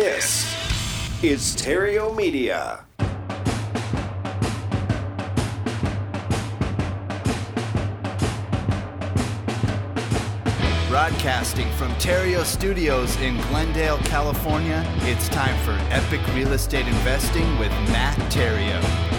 This 0.00 0.46
is 1.24 1.56
Theriault 1.56 2.14
Media. 2.14 2.84
Broadcasting 10.88 11.68
from 11.72 11.90
Theriault 11.94 12.44
Studios 12.44 13.16
in 13.16 13.38
Glendale, 13.48 13.98
California, 14.04 14.84
it's 14.98 15.28
time 15.30 15.60
for 15.64 15.72
Epic 15.92 16.20
Real 16.32 16.52
Estate 16.52 16.86
Investing 16.86 17.58
with 17.58 17.72
Matt 17.90 18.16
Theriault. 18.30 19.17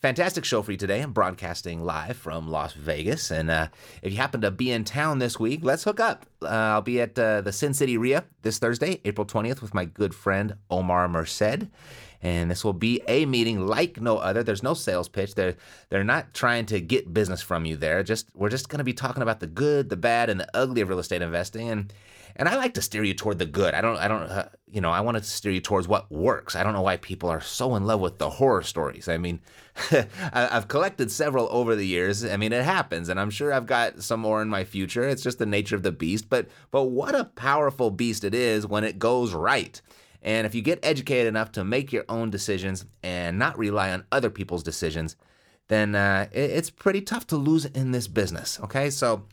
fantastic 0.00 0.44
show 0.44 0.62
for 0.62 0.72
you 0.72 0.78
today. 0.78 1.00
I'm 1.00 1.12
broadcasting 1.12 1.84
live 1.84 2.16
from 2.16 2.48
Las 2.48 2.72
Vegas, 2.72 3.30
and 3.30 3.50
uh, 3.50 3.68
if 4.02 4.12
you 4.12 4.18
happen 4.18 4.40
to 4.42 4.50
be 4.50 4.70
in 4.70 4.84
town 4.84 5.18
this 5.18 5.38
week, 5.38 5.60
let's 5.62 5.84
hook 5.84 6.00
up. 6.00 6.26
Uh, 6.42 6.48
I'll 6.48 6.82
be 6.82 7.00
at 7.00 7.18
uh, 7.18 7.40
the 7.40 7.52
Sin 7.52 7.74
City 7.74 7.96
RIA 7.96 8.24
this 8.42 8.58
Thursday, 8.58 9.00
April 9.04 9.26
20th, 9.26 9.60
with 9.60 9.74
my 9.74 9.84
good 9.84 10.14
friend 10.14 10.54
Omar 10.70 11.08
Merced 11.08 11.68
and 12.20 12.50
this 12.50 12.64
will 12.64 12.72
be 12.72 13.00
a 13.06 13.26
meeting 13.26 13.66
like 13.66 14.00
no 14.00 14.18
other. 14.18 14.42
There's 14.42 14.62
no 14.62 14.74
sales 14.74 15.08
pitch. 15.08 15.34
They're 15.34 15.54
they're 15.88 16.04
not 16.04 16.34
trying 16.34 16.66
to 16.66 16.80
get 16.80 17.14
business 17.14 17.42
from 17.42 17.64
you 17.64 17.76
there. 17.76 18.02
Just 18.02 18.28
we're 18.34 18.48
just 18.48 18.68
going 18.68 18.78
to 18.78 18.84
be 18.84 18.92
talking 18.92 19.22
about 19.22 19.40
the 19.40 19.46
good, 19.46 19.88
the 19.88 19.96
bad, 19.96 20.28
and 20.28 20.40
the 20.40 20.48
ugly 20.54 20.80
of 20.80 20.88
real 20.88 20.98
estate 20.98 21.22
investing. 21.22 21.68
And 21.68 21.92
and 22.38 22.48
I 22.48 22.54
like 22.54 22.74
to 22.74 22.82
steer 22.82 23.02
you 23.02 23.14
toward 23.14 23.40
the 23.40 23.46
good. 23.46 23.74
I 23.74 23.80
don't 23.80 23.96
I 23.96 24.06
don't 24.06 24.22
uh, 24.22 24.48
you 24.70 24.80
know 24.80 24.90
I 24.90 25.00
want 25.00 25.16
to 25.16 25.22
steer 25.22 25.50
you 25.50 25.60
towards 25.60 25.88
what 25.88 26.10
works. 26.10 26.54
I 26.54 26.62
don't 26.62 26.72
know 26.72 26.82
why 26.82 26.96
people 26.96 27.28
are 27.28 27.40
so 27.40 27.74
in 27.74 27.84
love 27.84 28.00
with 28.00 28.18
the 28.18 28.30
horror 28.30 28.62
stories. 28.62 29.08
I 29.08 29.18
mean, 29.18 29.40
I've 30.32 30.68
collected 30.68 31.10
several 31.10 31.48
over 31.50 31.74
the 31.74 31.86
years. 31.86 32.24
I 32.24 32.36
mean, 32.36 32.52
it 32.52 32.64
happens, 32.64 33.08
and 33.08 33.18
I'm 33.18 33.30
sure 33.30 33.52
I've 33.52 33.66
got 33.66 34.02
some 34.02 34.20
more 34.20 34.40
in 34.40 34.48
my 34.48 34.64
future. 34.64 35.02
It's 35.02 35.22
just 35.22 35.38
the 35.38 35.46
nature 35.46 35.74
of 35.74 35.82
the 35.82 35.92
beast. 35.92 36.28
But 36.30 36.46
but 36.70 36.84
what 36.84 37.14
a 37.14 37.24
powerful 37.24 37.90
beast 37.90 38.22
it 38.22 38.34
is 38.34 38.66
when 38.66 38.84
it 38.84 38.98
goes 38.98 39.34
right. 39.34 39.80
And 40.22 40.46
if 40.46 40.54
you 40.54 40.62
get 40.62 40.80
educated 40.82 41.26
enough 41.26 41.52
to 41.52 41.64
make 41.64 41.92
your 41.92 42.04
own 42.08 42.30
decisions 42.30 42.86
and 43.02 43.38
not 43.38 43.58
rely 43.58 43.90
on 43.92 44.04
other 44.10 44.30
people's 44.30 44.64
decisions, 44.64 45.16
then 45.68 45.94
uh, 45.94 46.28
it, 46.32 46.50
it's 46.50 46.70
pretty 46.70 47.00
tough 47.00 47.26
to 47.28 47.36
lose 47.36 47.64
in 47.64 47.92
this 47.92 48.08
business. 48.08 48.58
Okay, 48.60 48.90
so 48.90 49.26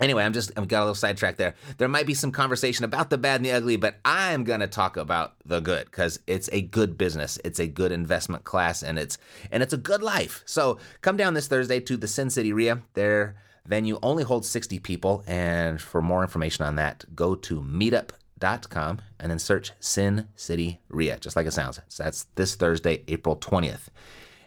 anyway, 0.00 0.24
I'm 0.24 0.32
just 0.32 0.52
I've 0.56 0.68
got 0.68 0.80
a 0.80 0.84
little 0.84 0.94
sidetrack 0.94 1.36
there. 1.36 1.54
There 1.78 1.88
might 1.88 2.06
be 2.06 2.14
some 2.14 2.32
conversation 2.32 2.84
about 2.84 3.10
the 3.10 3.18
bad 3.18 3.36
and 3.36 3.44
the 3.44 3.52
ugly, 3.52 3.76
but 3.76 3.96
I'm 4.04 4.44
gonna 4.44 4.66
talk 4.66 4.96
about 4.96 5.34
the 5.44 5.60
good 5.60 5.86
because 5.86 6.20
it's 6.26 6.48
a 6.52 6.62
good 6.62 6.98
business, 6.98 7.38
it's 7.44 7.58
a 7.58 7.66
good 7.66 7.92
investment 7.92 8.44
class, 8.44 8.82
and 8.82 8.98
it's 8.98 9.18
and 9.50 9.62
it's 9.62 9.72
a 9.72 9.78
good 9.78 10.02
life. 10.02 10.42
So 10.46 10.78
come 11.00 11.16
down 11.16 11.34
this 11.34 11.48
Thursday 11.48 11.80
to 11.80 11.96
the 11.96 12.08
Sin 12.08 12.30
City 12.30 12.52
RIA. 12.52 12.82
Their 12.94 13.36
venue 13.66 13.98
only 14.02 14.22
holds 14.22 14.48
60 14.48 14.78
people, 14.80 15.24
and 15.26 15.80
for 15.80 16.00
more 16.00 16.22
information 16.22 16.64
on 16.64 16.76
that, 16.76 17.04
go 17.14 17.34
to 17.34 17.60
meetup.com 17.60 19.00
and 19.18 19.30
then 19.30 19.38
search 19.38 19.72
Sin 19.80 20.28
City 20.36 20.80
RIA, 20.88 21.18
just 21.18 21.36
like 21.36 21.46
it 21.46 21.52
sounds. 21.52 21.80
So 21.88 22.04
that's 22.04 22.26
this 22.36 22.54
Thursday, 22.54 23.02
April 23.08 23.36
20th. 23.36 23.88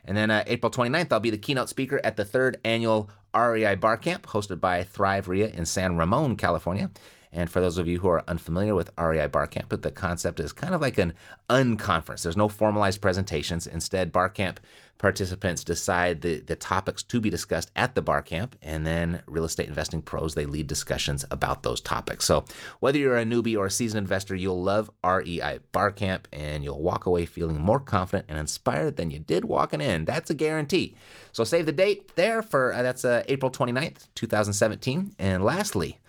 And 0.05 0.17
then 0.17 0.31
uh, 0.31 0.43
April 0.47 0.71
29th, 0.71 1.11
I'll 1.11 1.19
be 1.19 1.29
the 1.29 1.37
keynote 1.37 1.69
speaker 1.69 2.01
at 2.03 2.15
the 2.15 2.25
third 2.25 2.59
annual 2.63 3.09
REI 3.35 3.75
Bar 3.75 3.97
Camp 3.97 4.27
hosted 4.27 4.59
by 4.59 4.83
Thrive 4.83 5.27
RIA 5.27 5.47
in 5.49 5.65
San 5.65 5.97
Ramon, 5.97 6.35
California. 6.35 6.89
And 7.31 7.49
for 7.49 7.61
those 7.61 7.77
of 7.77 7.87
you 7.87 7.99
who 7.99 8.07
are 8.07 8.23
unfamiliar 8.27 8.73
with 8.73 8.91
REI 8.97 9.27
Barcamp, 9.27 9.69
the 9.81 9.91
concept 9.91 10.39
is 10.39 10.51
kind 10.51 10.73
of 10.73 10.81
like 10.81 10.97
an 10.97 11.13
unconference. 11.49 12.23
There's 12.23 12.35
no 12.35 12.49
formalized 12.49 13.01
presentations. 13.01 13.67
Instead, 13.67 14.11
Barcamp 14.11 14.59
participants 14.99 15.63
decide 15.63 16.21
the, 16.21 16.41
the 16.41 16.55
topics 16.55 17.01
to 17.01 17.19
be 17.19 17.29
discussed 17.29 17.71
at 17.75 17.95
the 17.95 18.01
bar 18.01 18.21
camp, 18.21 18.55
and 18.61 18.85
then 18.85 19.23
real 19.25 19.45
estate 19.45 19.67
investing 19.67 20.01
pros, 20.01 20.35
they 20.35 20.45
lead 20.45 20.67
discussions 20.67 21.25
about 21.31 21.63
those 21.63 21.81
topics. 21.81 22.25
So 22.25 22.45
whether 22.81 22.99
you're 22.99 23.17
a 23.17 23.25
newbie 23.25 23.57
or 23.57 23.65
a 23.65 23.71
seasoned 23.71 24.03
investor, 24.03 24.35
you'll 24.35 24.61
love 24.61 24.91
REI 25.03 25.59
Bar 25.71 25.91
Camp, 25.91 26.27
and 26.31 26.63
you'll 26.63 26.83
walk 26.83 27.07
away 27.07 27.25
feeling 27.25 27.59
more 27.59 27.79
confident 27.79 28.25
and 28.29 28.37
inspired 28.37 28.97
than 28.97 29.09
you 29.09 29.19
did 29.19 29.45
walking 29.45 29.81
in. 29.81 30.05
That's 30.05 30.29
a 30.29 30.35
guarantee. 30.35 30.95
So 31.31 31.43
save 31.43 31.65
the 31.65 31.71
date 31.71 32.15
there 32.15 32.43
for, 32.43 32.73
uh, 32.73 32.83
that's 32.83 33.05
uh, 33.05 33.23
April 33.27 33.49
29th, 33.49 34.09
2017. 34.13 35.15
And 35.17 35.43
lastly, 35.43 35.99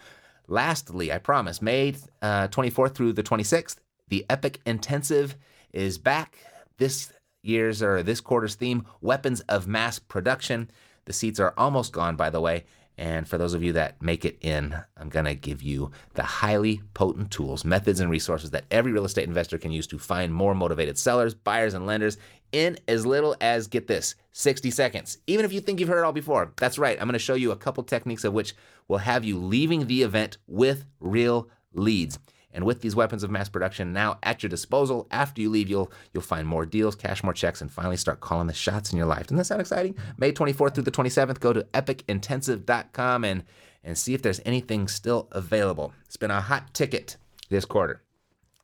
Lastly, 0.51 1.13
I 1.13 1.19
promise, 1.19 1.63
May 1.63 1.95
uh, 2.21 2.49
24th 2.49 2.97
through 2.97 3.13
the 3.13 3.23
26th, 3.23 3.77
the 4.09 4.27
Epic 4.29 4.61
Intensive 4.67 5.37
is 5.73 5.97
back. 5.97 6.39
This 6.77 7.13
year's 7.43 7.83
or 7.83 8.03
this 8.03 8.21
quarter's 8.21 8.55
theme, 8.55 8.87
weapons 9.01 9.41
of 9.43 9.67
mass 9.67 9.99
production. 9.99 10.71
The 11.05 11.13
seats 11.13 11.41
are 11.41 11.55
almost 11.57 11.93
gone, 11.93 12.17
by 12.17 12.31
the 12.31 12.41
way. 12.41 12.65
And 13.01 13.27
for 13.27 13.39
those 13.39 13.55
of 13.55 13.63
you 13.63 13.73
that 13.73 14.03
make 14.03 14.27
it 14.27 14.37
in, 14.43 14.77
I'm 14.99 15.09
going 15.09 15.25
to 15.25 15.35
give 15.35 15.63
you 15.63 15.91
the 16.15 16.23
highly 16.23 16.83
potent 16.93 17.31
tools, 17.31 17.65
methods, 17.65 17.99
and 17.99 18.11
resources 18.11 18.51
that 18.51 18.67
every 18.71 18.93
real 18.93 19.07
estate 19.07 19.27
investor 19.27 19.57
can 19.57 19.73
use 19.73 19.87
to 19.87 19.99
find 19.99 20.35
more 20.35 20.55
motivated 20.55 20.99
sellers, 20.99 21.33
buyers, 21.33 21.73
and 21.73 21.87
lenders 21.87 22.19
in 22.53 22.79
as 22.89 23.07
little 23.07 23.35
as, 23.41 23.69
get 23.69 23.87
this, 23.87 24.17
60 24.33 24.71
seconds. 24.71 25.17
Even 25.27 25.47
if 25.47 25.53
you 25.53 25.61
think 25.61 25.81
you've 25.81 25.89
heard 25.89 26.01
it 26.03 26.05
all 26.05 26.13
before, 26.13 26.53
that's 26.59 26.79
right. 26.79 26.99
I'm 27.01 27.07
going 27.07 27.15
to 27.15 27.19
show 27.19 27.35
you 27.35 27.53
a 27.53 27.57
couple 27.57 27.83
techniques 27.85 28.25
of 28.25 28.35
which 28.35 28.55
will 28.87 28.99
have 28.99 29.25
you 29.25 29.39
leaving 29.39 29.87
the 29.87 30.03
event 30.03 30.37
with 30.47 30.85
real 31.01 31.49
leads. 31.73 32.19
And 32.53 32.65
with 32.65 32.81
these 32.81 32.97
weapons 32.97 33.23
of 33.23 33.31
mass 33.31 33.49
production 33.49 33.93
now 33.93 34.19
at 34.23 34.43
your 34.43 34.51
disposal, 34.51 35.07
after 35.11 35.41
you 35.41 35.51
leave, 35.51 35.69
you'll 35.69 35.93
you'll 36.13 36.23
find 36.23 36.47
more 36.47 36.67
deals, 36.67 36.97
cash 36.97 37.23
more 37.23 37.33
checks, 37.33 37.61
and 37.61 37.71
finally 37.71 37.97
start 37.97 38.21
calling 38.21 38.47
the 38.47 38.53
shots 38.53 38.93
in 38.93 38.99
your 38.99 39.07
life. 39.07 39.25
Doesn't 39.25 39.37
that 39.37 39.45
sound 39.45 39.61
exciting? 39.61 39.97
May 40.19 40.33
24th 40.33 40.75
through 40.75 40.85
the 40.85 40.91
27th, 40.91 41.41
go 41.41 41.53
to 41.53 41.63
epicintensive.com 41.75 43.25
and 43.25 43.45
and 43.83 43.97
see 43.97 44.15
if 44.15 44.23
there's 44.23 44.41
anything 44.45 44.89
still 44.89 45.29
available. 45.33 45.95
It's 46.05 46.17
been 46.17 46.31
a 46.31 46.41
hot 46.41 46.75
ticket 46.75 47.17
this 47.49 47.65
quarter. 47.65 48.03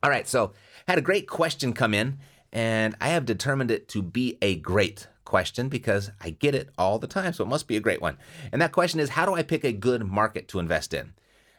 All 0.03 0.11
right, 0.11 0.27
so 0.27 0.53
had 0.87 0.99
a 0.99 1.01
great 1.01 1.27
question 1.27 1.73
come 1.73 1.93
in, 1.93 2.19
and 2.53 2.95
I 3.01 3.09
have 3.09 3.25
determined 3.25 3.71
it 3.71 3.87
to 3.89 4.03
be 4.03 4.37
a 4.41 4.55
great 4.55 5.07
question 5.25 5.69
because 5.69 6.11
I 6.21 6.29
get 6.29 6.55
it 6.55 6.69
all 6.77 6.99
the 6.99 7.07
time, 7.07 7.33
so 7.33 7.43
it 7.43 7.47
must 7.47 7.67
be 7.67 7.77
a 7.77 7.81
great 7.81 8.01
one. 8.01 8.17
And 8.51 8.61
that 8.61 8.71
question 8.71 8.99
is 8.99 9.09
how 9.09 9.25
do 9.25 9.33
I 9.33 9.43
pick 9.43 9.63
a 9.63 9.71
good 9.71 10.05
market 10.05 10.47
to 10.49 10.59
invest 10.59 10.93
in? 10.93 11.13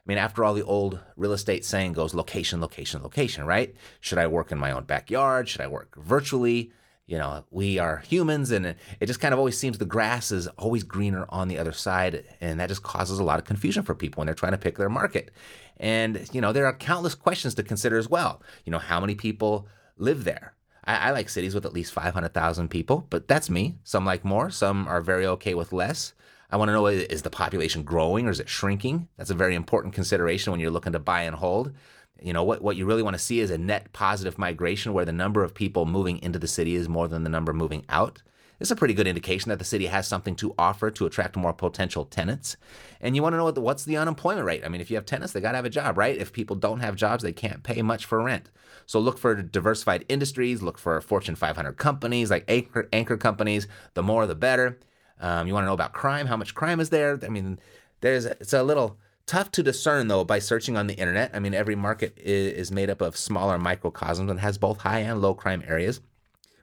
I 0.08 0.12
mean, 0.12 0.18
after 0.18 0.42
all, 0.42 0.54
the 0.54 0.64
old 0.64 1.00
real 1.16 1.34
estate 1.34 1.66
saying 1.66 1.92
goes 1.92 2.14
location, 2.14 2.62
location, 2.62 3.02
location, 3.02 3.44
right? 3.44 3.74
Should 4.00 4.16
I 4.16 4.26
work 4.26 4.50
in 4.50 4.56
my 4.56 4.70
own 4.70 4.84
backyard? 4.84 5.50
Should 5.50 5.60
I 5.60 5.66
work 5.66 5.96
virtually? 5.96 6.72
You 7.06 7.18
know, 7.18 7.44
we 7.50 7.78
are 7.78 7.98
humans, 7.98 8.50
and 8.50 8.74
it 9.00 9.06
just 9.06 9.20
kind 9.20 9.34
of 9.34 9.38
always 9.38 9.58
seems 9.58 9.76
the 9.76 9.84
grass 9.84 10.32
is 10.32 10.46
always 10.56 10.82
greener 10.82 11.26
on 11.28 11.48
the 11.48 11.58
other 11.58 11.72
side. 11.72 12.24
And 12.40 12.58
that 12.58 12.70
just 12.70 12.82
causes 12.82 13.18
a 13.18 13.24
lot 13.24 13.38
of 13.38 13.44
confusion 13.44 13.82
for 13.82 13.94
people 13.94 14.20
when 14.20 14.26
they're 14.26 14.34
trying 14.34 14.52
to 14.52 14.58
pick 14.58 14.78
their 14.78 14.88
market. 14.88 15.30
And, 15.76 16.26
you 16.32 16.40
know, 16.40 16.54
there 16.54 16.64
are 16.64 16.72
countless 16.72 17.14
questions 17.14 17.54
to 17.56 17.62
consider 17.62 17.98
as 17.98 18.08
well. 18.08 18.42
You 18.64 18.72
know, 18.72 18.78
how 18.78 19.00
many 19.00 19.14
people 19.14 19.68
live 19.98 20.24
there? 20.24 20.54
I, 20.84 21.08
I 21.08 21.10
like 21.10 21.28
cities 21.28 21.54
with 21.54 21.66
at 21.66 21.74
least 21.74 21.92
500,000 21.92 22.68
people, 22.68 23.06
but 23.10 23.28
that's 23.28 23.50
me. 23.50 23.76
Some 23.84 24.06
like 24.06 24.24
more, 24.24 24.48
some 24.48 24.88
are 24.88 25.02
very 25.02 25.26
okay 25.26 25.52
with 25.52 25.70
less. 25.70 26.14
I 26.50 26.56
want 26.56 26.70
to 26.70 26.72
know 26.72 26.86
is 26.86 27.22
the 27.22 27.30
population 27.30 27.82
growing 27.82 28.26
or 28.26 28.30
is 28.30 28.40
it 28.40 28.48
shrinking? 28.48 29.08
That's 29.16 29.30
a 29.30 29.34
very 29.34 29.54
important 29.54 29.94
consideration 29.94 30.50
when 30.50 30.60
you're 30.60 30.70
looking 30.70 30.92
to 30.92 30.98
buy 30.98 31.22
and 31.22 31.36
hold. 31.36 31.72
You 32.20 32.32
know, 32.32 32.42
what, 32.42 32.62
what 32.62 32.76
you 32.76 32.86
really 32.86 33.02
want 33.02 33.14
to 33.14 33.22
see 33.22 33.40
is 33.40 33.50
a 33.50 33.58
net 33.58 33.92
positive 33.92 34.38
migration 34.38 34.92
where 34.92 35.04
the 35.04 35.12
number 35.12 35.44
of 35.44 35.54
people 35.54 35.84
moving 35.84 36.18
into 36.22 36.38
the 36.38 36.48
city 36.48 36.74
is 36.74 36.88
more 36.88 37.06
than 37.06 37.22
the 37.22 37.30
number 37.30 37.52
moving 37.52 37.84
out. 37.88 38.22
It's 38.60 38.72
a 38.72 38.76
pretty 38.76 38.94
good 38.94 39.06
indication 39.06 39.50
that 39.50 39.60
the 39.60 39.64
city 39.64 39.86
has 39.86 40.08
something 40.08 40.34
to 40.36 40.54
offer 40.58 40.90
to 40.90 41.06
attract 41.06 41.36
more 41.36 41.52
potential 41.52 42.04
tenants. 42.04 42.56
And 43.00 43.14
you 43.14 43.22
want 43.22 43.34
to 43.34 43.36
know 43.36 43.44
what 43.44 43.54
the, 43.54 43.60
what's 43.60 43.84
the 43.84 43.96
unemployment 43.96 44.46
rate? 44.46 44.64
I 44.64 44.68
mean, 44.68 44.80
if 44.80 44.90
you 44.90 44.96
have 44.96 45.06
tenants, 45.06 45.32
they 45.32 45.40
got 45.40 45.52
to 45.52 45.58
have 45.58 45.64
a 45.64 45.70
job, 45.70 45.96
right? 45.96 46.16
If 46.16 46.32
people 46.32 46.56
don't 46.56 46.80
have 46.80 46.96
jobs, 46.96 47.22
they 47.22 47.32
can't 47.32 47.62
pay 47.62 47.82
much 47.82 48.04
for 48.04 48.20
rent. 48.20 48.50
So 48.86 48.98
look 48.98 49.18
for 49.18 49.40
diversified 49.40 50.04
industries, 50.08 50.60
look 50.60 50.78
for 50.78 51.00
Fortune 51.00 51.36
500 51.36 51.74
companies 51.74 52.30
like 52.30 52.44
anchor, 52.48 52.88
anchor 52.92 53.16
companies. 53.16 53.68
The 53.94 54.02
more, 54.02 54.26
the 54.26 54.34
better. 54.34 54.78
Um, 55.20 55.46
you 55.46 55.54
want 55.54 55.64
to 55.64 55.66
know 55.66 55.74
about 55.74 55.92
crime, 55.92 56.26
how 56.26 56.36
much 56.36 56.54
crime 56.54 56.80
is 56.80 56.90
there? 56.90 57.18
I 57.22 57.28
mean, 57.28 57.58
there's 58.00 58.24
it's 58.24 58.52
a 58.52 58.62
little 58.62 58.98
tough 59.26 59.50
to 59.52 59.62
discern 59.62 60.08
though 60.08 60.24
by 60.24 60.38
searching 60.38 60.76
on 60.76 60.86
the 60.86 60.94
internet. 60.94 61.30
I 61.34 61.38
mean, 61.38 61.54
every 61.54 61.76
market 61.76 62.16
is, 62.16 62.72
made 62.72 62.90
up 62.90 63.00
of 63.00 63.16
smaller 63.16 63.58
microcosms 63.58 64.30
and 64.30 64.40
has 64.40 64.58
both 64.58 64.80
high 64.80 65.00
and 65.00 65.20
low 65.20 65.34
crime 65.34 65.62
areas. 65.66 66.00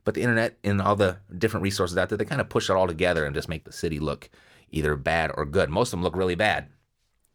But 0.03 0.15
the 0.15 0.21
internet 0.21 0.57
and 0.63 0.81
all 0.81 0.95
the 0.95 1.17
different 1.35 1.63
resources 1.63 1.97
out 1.97 2.09
there, 2.09 2.17
they 2.17 2.25
kind 2.25 2.41
of 2.41 2.49
push 2.49 2.69
it 2.69 2.73
all 2.73 2.87
together 2.87 3.25
and 3.25 3.33
just 3.33 3.49
make 3.49 3.63
the 3.63 3.71
city 3.71 3.99
look 3.99 4.29
either 4.71 4.95
bad 4.95 5.31
or 5.33 5.45
good. 5.45 5.69
Most 5.69 5.89
of 5.89 5.91
them 5.91 6.03
look 6.03 6.15
really 6.15 6.35
bad. 6.35 6.67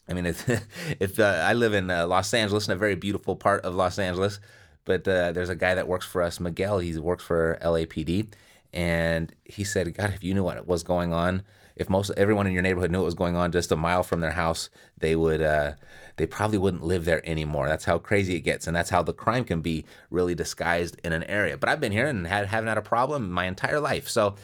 I 0.09 0.13
mean, 0.13 0.27
if, 0.27 0.49
if 1.01 1.19
uh, 1.19 1.43
I 1.45 1.55
live 1.55 1.75
in 1.75 1.91
uh, 1.91 2.07
Los 2.07 2.33
Angeles, 2.35 2.69
in 2.69 2.73
a 2.73 2.77
very 2.77 2.95
beautiful 2.95 3.37
part 3.37 3.65
of 3.65 3.75
Los 3.75 3.99
Angeles, 3.99 4.41
but 4.85 5.07
uh, 5.07 5.33
there's 5.33 5.49
a 5.49 5.57
guy 5.57 5.75
that 5.75 5.89
works 5.89 6.07
for 6.07 6.23
us, 6.23 6.41
Miguel. 6.41 6.79
He 6.79 6.97
works 6.99 7.23
for 7.23 7.59
LAPD, 7.63 8.33
and 8.73 9.35
he 9.45 9.65
said, 9.65 9.93
"God, 9.95 10.13
if 10.15 10.25
you 10.25 10.35
knew 10.35 10.45
what 10.45 10.67
was 10.67 10.83
going 10.83 11.13
on, 11.13 11.43
if 11.77 11.89
most 11.89 12.11
everyone 12.17 12.47
in 12.47 12.53
your 12.53 12.63
neighborhood 12.63 12.91
knew 12.91 12.99
what 12.99 13.07
was 13.07 13.15
going 13.15 13.37
on 13.37 13.53
just 13.53 13.73
a 13.73 13.77
mile 13.77 14.03
from 14.03 14.21
their 14.21 14.33
house, 14.33 14.69
they 14.99 15.17
would 15.17 15.41
uh, 15.41 15.73
they 16.17 16.27
probably 16.27 16.59
wouldn't 16.59 16.83
live 16.83 17.07
there 17.07 17.27
anymore. 17.29 17.69
That's 17.69 17.87
how 17.87 17.99
crazy 17.99 18.37
it 18.37 18.41
gets, 18.41 18.67
and 18.67 18.77
that's 18.77 18.91
how 18.91 19.03
the 19.03 19.15
crime 19.15 19.45
can 19.45 19.63
be 19.63 19.87
really 20.11 20.35
disguised 20.35 21.01
in 21.03 21.13
an 21.13 21.25
area. 21.25 21.57
But 21.57 21.71
I've 21.71 21.81
been 21.81 21.93
here 21.93 22.07
and 22.07 22.27
had, 22.27 22.47
haven't 22.47 22.69
had 22.69 22.79
a 22.79 22.83
problem 22.83 23.31
my 23.31 23.47
entire 23.47 23.81
life. 23.81 24.09
So 24.09 24.35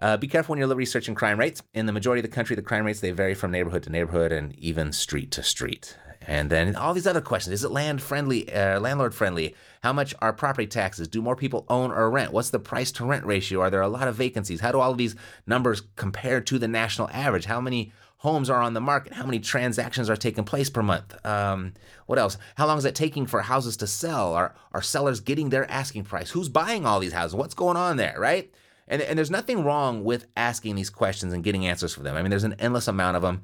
uh, 0.00 0.16
be 0.16 0.26
careful 0.26 0.52
when 0.52 0.58
you're 0.58 0.74
researching 0.74 1.14
crime 1.14 1.38
rates. 1.38 1.62
In 1.72 1.86
the 1.86 1.92
majority 1.92 2.20
of 2.20 2.28
the 2.28 2.34
country, 2.34 2.56
the 2.56 2.62
crime 2.62 2.84
rates 2.84 3.00
they 3.00 3.12
vary 3.12 3.34
from 3.34 3.52
neighborhood 3.52 3.84
to 3.84 3.90
neighborhood 3.90 4.32
and 4.32 4.52
even 4.58 4.92
street 4.92 5.30
to 5.32 5.42
street. 5.42 5.96
And 6.26 6.50
then 6.50 6.76
all 6.76 6.94
these 6.94 7.06
other 7.06 7.20
questions: 7.20 7.54
Is 7.54 7.64
it 7.64 7.70
land 7.70 8.02
friendly, 8.02 8.52
uh, 8.52 8.80
landlord 8.80 9.14
friendly? 9.14 9.54
How 9.82 9.92
much 9.92 10.14
are 10.20 10.32
property 10.32 10.66
taxes? 10.66 11.08
Do 11.08 11.20
more 11.20 11.36
people 11.36 11.66
own 11.68 11.90
or 11.90 12.10
rent? 12.10 12.32
What's 12.32 12.50
the 12.50 12.58
price 12.58 12.90
to 12.92 13.04
rent 13.04 13.26
ratio? 13.26 13.60
Are 13.60 13.70
there 13.70 13.82
a 13.82 13.88
lot 13.88 14.08
of 14.08 14.14
vacancies? 14.14 14.60
How 14.60 14.72
do 14.72 14.80
all 14.80 14.92
of 14.92 14.98
these 14.98 15.16
numbers 15.46 15.82
compare 15.96 16.40
to 16.40 16.58
the 16.58 16.68
national 16.68 17.10
average? 17.10 17.44
How 17.44 17.60
many 17.60 17.92
homes 18.18 18.48
are 18.48 18.62
on 18.62 18.72
the 18.72 18.80
market? 18.80 19.12
How 19.12 19.26
many 19.26 19.38
transactions 19.38 20.08
are 20.08 20.16
taking 20.16 20.44
place 20.44 20.70
per 20.70 20.82
month? 20.82 21.14
Um, 21.26 21.74
what 22.06 22.18
else? 22.18 22.38
How 22.54 22.66
long 22.66 22.78
is 22.78 22.86
it 22.86 22.94
taking 22.94 23.26
for 23.26 23.42
houses 23.42 23.76
to 23.78 23.86
sell? 23.86 24.32
Are 24.32 24.54
are 24.72 24.82
sellers 24.82 25.20
getting 25.20 25.50
their 25.50 25.70
asking 25.70 26.04
price? 26.04 26.30
Who's 26.30 26.48
buying 26.48 26.86
all 26.86 27.00
these 27.00 27.12
houses? 27.12 27.34
What's 27.34 27.54
going 27.54 27.76
on 27.76 27.98
there? 27.98 28.16
Right? 28.18 28.50
And, 28.86 29.00
and 29.00 29.18
there's 29.18 29.30
nothing 29.30 29.64
wrong 29.64 30.04
with 30.04 30.26
asking 30.36 30.74
these 30.74 30.90
questions 30.90 31.32
and 31.32 31.42
getting 31.42 31.66
answers 31.66 31.94
for 31.94 32.02
them. 32.02 32.16
I 32.16 32.22
mean, 32.22 32.30
there's 32.30 32.44
an 32.44 32.56
endless 32.58 32.88
amount 32.88 33.16
of 33.16 33.22
them. 33.22 33.42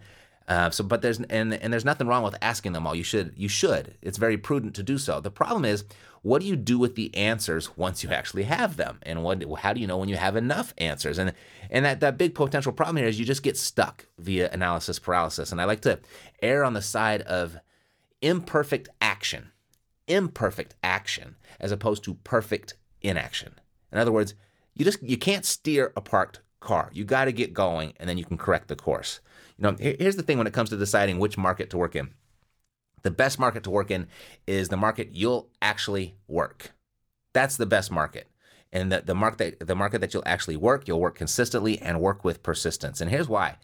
Uh, 0.51 0.69
so, 0.69 0.83
but 0.83 1.01
there's 1.01 1.21
and 1.21 1.55
and 1.55 1.73
there's 1.73 1.85
nothing 1.85 2.09
wrong 2.09 2.25
with 2.25 2.35
asking 2.43 2.73
them 2.73 2.85
all. 2.85 2.95
You 2.95 3.05
should 3.05 3.33
you 3.37 3.47
should. 3.47 3.95
It's 4.03 4.19
very 4.19 4.37
prudent 4.37 4.75
to 4.75 4.83
do 4.83 4.99
so. 4.99 5.21
The 5.21 5.31
problem 5.31 5.65
is, 5.65 5.85
what 6.23 6.43
do 6.43 6.49
you 6.49 6.57
do 6.57 6.77
with 6.77 6.97
the 6.97 7.15
answers 7.17 7.77
once 7.77 8.03
you 8.03 8.11
actually 8.11 8.43
have 8.43 8.77
them? 8.77 8.99
And 9.03 9.23
what 9.23 9.45
how 9.61 9.73
do 9.73 9.81
you 9.81 9.87
know 9.87 9.97
when 9.97 10.09
you 10.09 10.17
have 10.17 10.35
enough 10.35 10.75
answers? 10.77 11.19
And 11.19 11.35
and 11.71 11.85
that 11.85 12.01
that 12.01 12.19
big 12.19 12.35
potential 12.35 12.73
problem 12.73 12.97
here 12.97 13.07
is 13.07 13.21
you 13.21 13.25
just 13.25 13.45
get 13.45 13.57
stuck 13.57 14.07
via 14.19 14.51
analysis 14.51 14.99
paralysis. 14.99 15.53
And 15.53 15.61
I 15.61 15.67
like 15.67 15.83
to 15.83 16.01
err 16.43 16.65
on 16.65 16.75
the 16.75 16.83
side 16.83 17.23
of 17.23 17.57
imperfect 18.21 18.89
action, 19.01 19.53
imperfect 20.09 20.75
action, 20.83 21.37
as 21.61 21.71
opposed 21.71 22.03
to 22.05 22.15
perfect 22.25 22.75
inaction. 23.03 23.53
In 23.93 23.99
other 23.99 24.11
words, 24.11 24.35
you 24.75 24.85
just 24.85 25.01
you 25.01 25.17
can't 25.17 25.45
steer 25.45 25.93
a 25.95 26.01
parked 26.01 26.41
car. 26.59 26.91
You 26.93 27.05
got 27.05 27.27
to 27.27 27.33
get 27.33 27.55
going, 27.55 27.93
and 28.01 28.09
then 28.09 28.19
you 28.19 28.25
can 28.25 28.37
correct 28.37 28.67
the 28.67 28.75
course. 28.75 29.21
You 29.61 29.71
know, 29.71 29.77
here's 29.79 30.17
the 30.17 30.23
thing 30.23 30.39
when 30.39 30.47
it 30.47 30.55
comes 30.55 30.71
to 30.71 30.77
deciding 30.77 31.19
which 31.19 31.37
market 31.37 31.69
to 31.71 31.77
work 31.77 31.95
in. 31.95 32.11
The 33.03 33.11
best 33.11 33.39
market 33.39 33.63
to 33.65 33.71
work 33.71 33.91
in 33.91 34.09
is 34.47 34.69
the 34.69 34.77
market 34.77 35.11
you'll 35.13 35.51
actually 35.61 36.17
work. 36.27 36.73
That's 37.35 37.57
the 37.59 37.67
best 37.67 37.91
market. 37.91 38.29
And 38.73 38.91
the, 38.91 39.03
the 39.05 39.15
market 39.15 39.59
that 39.59 39.67
the 39.67 39.75
market 39.75 40.01
that 40.01 40.15
you'll 40.15 40.23
actually 40.27 40.57
work, 40.57 40.89
you'll 40.89 41.01
work 41.01 41.15
consistently 41.15 41.79
and 41.79 42.01
work 42.01 42.25
with 42.25 42.43
persistence. 42.43 43.01
And 43.01 43.11
here's 43.11 43.29
why. 43.29 43.57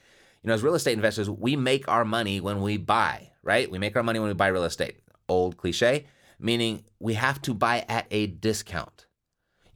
You 0.43 0.49
know, 0.49 0.55
as 0.55 0.63
real 0.63 0.75
estate 0.75 0.95
investors, 0.95 1.31
we 1.31 1.57
make 1.57 1.89
our 1.89 2.05
money 2.05 2.41
when 2.41 2.61
we 2.61 2.77
buy, 2.77 3.31
right? 3.43 3.71
We 3.71 3.79
make 3.79 3.97
our 3.97 4.03
money 4.03 4.19
when 4.19 4.29
we 4.29 4.35
buy 4.35 4.49
real 4.49 4.65
estate. 4.65 4.99
Old 5.29 5.57
cliche, 5.57 6.07
meaning 6.39 6.85
we 7.01 7.15
have 7.15 7.41
to 7.43 7.55
buy 7.55 7.85
at 7.89 8.07
a 8.11 8.27
discount. 8.27 9.06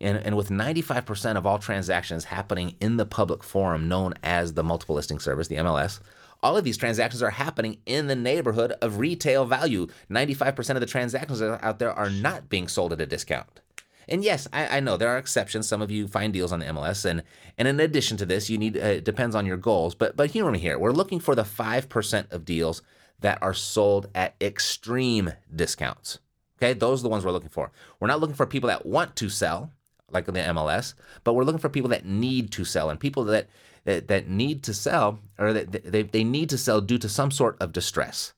And, 0.01 0.19
and 0.19 0.37
with 0.37 0.49
95% 0.49 1.37
of 1.37 1.47
all 1.47 1.59
transactions 1.59 2.25
happening 2.25 2.77
in 2.81 2.97
the 2.97 3.07
public 3.07 3.43
forum 3.43 3.89
known 3.89 4.15
as 4.23 4.55
the 4.55 4.63
multiple 4.63 4.95
listing 4.95 5.19
service, 5.19 5.49
the 5.49 5.57
MLS, 5.57 6.01
all 6.43 6.57
of 6.57 6.65
these 6.65 6.77
transactions 6.77 7.23
are 7.23 7.31
happening 7.31 7.79
in 7.87 8.07
the 8.07 8.17
neighborhood 8.17 8.73
of 8.81 8.99
retail 8.99 9.45
value. 9.45 9.87
95% 10.11 10.71
of 10.71 10.81
the 10.81 10.87
transactions 10.87 11.43
out 11.43 11.79
there 11.79 11.93
are 11.93 12.11
not 12.11 12.49
being 12.49 12.67
sold 12.67 12.93
at 12.93 13.01
a 13.01 13.07
discount. 13.07 13.61
And 14.09 14.25
yes, 14.25 14.49
I, 14.53 14.79
I, 14.79 14.81
know 14.81 14.97
there 14.97 15.11
are 15.11 15.19
exceptions. 15.19 15.69
Some 15.69 15.81
of 15.83 15.91
you 15.91 16.09
find 16.09 16.33
deals 16.33 16.51
on 16.51 16.59
the 16.59 16.67
MLS, 16.67 17.05
and 17.05 17.23
and 17.57 17.69
in 17.69 17.79
addition 17.79 18.17
to 18.17 18.27
this, 18.27 18.51
you 18.51 18.59
need 18.59 18.77
uh, 18.77 18.81
it 18.81 19.05
depends 19.05 19.37
on 19.37 19.47
your 19.47 19.57
goals. 19.57 19.95
But 19.95 20.17
but 20.17 20.33
humor 20.33 20.51
me 20.51 20.59
here. 20.59 20.79
We're 20.81 20.91
looking 20.91 21.21
for 21.21 21.37
the 21.37 21.45
five 21.45 21.89
percent 21.89 22.27
of 22.33 22.45
deals 22.45 22.83
that 23.21 23.39
are 23.41 23.55
sold 23.55 24.09
at 24.13 24.35
extreme 24.41 25.33
discounts. 25.55 26.19
Okay, 26.59 26.73
those 26.73 27.01
are 27.01 27.03
the 27.05 27.09
ones 27.09 27.25
we're 27.25 27.31
looking 27.31 27.51
for. 27.51 27.71
We're 28.01 28.09
not 28.09 28.19
looking 28.19 28.35
for 28.35 28.47
people 28.47 28.69
that 28.69 28.85
want 28.85 29.15
to 29.17 29.29
sell 29.29 29.71
like 30.13 30.29
in 30.29 30.35
the 30.35 30.41
MLS, 30.41 30.95
but 31.25 31.35
we're 31.35 31.45
looking 31.45 31.61
for 31.61 31.69
people 31.69 31.91
that 31.91 32.05
need 32.05 32.51
to 32.53 32.65
sell 32.65 32.91
and 32.91 32.99
people 32.99 33.25
that 33.25 33.49
that, 33.85 34.09
that 34.09 34.29
need 34.29 34.63
to 34.65 34.75
sell 34.75 35.21
or 35.39 35.53
that 35.53 35.73
they, 35.91 36.03
they 36.03 36.25
need 36.25 36.51
to 36.51 36.59
sell 36.59 36.81
due 36.81 36.99
to 36.99 37.09
some 37.09 37.31
sort 37.31 37.57
of 37.61 37.73
distress. 37.73 38.35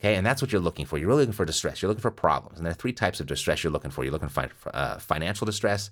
Okay, 0.00 0.14
and 0.14 0.24
that's 0.24 0.40
what 0.40 0.50
you're 0.50 0.60
looking 0.60 0.86
for. 0.86 0.96
You're 0.96 1.08
really 1.08 1.22
looking 1.22 1.34
for 1.34 1.44
distress. 1.44 1.82
You're 1.82 1.90
looking 1.90 2.00
for 2.00 2.10
problems. 2.10 2.56
And 2.56 2.64
there 2.64 2.70
are 2.70 2.74
three 2.74 2.92
types 2.92 3.20
of 3.20 3.26
distress 3.26 3.62
you're 3.62 3.72
looking 3.72 3.90
for. 3.90 4.02
You're 4.02 4.12
looking 4.12 4.30
for 4.30 4.48
uh, 4.72 4.98
financial 4.98 5.44
distress, 5.44 5.90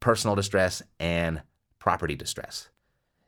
personal 0.00 0.34
distress, 0.34 0.82
and 0.98 1.42
property 1.78 2.16
distress. 2.16 2.70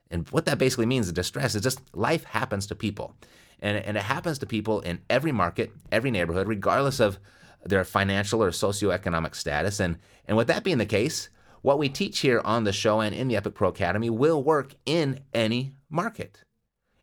And 0.09 0.27
what 0.29 0.45
that 0.45 0.57
basically 0.57 0.87
means, 0.87 1.05
the 1.05 1.13
distress 1.13 1.53
is 1.53 1.61
just 1.61 1.81
life 1.95 2.23
happens 2.23 2.65
to 2.67 2.75
people. 2.75 3.15
And, 3.59 3.77
and 3.77 3.95
it 3.95 4.03
happens 4.03 4.39
to 4.39 4.47
people 4.47 4.81
in 4.81 5.01
every 5.09 5.31
market, 5.31 5.71
every 5.91 6.09
neighborhood, 6.09 6.47
regardless 6.47 6.99
of 6.99 7.19
their 7.65 7.83
financial 7.83 8.43
or 8.43 8.51
socioeconomic 8.51 9.35
status. 9.35 9.79
And, 9.79 9.97
and 10.27 10.37
with 10.37 10.47
that 10.47 10.63
being 10.63 10.77
the 10.77 10.85
case, 10.85 11.29
what 11.61 11.79
we 11.79 11.89
teach 11.89 12.19
here 12.19 12.41
on 12.43 12.65
the 12.65 12.73
show 12.73 12.99
and 12.99 13.15
in 13.15 13.27
the 13.27 13.37
Epic 13.37 13.53
Pro 13.53 13.69
Academy 13.69 14.09
will 14.09 14.43
work 14.43 14.75
in 14.85 15.19
any 15.33 15.73
market. 15.89 16.43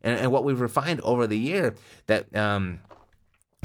And, 0.03 0.19
and 0.19 0.33
what 0.33 0.45
we've 0.45 0.61
refined 0.61 1.01
over 1.01 1.27
the 1.27 1.39
year 1.39 1.75
that 2.07 2.35
um, 2.37 2.81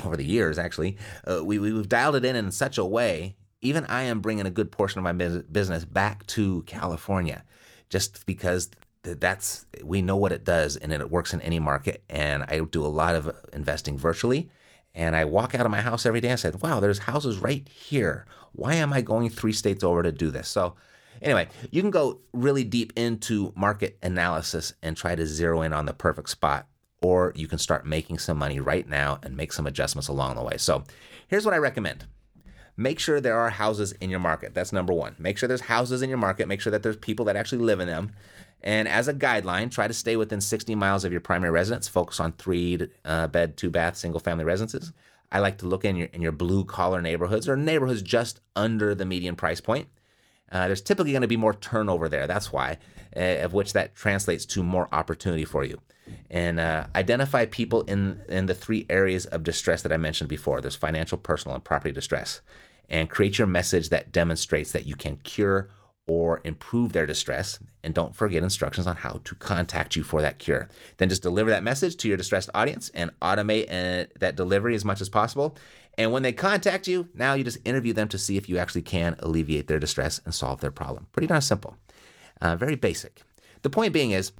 over 0.03 0.17
the 0.17 0.25
years 0.25 0.57
actually 0.57 0.97
uh, 1.29 1.43
we, 1.43 1.59
we've 1.59 1.87
dialed 1.87 2.15
it 2.15 2.25
in 2.25 2.35
in 2.35 2.51
such 2.51 2.77
a 2.77 2.85
way 2.85 3.35
even 3.61 3.85
i 3.85 4.03
am 4.03 4.19
bringing 4.19 4.45
a 4.45 4.51
good 4.51 4.71
portion 4.71 4.99
of 4.99 5.03
my 5.03 5.13
business 5.13 5.85
back 5.85 6.25
to 6.27 6.63
california 6.63 7.43
just 7.89 8.25
because 8.25 8.69
that's 9.03 9.65
we 9.83 10.01
know 10.01 10.17
what 10.17 10.31
it 10.31 10.43
does 10.43 10.75
and 10.75 10.91
it 10.91 11.11
works 11.11 11.33
in 11.33 11.41
any 11.41 11.59
market 11.59 12.03
and 12.09 12.43
i 12.43 12.59
do 12.59 12.85
a 12.85 12.87
lot 12.87 13.15
of 13.15 13.31
investing 13.53 13.97
virtually 13.97 14.49
and 14.95 15.15
I 15.15 15.25
walk 15.25 15.53
out 15.53 15.65
of 15.65 15.71
my 15.71 15.81
house 15.81 16.05
every 16.05 16.21
day 16.21 16.29
and 16.29 16.39
said, 16.39 16.61
wow, 16.61 16.79
there's 16.79 16.99
houses 16.99 17.37
right 17.37 17.67
here. 17.67 18.25
Why 18.53 18.75
am 18.75 18.93
I 18.93 19.01
going 19.01 19.29
three 19.29 19.51
states 19.51 19.83
over 19.83 20.01
to 20.01 20.11
do 20.11 20.31
this? 20.31 20.47
So, 20.47 20.75
anyway, 21.21 21.49
you 21.69 21.81
can 21.81 21.91
go 21.91 22.21
really 22.31 22.63
deep 22.63 22.93
into 22.95 23.51
market 23.55 23.97
analysis 24.01 24.73
and 24.81 24.95
try 24.95 25.13
to 25.15 25.25
zero 25.25 25.61
in 25.61 25.73
on 25.73 25.85
the 25.85 25.93
perfect 25.93 26.29
spot, 26.29 26.67
or 27.01 27.33
you 27.35 27.47
can 27.47 27.59
start 27.59 27.85
making 27.85 28.19
some 28.19 28.37
money 28.37 28.61
right 28.61 28.87
now 28.87 29.19
and 29.21 29.35
make 29.35 29.51
some 29.51 29.67
adjustments 29.67 30.07
along 30.07 30.35
the 30.35 30.43
way. 30.43 30.55
So, 30.57 30.85
here's 31.27 31.43
what 31.43 31.53
I 31.53 31.57
recommend. 31.57 32.05
Make 32.77 32.99
sure 32.99 33.21
there 33.21 33.37
are 33.37 33.49
houses 33.49 33.91
in 33.93 34.09
your 34.09 34.19
market. 34.19 34.53
That's 34.53 34.73
number 34.73 34.93
one. 34.93 35.15
Make 35.19 35.37
sure 35.37 35.47
there's 35.47 35.61
houses 35.61 36.01
in 36.01 36.09
your 36.09 36.17
market. 36.17 36.47
Make 36.47 36.61
sure 36.61 36.71
that 36.71 36.83
there's 36.83 36.97
people 36.97 37.25
that 37.25 37.35
actually 37.35 37.63
live 37.63 37.79
in 37.79 37.87
them. 37.87 38.11
And 38.65 38.87
as 38.87 39.07
a 39.07 39.13
guideline, 39.13 39.69
try 39.69 39.87
to 39.87 39.93
stay 39.93 40.17
within 40.17 40.41
60 40.41 40.73
miles 40.73 41.05
of 41.05 41.11
your 41.11 41.21
primary 41.21 41.51
residence. 41.51 41.87
Focus 41.87 42.19
on 42.19 42.31
three 42.33 42.79
uh, 43.05 43.27
bed, 43.27 43.57
two 43.57 43.69
bath, 43.69 43.95
single 43.95 44.19
family 44.19 44.43
residences. 44.43 44.91
I 45.31 45.39
like 45.39 45.59
to 45.59 45.67
look 45.67 45.85
in 45.85 45.95
your 45.95 46.07
in 46.13 46.21
your 46.21 46.31
blue 46.31 46.65
collar 46.65 47.01
neighborhoods 47.01 47.47
or 47.47 47.55
neighborhoods 47.55 48.01
just 48.01 48.41
under 48.55 48.95
the 48.95 49.05
median 49.05 49.35
price 49.35 49.61
point. 49.61 49.87
Uh, 50.51 50.67
there's 50.67 50.81
typically 50.81 51.11
going 51.11 51.21
to 51.21 51.27
be 51.27 51.37
more 51.37 51.53
turnover 51.53 52.07
there. 52.09 52.27
That's 52.27 52.51
why, 52.51 52.77
uh, 53.15 53.19
of 53.19 53.53
which 53.53 53.73
that 53.73 53.95
translates 53.95 54.45
to 54.47 54.63
more 54.63 54.87
opportunity 54.91 55.45
for 55.45 55.63
you. 55.63 55.81
And 56.29 56.59
uh, 56.59 56.87
identify 56.95 57.45
people 57.45 57.81
in 57.83 58.21
in 58.29 58.47
the 58.47 58.55
three 58.55 58.85
areas 58.89 59.25
of 59.27 59.43
distress 59.43 59.83
that 59.83 59.91
I 59.91 59.97
mentioned 59.97 60.29
before. 60.29 60.61
There's 60.61 60.75
financial, 60.75 61.17
personal, 61.17 61.55
and 61.55 61.63
property 61.63 61.91
distress. 61.91 62.41
And 62.89 63.09
create 63.09 63.37
your 63.37 63.47
message 63.47 63.89
that 63.89 64.11
demonstrates 64.11 64.71
that 64.71 64.85
you 64.85 64.95
can 64.95 65.17
cure 65.17 65.69
or 66.07 66.41
improve 66.43 66.93
their 66.93 67.05
distress. 67.05 67.59
And 67.83 67.93
don't 67.93 68.15
forget 68.15 68.43
instructions 68.43 68.87
on 68.87 68.95
how 68.95 69.21
to 69.23 69.35
contact 69.35 69.95
you 69.95 70.03
for 70.03 70.21
that 70.21 70.39
cure. 70.39 70.69
Then 70.97 71.09
just 71.09 71.23
deliver 71.23 71.49
that 71.49 71.63
message 71.63 71.97
to 71.97 72.07
your 72.07 72.17
distressed 72.17 72.49
audience 72.53 72.89
and 72.93 73.11
automate 73.21 73.65
uh, 73.69 74.07
that 74.19 74.35
delivery 74.35 74.75
as 74.75 74.85
much 74.85 75.01
as 75.01 75.09
possible. 75.09 75.57
And 75.97 76.11
when 76.11 76.23
they 76.23 76.33
contact 76.33 76.87
you, 76.87 77.07
now 77.13 77.33
you 77.33 77.43
just 77.43 77.57
interview 77.65 77.93
them 77.93 78.07
to 78.09 78.17
see 78.17 78.37
if 78.37 78.49
you 78.49 78.57
actually 78.57 78.81
can 78.81 79.15
alleviate 79.19 79.67
their 79.67 79.79
distress 79.79 80.21
and 80.25 80.33
solve 80.33 80.61
their 80.61 80.71
problem. 80.71 81.07
Pretty 81.11 81.27
darn 81.27 81.41
simple. 81.41 81.77
Uh, 82.41 82.55
very 82.55 82.75
basic. 82.75 83.21
The 83.61 83.69
point 83.69 83.93
being 83.93 84.11
is, 84.11 84.31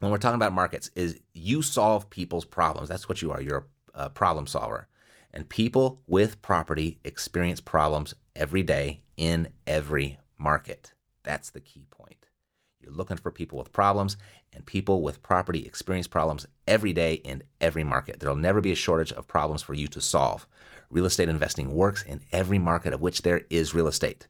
when 0.00 0.10
we're 0.10 0.18
talking 0.18 0.36
about 0.36 0.52
markets, 0.52 0.90
is 0.94 1.20
you 1.32 1.62
solve 1.62 2.10
people's 2.10 2.44
problems. 2.44 2.88
That's 2.88 3.08
what 3.08 3.22
you 3.22 3.30
are. 3.30 3.40
You're 3.40 3.66
a, 3.94 4.04
a 4.04 4.10
problem 4.10 4.46
solver. 4.46 4.88
And 5.32 5.48
people 5.48 6.02
with 6.06 6.42
property 6.42 6.98
experience 7.04 7.60
problems 7.60 8.14
every 8.34 8.62
day 8.62 9.02
in 9.16 9.48
every 9.66 10.18
market. 10.38 10.92
That's 11.22 11.50
the 11.50 11.60
key 11.60 11.86
point. 11.90 12.28
You're 12.80 12.92
looking 12.92 13.16
for 13.16 13.30
people 13.30 13.58
with 13.58 13.72
problems, 13.72 14.16
and 14.52 14.64
people 14.64 15.02
with 15.02 15.22
property 15.22 15.66
experience 15.66 16.06
problems 16.06 16.46
every 16.66 16.92
day 16.92 17.14
in 17.14 17.42
every 17.60 17.84
market. 17.84 18.20
There'll 18.20 18.36
never 18.36 18.60
be 18.60 18.72
a 18.72 18.76
shortage 18.76 19.12
of 19.12 19.26
problems 19.26 19.62
for 19.62 19.74
you 19.74 19.88
to 19.88 20.00
solve. 20.00 20.46
Real 20.90 21.06
estate 21.06 21.28
investing 21.28 21.74
works 21.74 22.02
in 22.02 22.20
every 22.32 22.58
market 22.58 22.92
of 22.92 23.00
which 23.00 23.22
there 23.22 23.42
is 23.50 23.74
real 23.74 23.88
estate. 23.88 24.28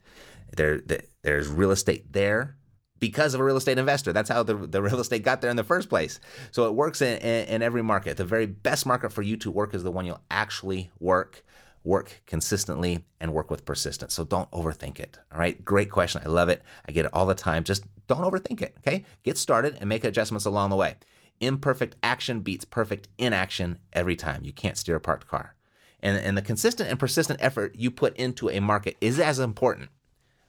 There, 0.56 0.80
there's 1.22 1.48
real 1.48 1.70
estate 1.70 2.12
there 2.12 2.56
because 2.98 3.34
of 3.34 3.40
a 3.40 3.44
real 3.44 3.56
estate 3.56 3.78
investor. 3.78 4.12
That's 4.12 4.30
how 4.30 4.42
the, 4.42 4.54
the 4.54 4.82
real 4.82 5.00
estate 5.00 5.22
got 5.22 5.42
there 5.42 5.50
in 5.50 5.56
the 5.56 5.64
first 5.64 5.88
place. 5.88 6.18
So 6.50 6.66
it 6.66 6.74
works 6.74 7.02
in, 7.02 7.18
in, 7.18 7.48
in 7.48 7.62
every 7.62 7.82
market. 7.82 8.16
The 8.16 8.24
very 8.24 8.46
best 8.46 8.86
market 8.86 9.12
for 9.12 9.22
you 9.22 9.36
to 9.38 9.50
work 9.50 9.74
is 9.74 9.82
the 9.82 9.90
one 9.90 10.06
you'll 10.06 10.22
actually 10.30 10.90
work 10.98 11.44
work 11.86 12.22
consistently 12.26 13.04
and 13.20 13.32
work 13.32 13.50
with 13.50 13.64
persistence. 13.64 14.14
So 14.14 14.24
don't 14.24 14.50
overthink 14.50 14.98
it. 14.98 15.18
All 15.32 15.38
right. 15.38 15.64
Great 15.64 15.90
question. 15.90 16.20
I 16.24 16.28
love 16.28 16.48
it. 16.48 16.62
I 16.86 16.92
get 16.92 17.06
it 17.06 17.14
all 17.14 17.26
the 17.26 17.34
time. 17.34 17.64
Just 17.64 17.84
don't 18.06 18.22
overthink 18.22 18.60
it. 18.60 18.76
Okay. 18.78 19.04
Get 19.22 19.38
started 19.38 19.76
and 19.80 19.88
make 19.88 20.04
adjustments 20.04 20.44
along 20.44 20.70
the 20.70 20.76
way. 20.76 20.96
Imperfect 21.40 21.96
action 22.02 22.40
beats 22.40 22.64
perfect 22.64 23.08
inaction 23.18 23.78
every 23.92 24.16
time. 24.16 24.44
You 24.44 24.52
can't 24.52 24.76
steer 24.76 24.96
a 24.96 25.00
parked 25.00 25.28
car. 25.28 25.54
And, 26.00 26.18
and 26.18 26.36
the 26.36 26.42
consistent 26.42 26.90
and 26.90 26.98
persistent 26.98 27.40
effort 27.42 27.76
you 27.76 27.90
put 27.90 28.16
into 28.16 28.50
a 28.50 28.60
market 28.60 28.96
is 29.00 29.18
as 29.18 29.38
important. 29.38 29.90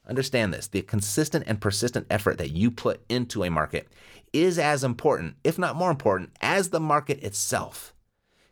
Understand 0.07 0.53
this 0.53 0.67
the 0.67 0.81
consistent 0.81 1.43
and 1.47 1.59
persistent 1.59 2.07
effort 2.09 2.37
that 2.37 2.51
you 2.51 2.71
put 2.71 3.01
into 3.09 3.43
a 3.43 3.51
market 3.51 3.89
is 4.31 4.57
as 4.57 4.83
important, 4.83 5.35
if 5.43 5.59
not 5.59 5.75
more 5.75 5.91
important, 5.91 6.31
as 6.41 6.69
the 6.69 6.79
market 6.79 7.21
itself. 7.23 7.93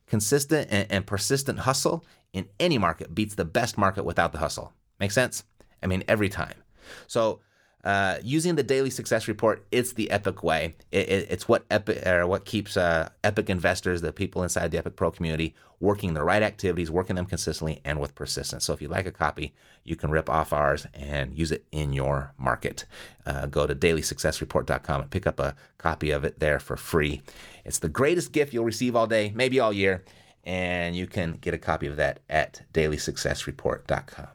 Consistent 0.06 0.68
and, 0.70 0.88
and 0.92 1.08
persistent 1.08 1.60
hustle 1.60 2.06
in 2.36 2.50
any 2.60 2.78
market 2.78 3.16
beats 3.16 3.36
the 3.36 3.46
best 3.46 3.78
market 3.78 4.04
without 4.04 4.34
the 4.34 4.40
hustle. 4.40 4.74
Make 5.00 5.12
sense? 5.12 5.46
I 5.82 5.88
mean, 5.88 6.04
every 6.08 6.30
time. 6.30 6.64
So, 7.08 7.40
uh, 7.86 8.18
using 8.24 8.56
the 8.56 8.64
daily 8.64 8.90
success 8.90 9.28
report, 9.28 9.64
it's 9.72 9.94
the 9.94 10.10
Epic 10.10 10.44
way. 10.44 10.76
It, 10.92 11.08
it, 11.08 11.28
it's 11.30 11.48
what 11.48 11.66
Epic 11.70 12.06
or 12.06 12.26
what 12.26 12.44
keeps 12.44 12.76
uh, 12.76 13.10
Epic 13.24 13.50
investors, 13.50 14.02
the 14.02 14.12
people 14.12 14.42
inside 14.42 14.72
the 14.72 14.80
Epic 14.80 14.96
Pro 14.96 15.12
community, 15.12 15.56
working 15.80 16.16
the 16.16 16.24
right 16.24 16.42
activities, 16.42 16.90
working 16.90 17.16
them 17.16 17.28
consistently 17.28 17.82
and 17.86 18.00
with 18.00 18.16
persistence. 18.16 18.66
So 18.66 18.74
if 18.74 18.82
you 18.82 18.88
like 18.88 19.06
a 19.06 19.12
copy, 19.12 19.54
you 19.84 19.96
can 19.96 20.10
rip 20.10 20.30
off 20.30 20.52
ours 20.52 20.88
and 20.96 21.38
use 21.38 21.52
it 21.52 21.66
in 21.72 21.94
your 21.94 22.34
market. 22.40 22.86
Uh, 23.26 23.46
go 23.46 23.68
to 23.68 23.76
dailysuccessreport.com 23.76 25.02
and 25.02 25.12
pick 25.12 25.28
up 25.28 25.40
a 25.40 25.56
copy 25.78 26.10
of 26.10 26.26
it 26.26 26.40
there 26.40 26.60
for 26.60 26.76
free. 26.76 27.22
It's 27.64 27.80
the 27.80 27.90
greatest 27.90 28.32
gift 28.32 28.52
you'll 28.52 28.66
receive 28.66 28.96
all 28.96 29.08
day, 29.08 29.32
maybe 29.36 29.60
all 29.60 29.72
year 29.72 30.04
and 30.46 30.96
you 30.96 31.08
can 31.08 31.34
get 31.34 31.54
a 31.54 31.58
copy 31.58 31.88
of 31.88 31.96
that 31.96 32.20
at 32.30 32.62
dailysuccessreport.com. 32.74 34.28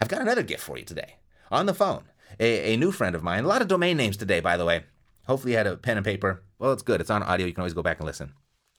I've 0.00 0.08
got 0.08 0.22
another 0.22 0.42
gift 0.42 0.62
for 0.62 0.78
you 0.78 0.84
today 0.84 1.16
on 1.50 1.66
the 1.66 1.74
phone. 1.74 2.04
A, 2.38 2.74
a 2.74 2.76
new 2.76 2.92
friend 2.92 3.16
of 3.16 3.22
mine, 3.22 3.44
a 3.44 3.48
lot 3.48 3.62
of 3.62 3.68
domain 3.68 3.96
names 3.96 4.16
today, 4.16 4.40
by 4.40 4.56
the 4.56 4.64
way. 4.64 4.84
Hopefully, 5.26 5.52
you 5.52 5.58
had 5.58 5.66
a 5.66 5.76
pen 5.76 5.96
and 5.96 6.06
paper. 6.06 6.42
Well, 6.58 6.72
it's 6.72 6.82
good. 6.82 7.00
It's 7.00 7.10
on 7.10 7.22
audio. 7.22 7.46
You 7.46 7.52
can 7.52 7.62
always 7.62 7.74
go 7.74 7.82
back 7.82 7.98
and 7.98 8.06
listen. 8.06 8.32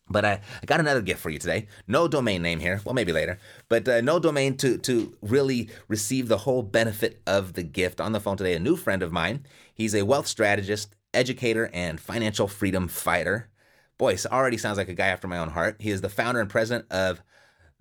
But 0.09 0.25
I, 0.25 0.41
I 0.61 0.65
got 0.65 0.79
another 0.79 1.01
gift 1.01 1.21
for 1.21 1.29
you 1.29 1.37
today. 1.37 1.67
No 1.87 2.07
domain 2.07 2.41
name 2.41 2.59
here. 2.59 2.81
Well, 2.83 2.95
maybe 2.95 3.11
later. 3.11 3.37
But 3.67 3.87
uh, 3.87 4.01
no 4.01 4.19
domain 4.19 4.57
to, 4.57 4.77
to 4.79 5.15
really 5.21 5.69
receive 5.87 6.27
the 6.27 6.39
whole 6.39 6.63
benefit 6.63 7.21
of 7.27 7.53
the 7.53 7.63
gift. 7.63 8.01
On 8.01 8.11
the 8.11 8.19
phone 8.19 8.37
today, 8.37 8.55
a 8.55 8.59
new 8.59 8.75
friend 8.75 9.03
of 9.03 9.11
mine. 9.11 9.45
He's 9.73 9.93
a 9.93 10.05
wealth 10.05 10.25
strategist, 10.25 10.95
educator, 11.13 11.69
and 11.73 11.99
financial 11.99 12.47
freedom 12.47 12.87
fighter. 12.87 13.48
Boy, 13.99 14.15
already 14.31 14.57
sounds 14.57 14.77
like 14.77 14.87
a 14.87 14.93
guy 14.93 15.07
after 15.07 15.27
my 15.27 15.37
own 15.37 15.49
heart. 15.49 15.75
He 15.77 15.91
is 15.91 15.99
the 15.99 16.07
founder 16.07 16.39
and 16.39 16.49
president 16.49 16.89
of 16.89 17.21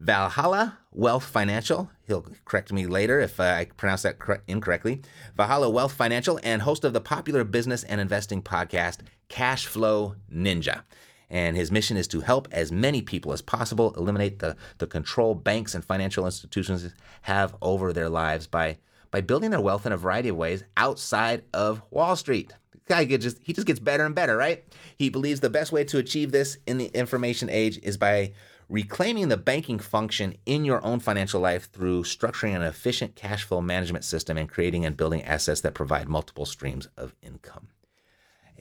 Valhalla 0.01 0.77
Wealth 0.91 1.25
Financial. 1.25 1.93
He'll 2.09 2.27
correct 2.45 2.73
me 2.73 2.89
later 2.89 3.21
if 3.21 3.39
uh, 3.39 3.45
I 3.45 3.67
pronounce 3.77 4.03
that 4.03 4.19
cor- 4.19 4.43
incorrectly. 4.49 5.01
Valhalla 5.37 5.71
Wealth 5.71 5.93
Financial 5.93 6.41
and 6.43 6.63
host 6.63 6.85
of 6.85 6.93
the 6.93 7.01
popular 7.01 7.45
business 7.45 7.85
and 7.85 8.01
investing 8.01 8.43
podcast 8.43 8.99
Cash 9.29 9.67
Flow 9.67 10.17
Ninja. 10.29 10.83
And 11.31 11.57
his 11.57 11.71
mission 11.71 11.97
is 11.97 12.09
to 12.09 12.21
help 12.21 12.49
as 12.51 12.73
many 12.73 13.01
people 13.01 13.33
as 13.33 13.41
possible 13.41 13.95
eliminate 13.97 14.41
the, 14.41 14.57
the 14.79 14.89
control 14.89 15.37
banks 15.37 15.73
and 15.73 15.85
financial 15.85 16.25
institutions 16.25 16.93
have 17.23 17.55
over 17.63 17.93
their 17.93 18.09
lives 18.09 18.49
by, 18.49 18.79
by 19.13 19.21
building 19.21 19.53
their 19.53 19.61
wealth 19.61 19.87
in 19.87 19.93
a 19.93 19.97
variety 19.97 20.31
of 20.31 20.37
ways 20.37 20.65
outside 20.77 21.45
of 21.55 21.81
Wall 21.93 22.17
Street 22.17 22.55
guy 22.89 23.05
just 23.05 23.39
he 23.43 23.53
just 23.53 23.67
gets 23.67 23.81
better 23.81 24.05
and 24.05 24.15
better, 24.15 24.37
right? 24.37 24.65
He 24.97 25.09
believes 25.09 25.41
the 25.41 25.51
best 25.51 25.73
way 25.73 25.85
to 25.85 25.99
achieve 25.99 26.33
this 26.33 26.59
in 26.67 26.79
the 26.79 26.87
information 26.87 27.49
age 27.49 27.79
is 27.83 27.97
by 27.97 28.33
reclaiming 28.69 29.29
the 29.29 29.37
banking 29.37 29.79
function 29.79 30.37
in 30.45 30.65
your 30.65 30.85
own 30.85 31.01
financial 31.01 31.41
life 31.41 31.71
through 31.73 32.03
structuring 32.03 32.55
an 32.55 32.63
efficient 32.63 33.15
cash 33.15 33.45
flow 33.45 33.61
management 33.61 34.05
system 34.05 34.37
and 34.37 34.49
creating 34.49 34.85
and 34.85 34.97
building 34.97 35.23
assets 35.23 35.63
that 35.63 35.75
provide 35.75 36.09
multiple 36.09 36.45
streams 36.45 36.87
of 36.97 37.15
income. 37.23 37.69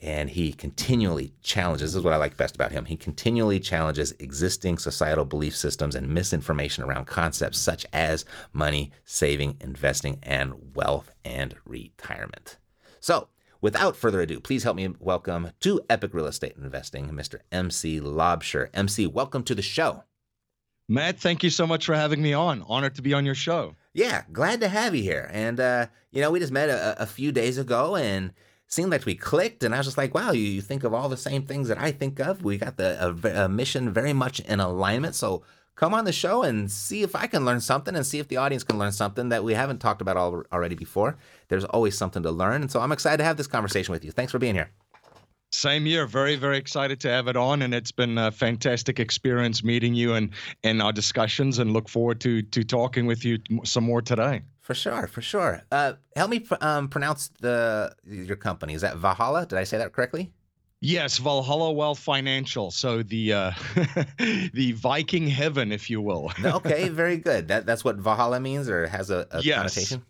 And 0.00 0.30
he 0.30 0.52
continually 0.52 1.34
challenges, 1.42 1.92
this 1.92 1.98
is 1.98 2.04
what 2.04 2.14
I 2.14 2.18
like 2.18 2.36
best 2.36 2.54
about 2.54 2.70
him. 2.70 2.84
He 2.84 2.96
continually 2.96 3.58
challenges 3.58 4.14
existing 4.20 4.78
societal 4.78 5.24
belief 5.24 5.56
systems 5.56 5.96
and 5.96 6.08
misinformation 6.08 6.84
around 6.84 7.06
concepts 7.06 7.58
such 7.58 7.84
as 7.92 8.24
money, 8.52 8.92
saving, 9.04 9.56
investing, 9.60 10.20
and 10.22 10.76
wealth 10.76 11.10
and 11.24 11.56
retirement. 11.64 12.58
So, 13.00 13.28
Without 13.60 13.96
further 13.96 14.20
ado, 14.20 14.38
please 14.38 14.62
help 14.62 14.76
me 14.76 14.88
welcome 15.00 15.50
to 15.58 15.80
Epic 15.90 16.14
Real 16.14 16.26
Estate 16.26 16.54
Investing, 16.56 17.10
Mr. 17.10 17.40
MC 17.50 18.00
Laubscher. 18.00 18.68
MC, 18.72 19.08
welcome 19.08 19.42
to 19.42 19.52
the 19.52 19.62
show. 19.62 20.04
Matt, 20.88 21.18
thank 21.18 21.42
you 21.42 21.50
so 21.50 21.66
much 21.66 21.84
for 21.84 21.96
having 21.96 22.22
me 22.22 22.32
on. 22.32 22.64
Honored 22.68 22.94
to 22.94 23.02
be 23.02 23.12
on 23.12 23.26
your 23.26 23.34
show. 23.34 23.74
Yeah, 23.92 24.22
glad 24.32 24.60
to 24.60 24.68
have 24.68 24.94
you 24.94 25.02
here. 25.02 25.28
And, 25.32 25.58
uh, 25.58 25.88
you 26.12 26.20
know, 26.20 26.30
we 26.30 26.38
just 26.38 26.52
met 26.52 26.68
a, 26.68 27.02
a 27.02 27.06
few 27.06 27.32
days 27.32 27.58
ago 27.58 27.96
and 27.96 28.32
seemed 28.68 28.92
like 28.92 29.04
we 29.04 29.16
clicked. 29.16 29.64
And 29.64 29.74
I 29.74 29.78
was 29.78 29.88
just 29.88 29.98
like, 29.98 30.14
wow, 30.14 30.30
you, 30.30 30.42
you 30.42 30.60
think 30.60 30.84
of 30.84 30.94
all 30.94 31.08
the 31.08 31.16
same 31.16 31.42
things 31.42 31.66
that 31.66 31.78
I 31.78 31.90
think 31.90 32.20
of. 32.20 32.44
We 32.44 32.58
got 32.58 32.76
the 32.76 33.08
a, 33.08 33.44
a 33.44 33.48
mission 33.48 33.92
very 33.92 34.12
much 34.12 34.38
in 34.38 34.60
alignment. 34.60 35.16
So 35.16 35.42
come 35.74 35.94
on 35.94 36.04
the 36.04 36.12
show 36.12 36.44
and 36.44 36.70
see 36.70 37.02
if 37.02 37.16
I 37.16 37.26
can 37.26 37.44
learn 37.44 37.60
something 37.60 37.96
and 37.96 38.06
see 38.06 38.20
if 38.20 38.28
the 38.28 38.36
audience 38.36 38.62
can 38.62 38.78
learn 38.78 38.92
something 38.92 39.30
that 39.30 39.42
we 39.42 39.54
haven't 39.54 39.78
talked 39.78 40.00
about 40.00 40.16
all, 40.16 40.44
already 40.52 40.76
before. 40.76 41.16
There's 41.48 41.64
always 41.64 41.96
something 41.96 42.22
to 42.22 42.30
learn. 42.30 42.62
And 42.62 42.70
so 42.70 42.80
I'm 42.80 42.92
excited 42.92 43.18
to 43.18 43.24
have 43.24 43.36
this 43.36 43.46
conversation 43.46 43.92
with 43.92 44.04
you. 44.04 44.12
Thanks 44.12 44.32
for 44.32 44.38
being 44.38 44.54
here. 44.54 44.70
Same 45.50 45.86
year. 45.86 46.06
Very, 46.06 46.36
very 46.36 46.58
excited 46.58 47.00
to 47.00 47.08
have 47.08 47.26
it 47.26 47.36
on, 47.36 47.62
and 47.62 47.72
it's 47.72 47.90
been 47.90 48.18
a 48.18 48.30
fantastic 48.30 49.00
experience 49.00 49.64
meeting 49.64 49.94
you 49.94 50.12
and 50.12 50.30
and 50.62 50.82
our 50.82 50.92
discussions, 50.92 51.58
and 51.58 51.72
look 51.72 51.88
forward 51.88 52.20
to 52.20 52.42
to 52.42 52.62
talking 52.62 53.06
with 53.06 53.24
you 53.24 53.38
some 53.64 53.84
more 53.84 54.02
today. 54.02 54.42
For 54.60 54.74
sure, 54.74 55.06
for 55.06 55.22
sure. 55.22 55.62
Uh, 55.72 55.94
help 56.14 56.30
me 56.30 56.46
um, 56.60 56.88
pronounce 56.88 57.30
the 57.40 57.94
your 58.04 58.36
company. 58.36 58.74
Is 58.74 58.82
that 58.82 58.98
Valhalla? 58.98 59.46
Did 59.46 59.58
I 59.58 59.64
say 59.64 59.78
that 59.78 59.94
correctly? 59.94 60.30
Yes, 60.80 61.16
Valhalla 61.16 61.72
Wealth 61.72 61.98
Financial. 61.98 62.70
So 62.70 63.02
the 63.02 63.32
uh, 63.32 63.52
the 64.52 64.72
Viking 64.76 65.26
heaven, 65.26 65.72
if 65.72 65.88
you 65.88 66.02
will. 66.02 66.30
okay, 66.44 66.88
very 66.90 67.16
good. 67.16 67.48
That 67.48 67.64
that's 67.64 67.82
what 67.82 67.96
Valhalla 67.96 68.38
means, 68.38 68.68
or 68.68 68.86
has 68.86 69.08
a, 69.08 69.26
a 69.30 69.40
yes. 69.40 69.56
connotation. 69.56 70.04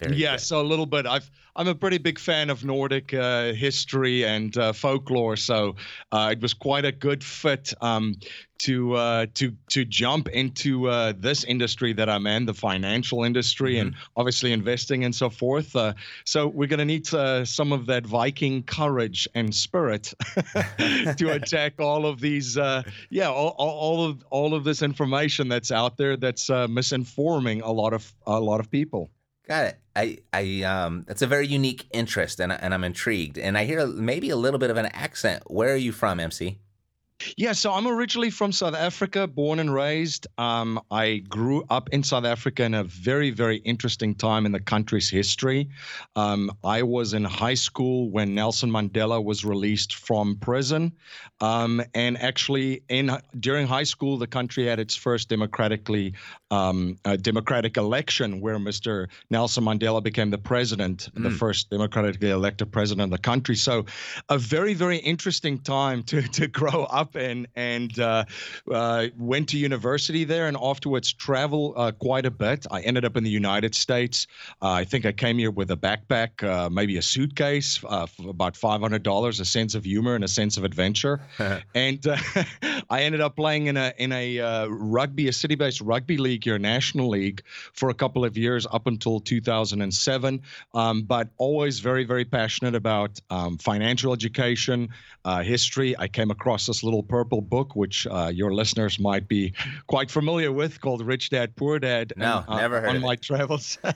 Very 0.00 0.16
yeah, 0.16 0.32
good. 0.32 0.40
so 0.40 0.60
a 0.60 0.62
little 0.62 0.86
bit. 0.86 1.06
I've 1.06 1.30
I'm 1.56 1.68
a 1.68 1.74
pretty 1.74 1.98
big 1.98 2.18
fan 2.18 2.48
of 2.48 2.64
Nordic 2.64 3.12
uh, 3.12 3.52
history 3.52 4.24
and 4.24 4.56
uh, 4.56 4.72
folklore, 4.72 5.36
so 5.36 5.76
uh, 6.12 6.30
it 6.32 6.40
was 6.40 6.54
quite 6.54 6.84
a 6.84 6.92
good 6.92 7.24
fit 7.24 7.74
um, 7.80 8.16
to 8.58 8.94
uh, 8.94 9.26
to 9.34 9.54
to 9.70 9.84
jump 9.84 10.28
into 10.28 10.88
uh, 10.88 11.12
this 11.18 11.44
industry 11.44 11.92
that 11.94 12.08
I'm 12.08 12.26
in, 12.26 12.46
the 12.46 12.54
financial 12.54 13.24
industry, 13.24 13.74
mm-hmm. 13.74 13.88
and 13.88 13.96
obviously 14.16 14.52
investing 14.52 15.04
and 15.04 15.14
so 15.14 15.28
forth. 15.28 15.74
Uh, 15.74 15.94
so 16.24 16.46
we're 16.46 16.68
going 16.68 16.78
to 16.78 16.84
need 16.84 17.06
some 17.46 17.72
of 17.72 17.86
that 17.86 18.06
Viking 18.06 18.62
courage 18.62 19.28
and 19.34 19.54
spirit 19.54 20.14
to 21.16 21.32
attack 21.32 21.74
all 21.80 22.06
of 22.06 22.20
these, 22.20 22.56
yeah, 23.10 23.28
all, 23.28 23.54
all 23.58 24.06
of 24.06 24.24
all 24.30 24.54
of 24.54 24.64
this 24.64 24.82
information 24.82 25.48
that's 25.48 25.72
out 25.72 25.96
there 25.96 26.16
that's 26.16 26.48
misinforming 26.48 27.62
a 27.62 27.70
lot 27.70 27.92
of 27.92 28.14
a 28.26 28.40
lot 28.40 28.60
of 28.60 28.70
people. 28.70 29.10
Got 29.50 29.64
it. 29.64 29.80
I, 29.96 30.18
I, 30.32 30.62
um, 30.62 31.04
that's 31.08 31.22
a 31.22 31.26
very 31.26 31.48
unique 31.48 31.88
interest, 31.90 32.38
and, 32.38 32.52
and 32.52 32.72
I'm 32.72 32.84
intrigued. 32.84 33.36
And 33.36 33.58
I 33.58 33.64
hear 33.64 33.84
maybe 33.84 34.30
a 34.30 34.36
little 34.36 34.60
bit 34.60 34.70
of 34.70 34.76
an 34.76 34.86
accent. 34.86 35.42
Where 35.50 35.72
are 35.72 35.76
you 35.76 35.90
from, 35.90 36.20
MC? 36.20 36.60
Yeah, 37.36 37.52
so 37.52 37.72
I'm 37.72 37.86
originally 37.86 38.30
from 38.30 38.52
South 38.52 38.74
Africa, 38.74 39.26
born 39.26 39.58
and 39.58 39.72
raised. 39.72 40.26
Um, 40.38 40.80
I 40.90 41.18
grew 41.28 41.64
up 41.68 41.90
in 41.90 42.02
South 42.02 42.24
Africa 42.24 42.64
in 42.64 42.74
a 42.74 42.84
very, 42.84 43.30
very 43.30 43.58
interesting 43.58 44.14
time 44.14 44.46
in 44.46 44.52
the 44.52 44.60
country's 44.60 45.10
history. 45.10 45.68
Um, 46.16 46.50
I 46.64 46.82
was 46.82 47.12
in 47.14 47.24
high 47.24 47.54
school 47.54 48.10
when 48.10 48.34
Nelson 48.34 48.70
Mandela 48.70 49.22
was 49.22 49.44
released 49.44 49.94
from 49.94 50.36
prison, 50.36 50.92
um, 51.40 51.82
and 51.94 52.20
actually, 52.20 52.82
in 52.88 53.10
during 53.38 53.66
high 53.66 53.84
school, 53.84 54.18
the 54.18 54.26
country 54.26 54.66
had 54.66 54.78
its 54.78 54.94
first 54.94 55.28
democratically 55.28 56.14
um, 56.50 56.98
democratic 57.22 57.76
election, 57.76 58.40
where 58.40 58.58
Mr. 58.58 59.08
Nelson 59.30 59.64
Mandela 59.64 60.02
became 60.02 60.30
the 60.30 60.38
president, 60.38 61.08
mm. 61.14 61.22
the 61.22 61.30
first 61.30 61.70
democratically 61.70 62.30
elected 62.30 62.72
president 62.72 63.04
of 63.04 63.10
the 63.10 63.22
country. 63.22 63.56
So, 63.56 63.86
a 64.28 64.38
very, 64.38 64.74
very 64.74 64.98
interesting 64.98 65.58
time 65.58 66.02
to 66.04 66.22
to 66.22 66.46
grow 66.60 66.84
up 66.84 67.09
up 67.10 67.20
and 67.20 67.46
and 67.56 67.98
uh, 67.98 68.24
uh, 68.70 69.06
went 69.18 69.48
to 69.50 69.58
university 69.58 70.24
there, 70.24 70.46
and 70.46 70.56
afterwards 70.60 71.12
travel 71.12 71.74
uh, 71.76 71.92
quite 71.92 72.26
a 72.26 72.30
bit. 72.30 72.66
I 72.70 72.80
ended 72.80 73.04
up 73.04 73.16
in 73.16 73.24
the 73.24 73.30
United 73.30 73.74
States. 73.74 74.26
Uh, 74.62 74.70
I 74.70 74.84
think 74.84 75.06
I 75.06 75.12
came 75.12 75.38
here 75.38 75.50
with 75.50 75.70
a 75.70 75.76
backpack, 75.76 76.42
uh, 76.42 76.70
maybe 76.70 76.96
a 76.96 77.02
suitcase, 77.02 77.82
uh, 77.86 78.06
for 78.06 78.30
about 78.30 78.56
five 78.56 78.80
hundred 78.80 79.02
dollars, 79.02 79.40
a 79.40 79.44
sense 79.44 79.74
of 79.74 79.84
humor 79.84 80.14
and 80.14 80.24
a 80.24 80.28
sense 80.28 80.56
of 80.56 80.64
adventure, 80.64 81.20
and 81.74 82.06
I 82.90 83.02
ended 83.02 83.20
up 83.20 83.36
playing 83.36 83.66
in 83.66 83.76
a 83.76 83.92
in 83.98 84.12
a 84.12 84.66
rugby, 84.68 85.28
a 85.28 85.32
city-based 85.32 85.80
rugby 85.80 86.16
league 86.16 86.46
your 86.46 86.58
National 86.58 87.08
League, 87.08 87.42
for 87.72 87.90
a 87.90 87.94
couple 87.94 88.24
of 88.24 88.36
years 88.36 88.66
up 88.70 88.86
until 88.86 89.20
2007. 89.20 90.42
Um, 90.74 91.02
but 91.02 91.28
always 91.38 91.80
very 91.80 92.04
very 92.04 92.24
passionate 92.24 92.74
about 92.74 93.20
um, 93.30 93.58
financial 93.58 94.12
education, 94.12 94.88
history. 95.42 95.96
I 95.98 96.08
came 96.08 96.30
across 96.30 96.66
this 96.66 96.82
little 96.82 96.99
purple 97.02 97.40
book, 97.40 97.76
which 97.76 98.06
uh, 98.06 98.30
your 98.32 98.52
listeners 98.52 98.98
might 98.98 99.28
be 99.28 99.52
quite 99.86 100.10
familiar 100.10 100.52
with, 100.52 100.80
called 100.80 101.04
Rich 101.04 101.30
Dad 101.30 101.56
Poor 101.56 101.78
Dad. 101.78 102.12
No, 102.16 102.44
uh, 102.46 102.56
never 102.56 102.80
heard 102.80 102.90
on 102.90 103.00
my 103.00 103.16
travels. 103.16 103.78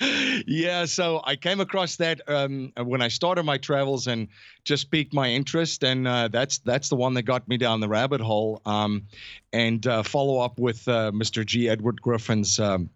yeah, 0.46 0.84
so 0.84 1.20
I 1.24 1.36
came 1.36 1.60
across 1.60 1.96
that 1.96 2.20
um, 2.28 2.72
when 2.76 3.02
I 3.02 3.08
started 3.08 3.44
my 3.44 3.58
travels 3.58 4.06
and 4.06 4.28
just 4.64 4.90
piqued 4.90 5.14
my 5.14 5.28
interest, 5.28 5.84
and 5.84 6.06
uh, 6.06 6.28
that's 6.28 6.58
that's 6.58 6.88
the 6.88 6.96
one 6.96 7.14
that 7.14 7.22
got 7.22 7.48
me 7.48 7.56
down 7.56 7.80
the 7.80 7.88
rabbit 7.88 8.20
hole. 8.20 8.60
Um, 8.66 9.06
and 9.52 9.86
uh, 9.86 10.02
follow 10.02 10.40
up 10.40 10.58
with 10.58 10.86
uh, 10.88 11.10
Mr. 11.12 11.44
G. 11.44 11.68
Edward 11.68 12.00
Griffin's. 12.02 12.58
Um, 12.58 12.90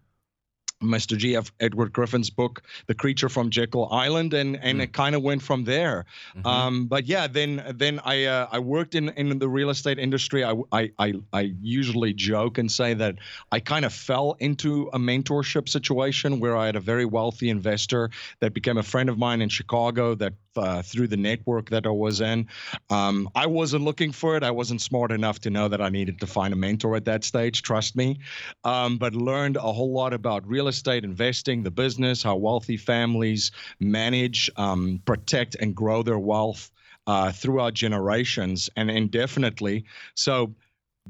Mr. 0.83 1.17
G. 1.17 1.35
F. 1.35 1.51
Edward 1.59 1.93
Griffin's 1.93 2.29
book, 2.29 2.61
The 2.87 2.93
Creature 2.93 3.29
from 3.29 3.49
Jekyll 3.49 3.87
Island, 3.91 4.33
and 4.33 4.57
and 4.57 4.79
mm. 4.79 4.83
it 4.83 4.93
kind 4.93 5.15
of 5.15 5.23
went 5.23 5.41
from 5.41 5.63
there. 5.63 6.05
Mm-hmm. 6.35 6.47
Um, 6.47 6.85
but 6.87 7.05
yeah, 7.05 7.27
then 7.27 7.63
then 7.75 7.99
I 8.03 8.25
uh, 8.25 8.47
I 8.51 8.59
worked 8.59 8.95
in 8.95 9.09
in 9.09 9.39
the 9.39 9.49
real 9.49 9.69
estate 9.69 9.99
industry. 9.99 10.43
I, 10.43 10.53
I 10.71 10.91
I 10.99 11.13
I 11.31 11.53
usually 11.61 12.13
joke 12.13 12.57
and 12.57 12.71
say 12.71 12.93
that 12.93 13.15
I 13.51 13.59
kind 13.59 13.85
of 13.85 13.93
fell 13.93 14.35
into 14.39 14.89
a 14.93 14.99
mentorship 14.99 15.69
situation 15.69 16.39
where 16.39 16.55
I 16.55 16.65
had 16.65 16.75
a 16.75 16.81
very 16.81 17.05
wealthy 17.05 17.49
investor 17.49 18.09
that 18.39 18.53
became 18.53 18.77
a 18.77 18.83
friend 18.83 19.09
of 19.09 19.17
mine 19.17 19.41
in 19.41 19.49
Chicago 19.49 20.15
that 20.15 20.33
uh, 20.57 20.81
through 20.81 21.07
the 21.07 21.17
network 21.17 21.69
that 21.69 21.85
I 21.85 21.89
was 21.89 22.21
in. 22.21 22.47
Um, 22.89 23.29
I 23.35 23.45
wasn't 23.47 23.83
looking 23.83 24.11
for 24.11 24.37
it. 24.37 24.43
I 24.43 24.51
wasn't 24.51 24.81
smart 24.81 25.11
enough 25.11 25.39
to 25.39 25.49
know 25.49 25.67
that 25.67 25.81
I 25.81 25.89
needed 25.89 26.19
to 26.19 26.27
find 26.27 26.53
a 26.53 26.57
mentor 26.57 26.95
at 26.95 27.05
that 27.05 27.23
stage. 27.23 27.61
Trust 27.61 27.95
me, 27.95 28.19
um, 28.63 28.97
but 28.97 29.15
learned 29.15 29.57
a 29.57 29.61
whole 29.61 29.93
lot 29.93 30.13
about 30.13 30.47
real 30.47 30.67
estate 30.67 31.03
investing, 31.03 31.63
the 31.63 31.71
business, 31.71 32.23
how 32.23 32.35
wealthy 32.35 32.77
families 32.77 33.51
manage, 33.79 34.49
um, 34.57 35.01
protect, 35.05 35.55
and 35.55 35.75
grow 35.75 36.03
their 36.03 36.19
wealth 36.19 36.71
uh, 37.07 37.31
throughout 37.31 37.73
generations 37.73 38.69
and 38.75 38.89
indefinitely. 38.89 39.85
So 40.15 40.53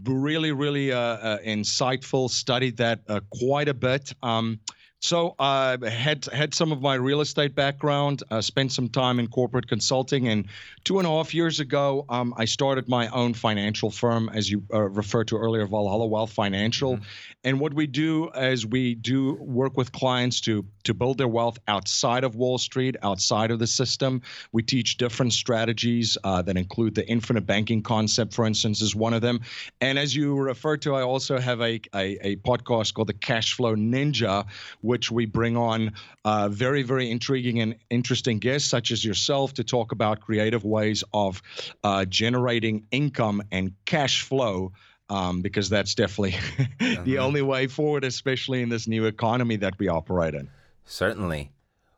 really, 0.04 0.52
really 0.52 0.92
uh, 0.92 0.98
uh, 1.00 1.38
insightful. 1.40 2.30
Studied 2.30 2.78
that 2.78 3.02
uh, 3.08 3.20
quite 3.30 3.68
a 3.68 3.74
bit. 3.74 4.14
Um, 4.24 4.60
so 5.04 5.36
I 5.38 5.74
uh, 5.74 5.90
had 5.90 6.24
had 6.26 6.54
some 6.54 6.72
of 6.72 6.82
my 6.82 6.96
real 6.96 7.20
estate 7.20 7.56
background, 7.56 8.24
uh, 8.32 8.40
spent 8.40 8.72
some 8.72 8.88
time 8.88 9.20
in 9.20 9.28
corporate 9.28 9.68
consulting, 9.68 10.30
and 10.30 10.48
two 10.86 10.98
and 10.98 11.06
a 11.06 11.10
half 11.10 11.34
years 11.34 11.60
ago, 11.60 12.06
um, 12.08 12.34
I 12.38 12.46
started 12.46 12.88
my 12.88 13.10
own 13.10 13.34
financial 13.34 13.92
firm, 13.92 14.30
as 14.34 14.50
you 14.50 14.64
uh, 14.74 14.80
referred 14.80 15.28
to 15.28 15.36
earlier, 15.36 15.68
Valhalla 15.68 16.08
Wealth 16.08 16.32
Financial. 16.32 16.96
Mm-hmm. 16.96 17.04
And 17.44 17.60
what 17.60 17.74
we 17.74 17.86
do 17.86 18.30
is 18.30 18.66
we 18.66 18.96
do 18.96 19.34
work 19.42 19.76
with 19.76 19.92
clients 19.92 20.40
to 20.42 20.66
to 20.86 20.94
build 20.94 21.18
their 21.18 21.28
wealth 21.28 21.60
outside 21.68 22.24
of 22.24 22.36
Wall 22.36 22.58
Street, 22.58 22.96
outside 23.04 23.52
of 23.52 23.60
the 23.60 23.68
system. 23.68 24.22
We 24.54 24.64
teach 24.64 24.96
different 24.98 25.34
strategies 25.34 26.18
uh, 26.24 26.42
that 26.44 26.56
include 26.56 26.96
the 26.96 27.06
infinite 27.10 27.46
banking 27.46 27.82
concept, 27.82 28.34
for 28.34 28.46
instance, 28.46 28.82
is 28.82 28.96
one 28.96 29.14
of 29.14 29.22
them. 29.22 29.42
And 29.82 30.00
as 30.00 30.16
you 30.16 30.34
referred 30.36 30.82
to, 30.84 30.96
I 30.96 31.02
also 31.02 31.40
have 31.40 31.60
a 31.60 31.82
a, 31.94 32.18
a 32.26 32.36
podcast 32.38 32.94
called 32.94 33.10
the 33.10 33.14
Cash 33.14 33.54
Flow 33.54 33.76
Ninja 33.76 34.46
which 34.94 35.10
we 35.10 35.26
bring 35.26 35.58
on 35.58 35.92
uh, 36.24 36.48
very, 36.50 36.84
very 36.84 37.10
intriguing 37.10 37.62
and 37.62 37.76
interesting 37.90 38.38
guests, 38.38 38.70
such 38.70 38.92
as 38.92 39.04
yourself, 39.04 39.52
to 39.56 39.64
talk 39.64 39.92
about 39.92 40.20
creative 40.20 40.64
ways 40.64 41.04
of 41.12 41.42
uh, 41.84 42.06
generating 42.06 42.86
income 42.92 43.42
and 43.52 43.74
cash 43.86 44.22
flow. 44.22 44.72
Um, 45.10 45.42
because 45.42 45.68
that's 45.68 45.96
definitely 45.96 46.36
uh-huh. 46.60 47.02
the 47.04 47.18
only 47.18 47.42
way 47.42 47.68
forward, 47.68 48.04
especially 48.04 48.62
in 48.62 48.70
this 48.70 48.88
new 48.88 49.06
economy 49.06 49.58
that 49.58 49.78
we 49.78 49.88
operate 49.88 50.34
in. 50.34 50.48
Certainly. 50.86 51.52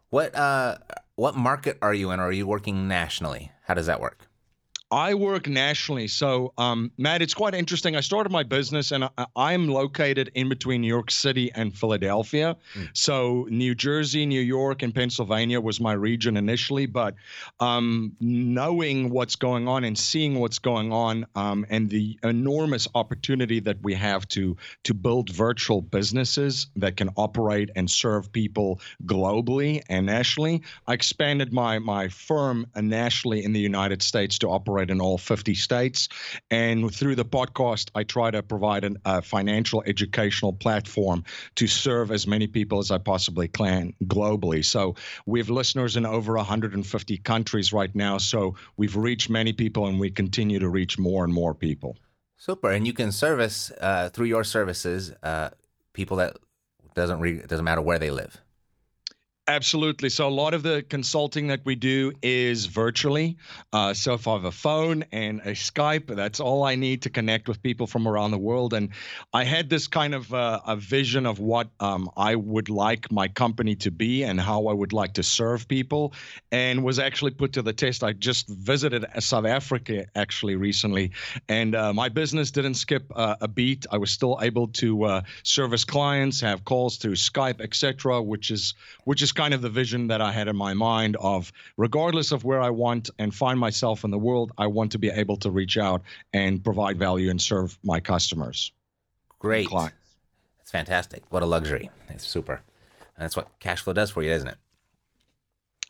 What 0.10 0.34
uh, 0.34 0.78
what 1.16 1.36
market 1.36 1.78
are 1.82 1.94
you 1.94 2.12
in? 2.12 2.20
Are 2.20 2.32
you 2.32 2.48
working 2.48 2.88
nationally? 2.88 3.52
How 3.66 3.74
does 3.74 3.86
that 3.86 4.00
work? 4.00 4.25
I 4.96 5.14
work 5.14 5.50
nationally. 5.50 6.08
So, 6.08 6.54
um, 6.58 6.90
Matt, 6.98 7.22
it's 7.22 7.34
quite 7.34 7.54
interesting. 7.54 7.98
I 7.98 8.00
started 8.00 8.32
my 8.32 8.44
business 8.44 8.94
and 8.94 9.10
I, 9.36 9.52
am 9.52 9.68
located 9.68 10.32
in 10.36 10.48
between 10.48 10.80
New 10.80 10.88
York 10.88 11.12
City 11.12 11.52
and 11.54 11.78
Philadelphia. 11.78 12.56
Mm. 12.76 12.90
So, 12.94 13.46
New 13.50 13.76
Jersey, 13.76 14.26
New 14.26 14.40
York, 14.40 14.84
and 14.84 14.96
Pennsylvania 14.96 15.60
was 15.60 15.82
my 15.82 15.92
region 15.92 16.38
initially. 16.38 16.86
But 16.86 17.16
um, 17.60 18.16
knowing 18.22 19.10
what's 19.10 19.36
going 19.36 19.68
on 19.68 19.84
and 19.84 19.98
seeing 19.98 20.40
what's 20.40 20.60
going 20.60 20.94
on 20.94 21.26
um, 21.36 21.66
and 21.70 21.90
the 21.90 22.18
enormous 22.24 22.88
opportunity 22.96 23.60
that 23.60 23.84
we 23.84 23.96
have 23.96 24.26
to, 24.30 24.56
to 24.86 24.94
build 24.94 25.30
virtual 25.30 25.82
businesses 25.82 26.68
that 26.78 26.96
can 26.96 27.10
operate 27.18 27.70
and 27.76 27.92
serve 27.92 28.32
people 28.32 28.80
globally 29.06 29.82
and 29.90 30.06
nationally, 30.06 30.62
I 30.88 30.94
expanded 30.94 31.52
my, 31.52 31.80
my 31.80 32.08
firm 32.08 32.66
nationally 32.78 33.44
in 33.44 33.52
the 33.52 33.60
United 33.60 34.02
States 34.02 34.40
to 34.40 34.48
operate 34.48 34.85
operate 34.86 34.92
in 34.92 35.02
all 35.02 35.18
50 35.18 35.56
states. 35.56 36.10
And 36.52 36.94
through 36.94 37.16
the 37.16 37.26
podcast, 37.26 37.90
I 37.96 38.04
try 38.04 38.32
to 38.32 38.42
provide 38.44 38.84
an, 38.84 38.98
a 39.06 39.22
financial 39.22 39.84
educational 39.86 40.54
platform 40.54 41.24
to 41.56 41.68
serve 41.68 42.12
as 42.12 42.28
many 42.28 42.48
people 42.48 42.80
as 42.80 42.92
I 42.92 42.98
possibly 42.98 43.48
can 43.48 43.94
globally. 44.04 44.64
So 44.64 44.96
we 45.26 45.40
have 45.40 45.50
listeners 45.50 45.98
in 45.98 46.06
over 46.06 46.36
150 46.36 47.18
countries 47.18 47.74
right 47.74 47.94
now. 47.96 48.18
So 48.20 48.56
we've 48.78 48.96
reached 48.96 49.30
many 49.30 49.54
people 49.54 49.88
and 49.88 50.00
we 50.00 50.12
continue 50.12 50.60
to 50.60 50.70
reach 50.70 50.98
more 50.98 51.24
and 51.24 51.34
more 51.34 51.54
people. 51.54 51.98
Super. 52.38 52.72
And 52.72 52.86
you 52.86 52.94
can 52.94 53.12
service 53.12 53.72
uh, 53.82 54.10
through 54.10 54.28
your 54.28 54.44
services 54.44 55.12
uh, 55.24 55.50
people 55.94 56.18
that 56.18 56.38
doesn't 56.94 57.20
re- 57.20 57.42
doesn't 57.48 57.66
matter 57.66 57.82
where 57.82 58.00
they 58.00 58.12
live. 58.12 58.42
Absolutely. 59.48 60.10
So 60.10 60.28
a 60.28 60.30
lot 60.30 60.56
of 60.56 60.64
the 60.64 60.84
consulting 60.90 61.48
that 61.48 61.62
we 61.66 61.76
do 61.76 62.12
is 62.24 62.66
virtually. 62.66 63.38
Uh, 63.72 63.94
so 63.94 64.16
if 64.16 64.28
I 64.28 64.34
have 64.34 64.46
a 64.46 64.52
phone 64.52 65.06
and 65.12 65.40
a 65.42 65.52
Skype, 65.52 66.08
that's 66.08 66.40
all 66.40 66.64
I 66.64 66.74
need 66.74 67.04
to 67.04 67.12
connect 67.12 67.48
with 67.48 67.62
people 67.62 67.86
from 67.86 68.08
around 68.08 68.32
the 68.32 68.40
world. 68.40 68.74
And 68.74 68.90
I 69.34 69.44
had 69.44 69.70
this 69.70 69.86
kind 69.86 70.16
of 70.16 70.34
uh, 70.34 70.62
a 70.66 70.76
vision 70.76 71.28
of 71.28 71.38
what 71.38 71.70
um, 71.80 72.10
I 72.18 72.34
would 72.34 72.70
like 72.70 73.12
my 73.12 73.28
company 73.28 73.76
to 73.76 73.92
be 73.92 74.24
and 74.24 74.42
how 74.42 74.66
I 74.66 74.74
would 74.74 74.94
like 74.94 75.14
to 75.14 75.24
serve 75.24 75.68
people, 75.68 76.14
and 76.52 76.84
was 76.84 76.98
actually 76.98 77.32
put 77.32 77.54
to 77.54 77.62
the 77.62 77.74
test. 77.74 78.04
I 78.04 78.14
just 78.14 78.50
visited 78.50 79.06
South 79.20 79.46
Africa 79.46 80.08
actually 80.16 80.56
recently, 80.56 81.12
and 81.48 81.76
uh, 81.76 81.94
my 81.94 82.10
business 82.10 82.50
didn't 82.50 82.76
skip 82.76 83.12
uh, 83.16 83.36
a 83.42 83.48
beat. 83.48 83.86
I 83.92 84.00
was 84.00 84.10
still 84.10 84.40
able 84.42 84.70
to 84.70 85.04
uh, 85.04 85.22
service 85.44 85.84
clients, 85.84 86.42
have 86.42 86.66
calls 86.66 86.98
through 86.98 87.14
Skype, 87.14 87.62
etc., 87.62 88.24
which 88.24 88.50
is 88.50 88.74
which 89.04 89.22
is 89.22 89.35
kind 89.36 89.54
of 89.54 89.62
the 89.62 89.70
vision 89.70 90.08
that 90.08 90.22
I 90.22 90.32
had 90.32 90.48
in 90.48 90.56
my 90.56 90.74
mind 90.74 91.16
of 91.20 91.52
regardless 91.78 92.32
of 92.32 92.44
where 92.44 92.62
I 92.62 92.70
want 92.70 93.10
and 93.20 93.34
find 93.34 93.60
myself 93.60 94.04
in 94.04 94.12
the 94.12 94.18
world, 94.18 94.52
I 94.58 94.68
want 94.68 94.94
to 94.94 95.00
be 95.00 95.10
able 95.10 95.38
to 95.38 95.52
reach 95.52 95.78
out 95.78 96.02
and 96.34 96.64
provide 96.64 96.98
value 96.98 97.30
and 97.30 97.42
serve 97.42 97.78
my 97.84 98.00
customers. 98.00 98.72
Great. 99.40 99.68
It's 100.62 100.72
fantastic. 100.72 101.24
What 101.30 101.44
a 101.44 101.46
luxury. 101.46 101.90
It's 102.10 102.28
super. 102.28 102.62
that's 103.18 103.36
what 103.36 103.48
cash 103.60 103.82
flow 103.82 103.94
does 103.94 104.12
for 104.12 104.24
you, 104.24 104.32
isn't 104.32 104.48
it? 104.48 104.58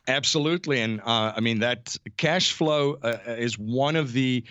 Absolutely. 0.08 0.82
And 0.82 1.02
uh, 1.02 1.34
I 1.36 1.40
mean, 1.40 1.60
that 1.60 1.96
cash 2.18 2.52
flow 2.52 2.98
uh, 3.02 3.18
is 3.28 3.58
one 3.58 3.96
of 3.96 4.14
the 4.14 4.44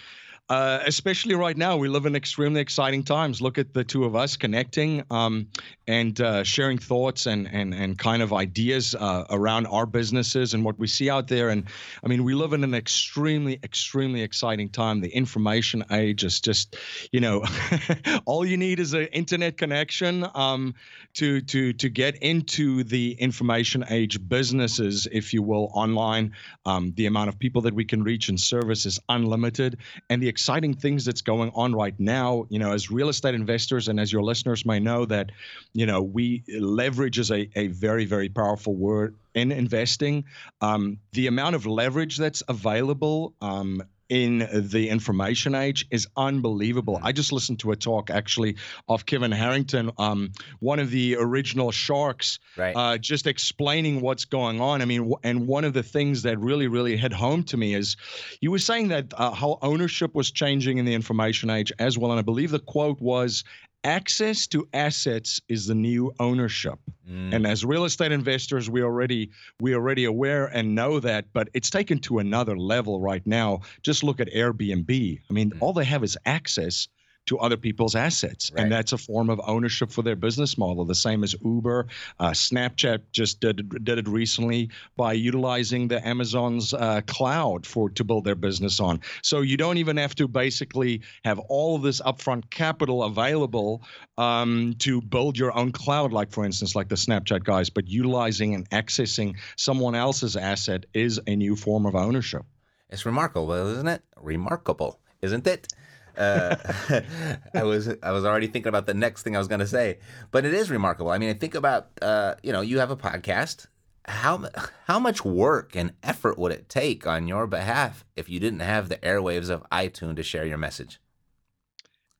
uh, 0.50 0.80
especially 0.84 1.34
right 1.34 1.56
now, 1.56 1.74
we 1.74 1.88
live 1.88 2.04
in 2.04 2.14
extremely 2.14 2.60
exciting 2.60 3.02
times. 3.02 3.40
Look 3.40 3.56
at 3.56 3.72
the 3.72 3.82
two 3.82 4.04
of 4.04 4.14
us 4.14 4.36
connecting 4.36 5.02
um, 5.10 5.48
and 5.86 6.20
uh, 6.20 6.44
sharing 6.44 6.76
thoughts 6.76 7.24
and 7.24 7.48
and 7.50 7.72
and 7.72 7.98
kind 7.98 8.22
of 8.22 8.30
ideas 8.34 8.94
uh, 8.94 9.24
around 9.30 9.66
our 9.68 9.86
businesses 9.86 10.52
and 10.52 10.62
what 10.62 10.78
we 10.78 10.86
see 10.86 11.08
out 11.08 11.28
there. 11.28 11.48
And 11.48 11.64
I 12.04 12.08
mean, 12.08 12.24
we 12.24 12.34
live 12.34 12.52
in 12.52 12.62
an 12.62 12.74
extremely 12.74 13.58
extremely 13.62 14.20
exciting 14.20 14.68
time. 14.68 15.00
The 15.00 15.08
information 15.08 15.82
age 15.90 16.24
is 16.24 16.40
just, 16.40 16.76
you 17.10 17.20
know, 17.20 17.42
all 18.26 18.44
you 18.44 18.58
need 18.58 18.80
is 18.80 18.92
an 18.92 19.06
internet 19.06 19.56
connection 19.56 20.26
um, 20.34 20.74
to 21.14 21.40
to 21.40 21.72
to 21.72 21.88
get 21.88 22.16
into 22.16 22.84
the 22.84 23.12
information 23.12 23.82
age 23.88 24.18
businesses, 24.28 25.08
if 25.10 25.32
you 25.32 25.42
will, 25.42 25.70
online. 25.72 26.32
Um, 26.66 26.92
the 26.96 27.06
amount 27.06 27.30
of 27.30 27.38
people 27.38 27.62
that 27.62 27.74
we 27.74 27.86
can 27.86 28.02
reach 28.02 28.28
and 28.28 28.38
service 28.38 28.84
is 28.84 29.00
unlimited, 29.08 29.78
and 30.10 30.22
the 30.22 30.33
exciting 30.34 30.74
things 30.74 31.04
that's 31.04 31.20
going 31.22 31.52
on 31.54 31.76
right 31.76 31.94
now, 32.00 32.44
you 32.48 32.58
know, 32.58 32.72
as 32.72 32.90
real 32.90 33.08
estate 33.08 33.36
investors 33.36 33.86
and 33.86 34.00
as 34.00 34.12
your 34.12 34.24
listeners 34.24 34.66
may 34.66 34.80
know 34.80 35.04
that, 35.04 35.30
you 35.74 35.86
know, 35.86 36.02
we 36.02 36.42
leverage 36.58 37.20
is 37.20 37.30
a, 37.30 37.48
a 37.54 37.68
very, 37.68 38.04
very 38.04 38.28
powerful 38.28 38.74
word 38.74 39.14
in 39.34 39.52
investing. 39.52 40.24
Um, 40.60 40.98
the 41.12 41.28
amount 41.28 41.54
of 41.54 41.66
leverage 41.66 42.16
that's 42.16 42.42
available 42.48 43.32
um, 43.40 43.80
in 44.08 44.48
the 44.52 44.88
information 44.88 45.54
age 45.54 45.86
is 45.90 46.06
unbelievable. 46.16 47.00
I 47.02 47.12
just 47.12 47.32
listened 47.32 47.60
to 47.60 47.72
a 47.72 47.76
talk 47.76 48.10
actually 48.10 48.56
of 48.88 49.06
Kevin 49.06 49.32
Harrington, 49.32 49.90
um, 49.98 50.32
one 50.60 50.78
of 50.78 50.90
the 50.90 51.16
original 51.16 51.70
Sharks, 51.70 52.38
Right. 52.56 52.74
uh, 52.76 52.98
just 52.98 53.26
explaining 53.26 54.00
what's 54.00 54.24
going 54.24 54.60
on. 54.60 54.82
I 54.82 54.84
mean, 54.84 55.00
w- 55.00 55.16
and 55.22 55.46
one 55.46 55.64
of 55.64 55.72
the 55.72 55.82
things 55.82 56.22
that 56.22 56.38
really, 56.38 56.66
really 56.68 56.96
hit 56.96 57.12
home 57.12 57.42
to 57.44 57.56
me 57.56 57.74
is 57.74 57.96
you 58.40 58.50
were 58.50 58.58
saying 58.58 58.88
that 58.88 59.12
uh, 59.16 59.30
how 59.32 59.58
ownership 59.62 60.14
was 60.14 60.30
changing 60.30 60.78
in 60.78 60.84
the 60.84 60.94
information 60.94 61.50
age 61.50 61.72
as 61.78 61.96
well. 61.98 62.10
And 62.10 62.18
I 62.18 62.22
believe 62.22 62.50
the 62.50 62.58
quote 62.58 63.00
was, 63.00 63.44
access 63.84 64.46
to 64.48 64.66
assets 64.72 65.40
is 65.48 65.66
the 65.66 65.74
new 65.74 66.12
ownership. 66.18 66.78
Mm. 67.08 67.34
and 67.34 67.46
as 67.46 67.66
real 67.66 67.84
estate 67.84 68.12
investors 68.12 68.70
we 68.70 68.82
already 68.82 69.30
we 69.60 69.74
already 69.74 70.06
aware 70.06 70.46
and 70.46 70.74
know 70.74 71.00
that 71.00 71.26
but 71.34 71.50
it's 71.52 71.68
taken 71.68 71.98
to 71.98 72.18
another 72.18 72.56
level 72.56 72.98
right 72.98 73.26
now. 73.26 73.60
Just 73.82 74.02
look 74.02 74.20
at 74.20 74.32
airbnb. 74.32 75.20
I 75.28 75.32
mean 75.32 75.52
all 75.60 75.74
they 75.74 75.84
have 75.84 76.02
is 76.02 76.16
access 76.24 76.88
to 77.26 77.38
other 77.38 77.56
people's 77.56 77.94
assets 77.94 78.50
Right. 78.52 78.62
and 78.62 78.72
that's 78.72 78.92
a 78.92 78.98
form 78.98 79.30
of 79.30 79.40
ownership 79.46 79.90
for 79.90 80.02
their 80.02 80.16
business 80.16 80.58
model 80.58 80.84
the 80.84 80.94
same 80.94 81.24
as 81.24 81.34
uber 81.44 81.86
uh, 82.20 82.30
snapchat 82.30 83.00
just 83.12 83.40
did, 83.40 83.84
did 83.84 83.98
it 83.98 84.08
recently 84.08 84.70
by 84.96 85.12
utilizing 85.12 85.88
the 85.88 86.06
amazon's 86.06 86.74
uh, 86.74 87.00
cloud 87.06 87.66
for 87.66 87.88
to 87.90 88.04
build 88.04 88.24
their 88.24 88.34
business 88.34 88.80
on 88.80 89.00
so 89.22 89.40
you 89.40 89.56
don't 89.56 89.78
even 89.78 89.96
have 89.96 90.14
to 90.14 90.28
basically 90.28 91.00
have 91.24 91.38
all 91.48 91.76
of 91.76 91.82
this 91.82 92.00
upfront 92.02 92.50
capital 92.50 93.02
available 93.04 93.82
um, 94.18 94.74
to 94.78 95.00
build 95.00 95.36
your 95.36 95.56
own 95.56 95.72
cloud, 95.72 96.12
like 96.12 96.30
for 96.30 96.44
instance, 96.44 96.76
like 96.76 96.88
the 96.88 96.94
Snapchat 96.94 97.42
guys, 97.44 97.68
but 97.68 97.88
utilizing 97.88 98.54
and 98.54 98.68
accessing 98.70 99.36
someone 99.56 99.94
else's 99.94 100.36
asset 100.36 100.84
is 100.94 101.20
a 101.26 101.34
new 101.34 101.56
form 101.56 101.84
of 101.86 101.94
ownership. 101.96 102.42
It's 102.90 103.04
remarkable, 103.04 103.50
isn't 103.52 103.88
it? 103.88 104.02
Remarkable, 104.16 105.00
isn't 105.20 105.46
it? 105.46 105.72
Uh, 106.16 106.56
I 107.54 107.62
was 107.62 107.88
I 108.02 108.12
was 108.12 108.24
already 108.24 108.46
thinking 108.46 108.68
about 108.68 108.86
the 108.86 108.94
next 108.94 109.22
thing 109.22 109.34
I 109.34 109.38
was 109.38 109.48
going 109.48 109.60
to 109.60 109.66
say, 109.66 109.98
but 110.30 110.44
it 110.44 110.54
is 110.54 110.70
remarkable. 110.70 111.10
I 111.10 111.18
mean, 111.18 111.30
I 111.30 111.34
think 111.34 111.54
about 111.54 111.88
uh, 112.02 112.34
you 112.42 112.52
know 112.52 112.60
you 112.60 112.78
have 112.78 112.90
a 112.90 112.96
podcast. 112.96 113.66
How 114.06 114.44
how 114.86 114.98
much 114.98 115.24
work 115.24 115.74
and 115.74 115.92
effort 116.02 116.38
would 116.38 116.52
it 116.52 116.68
take 116.68 117.06
on 117.06 117.26
your 117.26 117.46
behalf 117.46 118.04
if 118.16 118.28
you 118.28 118.38
didn't 118.38 118.60
have 118.60 118.88
the 118.88 118.98
airwaves 118.98 119.48
of 119.48 119.68
iTunes 119.70 120.16
to 120.16 120.22
share 120.22 120.44
your 120.44 120.58
message? 120.58 121.00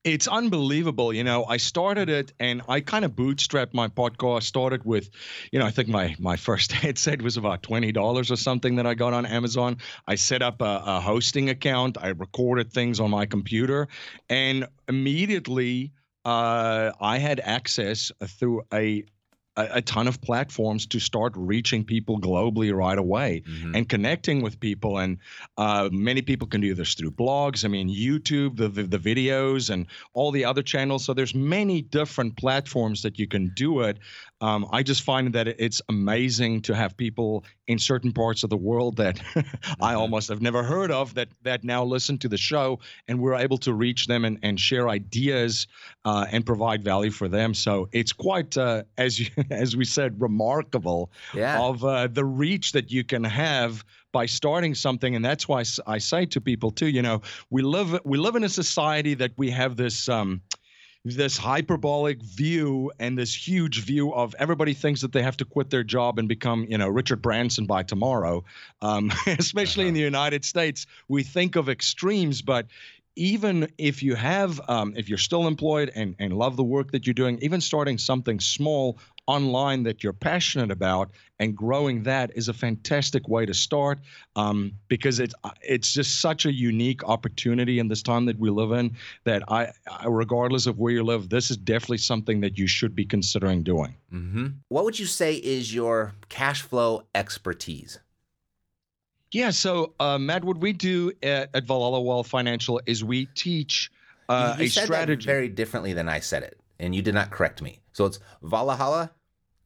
It's 0.05 0.29
unbelievable. 0.29 1.15
You 1.15 1.25
know, 1.25 1.47
I 1.47 1.57
started 1.57 2.11
it 2.11 2.35
and 2.39 2.61
I 2.69 2.81
kind 2.81 3.07
of 3.07 3.13
bootstrapped 3.13 3.73
my 3.73 3.89
podcast. 3.89 4.43
Started 4.43 4.85
with, 4.85 5.09
you 5.51 5.59
know, 5.59 5.65
I 5.65 5.71
think 5.71 5.89
my 5.89 6.15
my 6.19 6.37
first 6.37 6.73
headset 6.83 7.23
was 7.23 7.39
about 7.39 7.63
twenty 7.63 7.91
dollars 7.91 8.31
or 8.31 8.37
something 8.37 8.77
that 8.77 8.87
I 8.87 8.93
got 8.93 9.15
on 9.15 9.25
Amazon. 9.25 9.79
I 10.07 10.17
set 10.17 10.43
up 10.43 10.61
a, 10.61 10.83
a 10.85 11.01
hosting 11.01 11.49
account. 11.49 11.97
I 11.99 12.09
recorded 12.09 12.71
things 12.71 13.01
on 13.01 13.11
my 13.11 13.25
computer, 13.25 13.89
and 14.29 14.69
immediately 14.89 15.93
uh, 16.27 16.93
I 17.01 17.19
had 17.19 17.41
access 17.41 18.13
through 18.27 18.63
a 18.75 19.05
a, 19.57 19.69
a 19.75 19.83
ton 19.83 20.09
of 20.09 20.21
platforms 20.21 20.87
to 20.87 20.99
start 21.01 21.33
reaching 21.37 21.85
people 21.85 22.21
globally 22.21 22.75
right 22.75 22.99
away 22.99 23.43
Mhm. 23.49 23.77
and 23.77 23.89
connecting 23.89 24.43
with 24.43 24.59
people. 24.61 24.99
And 24.99 25.19
uh, 25.57 25.89
many 25.93 26.23
people 26.23 26.49
can 26.49 26.61
do 26.61 26.75
this 26.75 26.95
through 26.95 27.13
blogs. 27.13 27.65
I 27.65 27.69
mean, 27.69 27.89
YouTube, 27.89 28.57
the, 28.57 28.69
the 28.69 28.83
the 28.85 28.99
videos, 28.99 29.71
and 29.71 29.87
all 30.13 30.31
the 30.33 30.45
other 30.45 30.63
channels. 30.63 31.05
So 31.05 31.15
there's 31.15 31.35
many 31.35 31.83
different 31.83 32.37
platforms 32.37 33.03
that 33.03 33.19
you 33.19 33.27
can 33.27 33.53
do 33.55 33.81
it. 33.81 33.99
Um, 34.45 34.67
I 34.71 34.83
just 34.83 35.03
find 35.03 35.33
that 35.33 35.49
it's 35.49 35.81
amazing 35.89 36.61
to 36.63 36.75
have 36.75 36.99
people 36.99 37.45
in 37.67 37.79
certain 37.79 38.13
parts 38.13 38.43
of 38.45 38.51
the 38.51 38.59
world 38.59 38.97
that 38.99 39.19
I 39.81 39.95
almost 39.95 40.29
have 40.29 40.43
never 40.43 40.63
heard 40.63 40.91
of 40.91 41.15
that 41.15 41.29
that 41.45 41.65
now 41.65 41.83
listen 41.83 42.19
to 42.19 42.29
the 42.29 42.37
show, 42.37 42.79
and 43.09 43.19
we're 43.21 43.37
able 43.37 43.57
to 43.59 43.73
reach 43.73 44.07
them 44.07 44.27
and, 44.27 44.39
and 44.43 44.61
share 44.61 44.91
ideas 44.91 45.67
uh, 46.05 46.27
and 46.31 46.45
provide 46.45 46.85
value 46.85 47.11
for 47.11 47.27
them. 47.27 47.55
So 47.55 47.89
it's 47.93 48.13
quite, 48.13 48.59
uh, 48.59 48.83
as 48.99 49.19
you 49.19 49.27
as 49.51 49.77
we 49.77 49.87
said, 49.87 50.21
remarkable 50.21 51.11
Yeah. 51.33 51.59
of 51.59 51.83
uh, 51.83 52.09
the 52.09 52.27
reach 52.27 52.73
that 52.73 52.93
you 52.93 53.03
can 53.03 53.25
have 53.25 53.83
by 54.13 54.27
starting 54.27 54.75
something 54.75 55.17
and 55.17 55.25
that's 55.25 55.49
why 55.49 55.65
I 55.87 55.99
say 55.99 56.25
to 56.27 56.41
people 56.41 56.71
too 56.71 56.87
you 56.87 57.03
know 57.03 57.23
we 57.51 57.63
live 57.63 57.99
we 58.05 58.17
live 58.17 58.37
in 58.37 58.45
a 58.45 58.49
society 58.49 59.15
that 59.15 59.33
we 59.37 59.51
have 59.51 59.75
this 59.77 60.09
um 60.09 60.41
this 61.05 61.37
hyperbolic 61.37 62.23
view 62.23 62.91
and 62.99 63.19
this 63.19 63.35
huge 63.35 63.83
view 63.83 64.15
of 64.15 64.35
everybody 64.39 64.73
thinks 64.73 65.03
that 65.03 65.13
they 65.13 65.23
have 65.23 65.37
to 65.37 65.45
quit 65.45 65.69
their 65.69 65.85
job 65.85 66.19
and 66.19 66.29
become 66.29 66.67
you 66.69 66.79
know 66.79 66.89
richard 66.89 67.21
branson 67.21 67.67
by 67.67 67.83
tomorrow. 67.83 68.43
Um, 68.81 69.13
especially 69.27 69.87
in 69.87 69.95
the 69.95 70.01
united 70.01 70.45
states 70.45 70.87
we 71.09 71.23
think 71.23 71.57
of 71.57 71.69
extremes 71.69 72.41
but 72.41 72.67
even 73.17 73.69
if 73.79 74.03
you 74.03 74.15
have 74.15 74.61
um, 74.69 74.95
if 74.97 75.09
you're 75.09 75.19
still 75.19 75.47
employed 75.47 75.93
and, 75.95 76.17
and 76.19 76.33
love 76.33 76.57
the 76.57 76.65
work 76.65 76.93
that 76.93 77.07
you're 77.07 77.15
doing 77.15 77.39
even 77.43 77.61
starting 77.61 77.99
something 77.99 78.41
small 78.41 78.99
online 79.27 79.83
that 79.85 80.03
you're 80.03 80.13
passionate 80.13 80.71
about 80.71 81.11
and 81.39 81.57
growing 81.57 82.03
that 82.03 82.31
is 82.35 82.49
a 82.49 82.53
fantastic 82.53 83.27
way 83.29 83.47
to 83.47 83.55
start 83.55 83.99
um, 84.37 84.73
because 84.89 85.19
it's 85.21 85.35
it's 85.63 85.93
just 85.93 86.21
such 86.21 86.45
a 86.47 86.53
unique 86.53 87.03
opportunity 87.05 87.79
in 87.79 87.89
this 87.89 88.03
time 88.03 88.27
that 88.27 88.39
we 88.39 88.51
live 88.51 88.73
in 88.73 88.95
that 89.25 89.43
I, 89.51 89.73
I 89.91 90.07
regardless 90.07 90.67
of 90.67 90.79
where 90.79 90.93
you 90.93 91.03
live 91.03 91.31
this 91.31 91.51
is 91.51 91.57
definitely 91.57 91.99
something 91.99 92.41
that 92.43 92.59
you 92.59 92.67
should 92.67 92.95
be 92.95 93.05
considering 93.05 93.63
doing. 93.63 93.95
Hmm 94.11 94.47
What 94.69 94.85
would 94.85 94.99
you 94.99 95.07
say 95.07 95.35
is 95.37 95.75
your 95.75 96.15
cash 96.29 96.63
flow 96.63 97.03
expertise? 97.15 97.99
yeah 99.33 99.51
so 99.51 99.95
uh, 100.01 100.19
matt 100.19 100.45
what 100.45 100.59
we 100.59 100.73
do 100.73 101.11
at, 101.23 101.49
at 101.55 101.65
valhalla 101.65 102.01
wealth 102.01 102.27
financial 102.29 102.81
is 102.87 103.03
we 103.03 103.27
teach 103.35 103.91
uh, 104.29 104.55
you 104.57 104.65
you 104.65 104.67
a 104.67 104.71
said 104.71 104.85
strategy. 104.85 105.27
very 105.27 105.49
differently 105.49 105.93
than 105.93 106.09
I 106.09 106.21
said 106.21 106.43
it, 106.45 106.59
and 106.79 106.95
you 106.95 107.03
did 107.03 107.15
not 107.15 107.31
correct 107.31 107.63
me. 107.63 107.81
So 107.93 108.07
it's 108.07 108.19
Valhalla, 108.43 109.13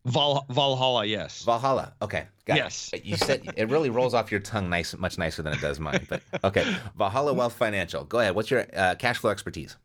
Val, 0.04 0.46
valhalla 0.48 1.04
yes 1.04 1.42
Valhalla. 1.44 1.92
Okay, 2.00 2.26
got 2.44 2.56
Yes. 2.56 2.90
it. 2.92 3.04
You 3.04 3.16
said 3.16 3.42
it 3.56 3.68
really 3.68 3.90
rolls 3.90 4.14
off 4.14 4.30
your 4.30 4.40
tongue 4.40 4.70
nice, 4.70 4.96
much 4.96 5.18
nicer 5.18 5.42
than 5.42 5.52
it 5.52 5.60
does 5.60 5.78
mine. 5.80 6.06
But 6.08 6.22
okay, 6.44 6.64
Valhalla 6.96 7.32
Wealth 7.34 7.54
Financial. 7.54 8.04
Go 8.04 8.20
ahead. 8.20 8.34
What's 8.34 8.50
your 8.50 8.66
uh, 8.74 8.94
cash 8.96 9.18
flow 9.18 9.30
expertise? 9.30 9.76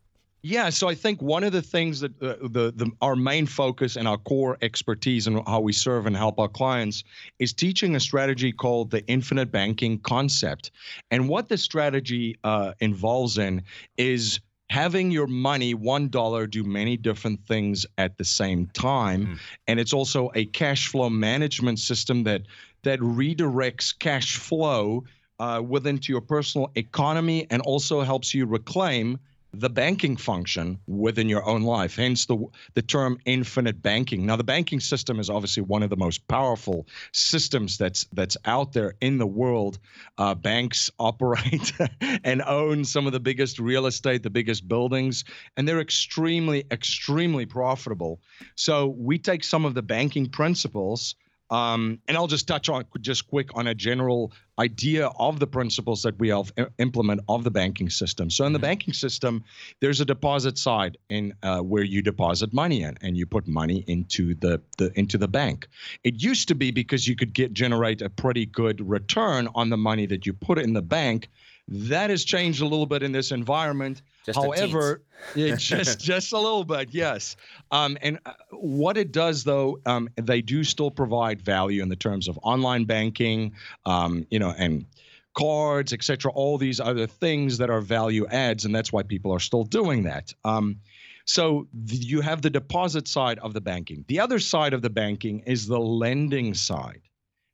Yeah, 0.45 0.71
so 0.71 0.89
I 0.89 0.95
think 0.95 1.21
one 1.21 1.45
of 1.45 1.53
the 1.53 1.61
things 1.61 2.01
that 2.01 2.11
uh, 2.21 2.35
the, 2.41 2.73
the 2.75 2.91
our 3.01 3.15
main 3.15 3.45
focus 3.45 3.95
and 3.95 4.09
our 4.09 4.17
core 4.17 4.57
expertise 4.61 5.25
and 5.25 5.41
how 5.47 5.61
we 5.61 5.71
serve 5.71 6.05
and 6.05 6.17
help 6.17 6.37
our 6.37 6.49
clients 6.49 7.05
is 7.39 7.53
teaching 7.53 7.95
a 7.95 7.99
strategy 8.01 8.51
called 8.51 8.91
the 8.91 9.05
infinite 9.07 9.51
banking 9.53 9.99
concept. 9.99 10.71
And 11.11 11.29
what 11.29 11.47
the 11.47 11.57
strategy 11.57 12.35
uh, 12.43 12.73
involves 12.81 13.37
in 13.37 13.63
is 13.97 14.41
having 14.73 15.11
your 15.11 15.27
money 15.27 15.75
one 15.75 16.09
dollar 16.09 16.47
do 16.47 16.63
many 16.63 16.97
different 16.97 17.39
things 17.47 17.85
at 17.99 18.17
the 18.17 18.25
same 18.25 18.65
time 18.73 19.27
Mm. 19.27 19.39
and 19.67 19.79
it's 19.79 19.93
also 19.93 20.31
a 20.33 20.45
cash 20.45 20.87
flow 20.87 21.09
management 21.11 21.77
system 21.77 22.23
that 22.23 22.41
that 22.81 22.99
redirects 22.99 23.97
cash 23.97 24.37
flow 24.37 25.03
uh, 25.39 25.61
within 25.63 25.99
to 25.99 26.11
your 26.11 26.21
personal 26.21 26.71
economy 26.75 27.45
and 27.51 27.61
also 27.61 28.01
helps 28.01 28.33
you 28.33 28.47
reclaim 28.47 29.19
the 29.53 29.69
banking 29.69 30.17
function 30.17 30.79
within 30.87 31.29
your 31.29 31.45
own 31.45 31.61
life. 31.61 31.95
Hence 31.95 32.25
the 32.25 32.43
the 32.73 32.81
term 32.81 33.19
infinite 33.25 33.81
banking. 33.81 34.25
Now 34.25 34.35
the 34.35 34.43
banking 34.43 34.79
system 34.79 35.19
is 35.19 35.29
obviously 35.29 35.61
one 35.61 35.83
of 35.83 35.89
the 35.91 35.95
most 35.95 36.27
powerful 36.27 36.87
systems 37.11 37.77
that's 37.77 38.05
that's 38.13 38.35
out 38.45 38.73
there 38.73 38.95
in 38.99 39.19
the 39.19 39.27
world. 39.27 39.77
Uh, 40.17 40.33
banks 40.33 40.89
operate 40.99 41.71
and 42.23 42.41
own 42.41 42.83
some 42.83 43.05
of 43.05 43.13
the 43.13 43.19
biggest 43.19 43.59
real 43.59 43.85
estate, 43.85 44.23
the 44.23 44.29
biggest 44.29 44.67
buildings, 44.67 45.23
and 45.55 45.67
they're 45.67 45.81
extremely 45.81 46.65
extremely 46.71 47.45
profitable. 47.45 48.19
So 48.55 48.87
we 48.87 49.19
take 49.19 49.43
some 49.43 49.65
of 49.65 49.75
the 49.75 49.83
banking 49.83 50.29
principles 50.29 51.15
Um, 51.49 51.99
and 52.07 52.17
I'll 52.17 52.27
just 52.27 52.47
touch 52.47 52.69
on 52.69 52.85
just 53.01 53.27
quick 53.27 53.55
on 53.55 53.67
a 53.67 53.75
general 53.75 54.31
idea 54.57 55.07
of 55.07 55.39
the 55.39 55.47
principles 55.47 56.03
that 56.03 56.17
we 56.19 56.29
have 56.29 56.51
implement 56.77 57.21
of 57.27 57.43
the 57.43 57.51
banking 57.51 57.89
system. 57.89 58.29
So 58.29 58.45
in 58.45 58.53
the 58.53 58.59
mm-hmm. 58.59 58.63
banking 58.63 58.93
system, 58.93 59.43
there's 59.79 59.99
a 59.99 60.05
deposit 60.05 60.57
side 60.57 60.97
in 61.09 61.33
uh, 61.43 61.59
where 61.59 61.83
you 61.83 62.01
deposit 62.01 62.53
money 62.53 62.83
in, 62.83 62.97
and 63.01 63.17
you 63.17 63.25
put 63.25 63.47
money 63.47 63.83
into 63.87 64.35
the, 64.35 64.61
the 64.77 64.91
into 64.97 65.17
the 65.17 65.27
bank. 65.27 65.67
It 66.03 66.21
used 66.21 66.47
to 66.47 66.55
be 66.55 66.71
because 66.71 67.07
you 67.07 67.15
could 67.15 67.33
get 67.33 67.53
generate 67.53 68.01
a 68.01 68.09
pretty 68.09 68.45
good 68.45 68.87
return 68.87 69.47
on 69.53 69.69
the 69.69 69.77
money 69.77 70.05
that 70.07 70.25
you 70.25 70.33
put 70.33 70.59
in 70.59 70.73
the 70.73 70.81
bank. 70.81 71.29
That 71.67 72.09
has 72.09 72.23
changed 72.23 72.61
a 72.61 72.65
little 72.65 72.85
bit 72.85 73.03
in 73.03 73.11
this 73.11 73.31
environment 73.31 74.01
just 74.25 74.39
However, 74.39 75.01
yeah, 75.35 75.55
just 75.55 75.99
just 75.99 76.31
a 76.31 76.39
little 76.39 76.63
bit, 76.63 76.89
yes. 76.91 77.35
Um, 77.71 77.97
and 78.01 78.19
uh, 78.25 78.33
what 78.51 78.97
it 78.97 79.11
does, 79.11 79.43
though, 79.43 79.79
um, 79.85 80.09
they 80.15 80.41
do 80.41 80.63
still 80.63 80.91
provide 80.91 81.41
value 81.41 81.83
in 81.83 81.89
the 81.89 81.95
terms 81.95 82.27
of 82.27 82.39
online 82.41 82.85
banking, 82.85 83.53
um, 83.85 84.25
you 84.29 84.39
know, 84.39 84.53
and 84.57 84.85
cards, 85.33 85.91
etc. 85.91 86.31
All 86.31 86.57
these 86.57 86.79
other 86.79 87.05
things 87.05 87.57
that 87.57 87.69
are 87.69 87.81
value 87.81 88.25
adds, 88.27 88.63
and 88.63 88.73
that's 88.73 88.93
why 88.93 89.03
people 89.03 89.33
are 89.33 89.41
still 89.41 89.65
doing 89.65 90.03
that. 90.03 90.33
Um, 90.45 90.79
so 91.25 91.67
you 91.87 92.21
have 92.21 92.41
the 92.41 92.49
deposit 92.49 93.07
side 93.07 93.39
of 93.39 93.53
the 93.53 93.61
banking. 93.61 94.05
The 94.07 94.19
other 94.19 94.39
side 94.39 94.73
of 94.73 94.81
the 94.81 94.89
banking 94.89 95.39
is 95.39 95.67
the 95.67 95.79
lending 95.79 96.53
side. 96.53 97.01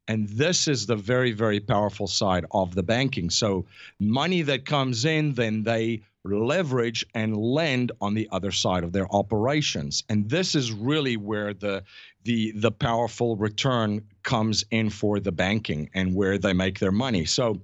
And 0.10 0.28
this 0.28 0.68
is 0.68 0.88
the 0.88 0.96
very, 0.96 1.32
very 1.32 1.60
powerful 1.60 2.08
side 2.08 2.44
of 2.50 2.74
the 2.74 2.82
banking. 2.82 3.30
So, 3.30 3.68
money 4.00 4.42
that 4.42 4.66
comes 4.66 5.06
in, 5.06 5.36
then 5.36 5.62
they 5.62 6.02
leverage 6.24 7.06
and 7.14 7.38
lend 7.38 7.92
on 8.02 8.16
the 8.16 8.28
other 8.32 8.52
side 8.52 8.84
of 8.84 8.92
their 8.92 9.08
operations. 9.14 10.04
And 10.10 10.28
this 10.28 10.56
is 10.56 10.72
really 10.72 11.16
where 11.16 11.54
the 11.54 11.84
the 12.24 12.52
the 12.56 12.72
powerful 12.72 13.36
return 13.36 14.02
comes 14.24 14.66
in 14.72 14.90
for 14.90 15.20
the 15.20 15.32
banking 15.32 15.92
and 15.94 16.16
where 16.16 16.40
they 16.40 16.54
make 16.54 16.80
their 16.80 16.92
money. 16.92 17.26
So 17.26 17.62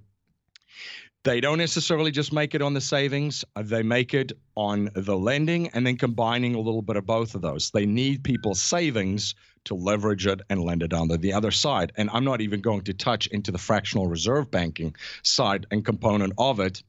they 1.23 1.41
don't 1.41 1.57
necessarily 1.57 2.11
just 2.11 2.31
make 2.31 2.53
it 2.53 2.61
on 2.61 2.75
the 2.75 2.81
savings, 2.81 3.43
uh, 3.55 3.63
they 3.65 3.81
make 3.81 4.13
it 4.13 4.33
on 4.55 4.91
the 4.93 5.17
lending 5.17 5.69
and 5.69 5.85
then 5.85 5.97
combining 5.97 6.53
a 6.53 6.59
little 6.59 6.83
bit 6.83 6.95
of 6.95 7.07
both 7.07 7.33
of 7.33 7.41
those. 7.41 7.71
They 7.71 7.87
need 7.87 8.23
people's 8.23 8.61
savings 8.61 9.33
to 9.65 9.75
leverage 9.75 10.25
it 10.27 10.41
and 10.49 10.63
lend 10.63 10.83
it 10.83 10.93
on 10.93 11.07
the, 11.07 11.17
the 11.17 11.33
other 11.33 11.51
side. 11.51 11.91
And 11.97 12.09
I'm 12.13 12.23
not 12.23 12.41
even 12.41 12.61
going 12.61 12.81
to 12.81 12.93
touch 12.93 13.27
into 13.27 13.51
the 13.51 13.57
fractional 13.57 14.07
reserve 14.07 14.49
banking 14.49 14.95
side 15.23 15.65
and 15.71 15.83
component 15.85 16.33
of 16.37 16.59
it 16.59 16.83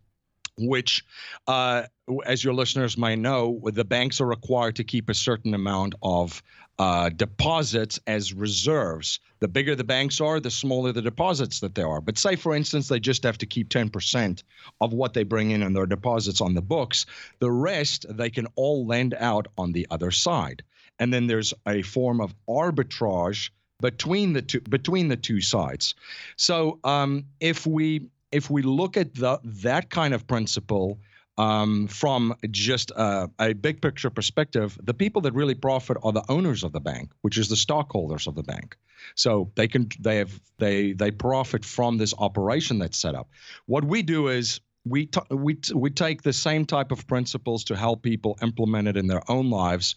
which, 0.59 1.05
uh, 1.47 1.83
as 2.25 2.43
your 2.43 2.55
listeners 2.55 2.97
might 2.97 3.19
know, 3.19 3.61
the 3.65 3.85
banks 3.85 4.21
are 4.21 4.27
required 4.27 4.77
to 4.77 4.85
keep 4.85 5.11
a 5.11 5.15
certain 5.15 5.55
amount 5.55 5.95
of 6.03 6.43
uh, 6.79 7.09
deposits 7.11 7.99
as 8.07 8.33
reserves. 8.33 9.21
The 9.41 9.49
bigger 9.49 9.75
the 9.75 9.85
banks 9.85 10.21
are, 10.21 10.41
the 10.41 10.51
smaller 10.51 10.93
the 10.93 11.03
deposits 11.03 11.61
that 11.61 11.75
there 11.75 11.89
are. 11.89 12.01
But 12.01 12.19
say, 12.19 12.37
for 12.37 12.55
instance, 12.55 12.89
they 12.89 13.01
just 13.01 13.23
have 13.25 13.39
to 13.39 13.47
keep 13.47 13.69
10% 13.69 14.43
of 14.81 14.93
what 14.93 15.15
they 15.15 15.25
bring 15.25 15.51
in 15.51 15.63
in 15.63 15.73
their 15.73 15.87
deposits 15.87 16.41
on 16.41 16.55
the 16.55 16.63
books. 16.63 17.07
The 17.39 17.51
rest 17.51 18.07
they 18.09 18.31
can 18.31 18.47
all 18.57 18.87
lend 18.87 19.15
out 19.15 19.49
on 19.57 19.73
the 19.73 19.87
other 19.91 20.11
side. 20.11 20.63
And 20.99 21.13
then 21.13 21.27
there's 21.27 21.53
a 21.67 21.83
form 21.83 22.21
of 22.21 22.35
arbitrage 22.49 23.51
between 23.81 24.33
the 24.33 24.43
two 24.43 24.61
between 24.61 25.09
the 25.09 25.17
two 25.17 25.41
sides. 25.41 25.95
So 26.37 26.79
um, 26.85 27.27
if 27.41 27.67
we 27.67 28.09
if 28.33 28.51
we 28.51 28.63
look 28.63 28.97
at 28.97 29.15
the, 29.15 29.39
that 29.45 29.91
kind 29.91 30.15
of 30.15 30.27
principle 30.27 30.99
um, 31.39 31.87
from 31.87 32.35
just 32.51 32.91
a 32.97 33.55
big 33.61 33.83
picture 33.83 34.09
perspective, 34.11 34.79
the 34.83 34.95
people 34.95 35.21
that 35.23 35.35
really 35.35 35.55
profit 35.55 35.99
are 36.03 36.13
the 36.13 36.25
owners 36.31 36.65
of 36.65 36.73
the 36.73 36.81
bank, 36.81 37.11
which 37.21 37.37
is 37.37 37.49
the 37.49 37.57
stockholders 37.57 38.27
of 38.27 38.35
the 38.35 38.43
bank. 38.43 38.77
So 39.15 39.51
they 39.55 39.69
can 39.69 39.89
they 40.01 40.17
have 40.17 40.41
they 40.59 40.93
they 40.93 41.11
profit 41.11 41.65
from 41.65 41.99
this 41.99 42.15
operation 42.19 42.79
that's 42.79 42.99
set 42.99 43.15
up. 43.15 43.29
What 43.67 43.85
we 43.85 44.03
do 44.03 44.29
is 44.29 44.61
we 44.89 45.07
t- 45.07 45.21
we 45.31 45.55
t- 45.55 45.75
we 45.75 45.91
take 45.91 46.23
the 46.23 46.33
same 46.33 46.65
type 46.65 46.93
of 46.93 47.07
principles 47.07 47.65
to 47.65 47.77
help 47.77 48.03
people 48.03 48.39
implement 48.41 48.87
it 48.87 48.97
in 48.97 49.09
their 49.09 49.29
own 49.31 49.51
lives. 49.51 49.97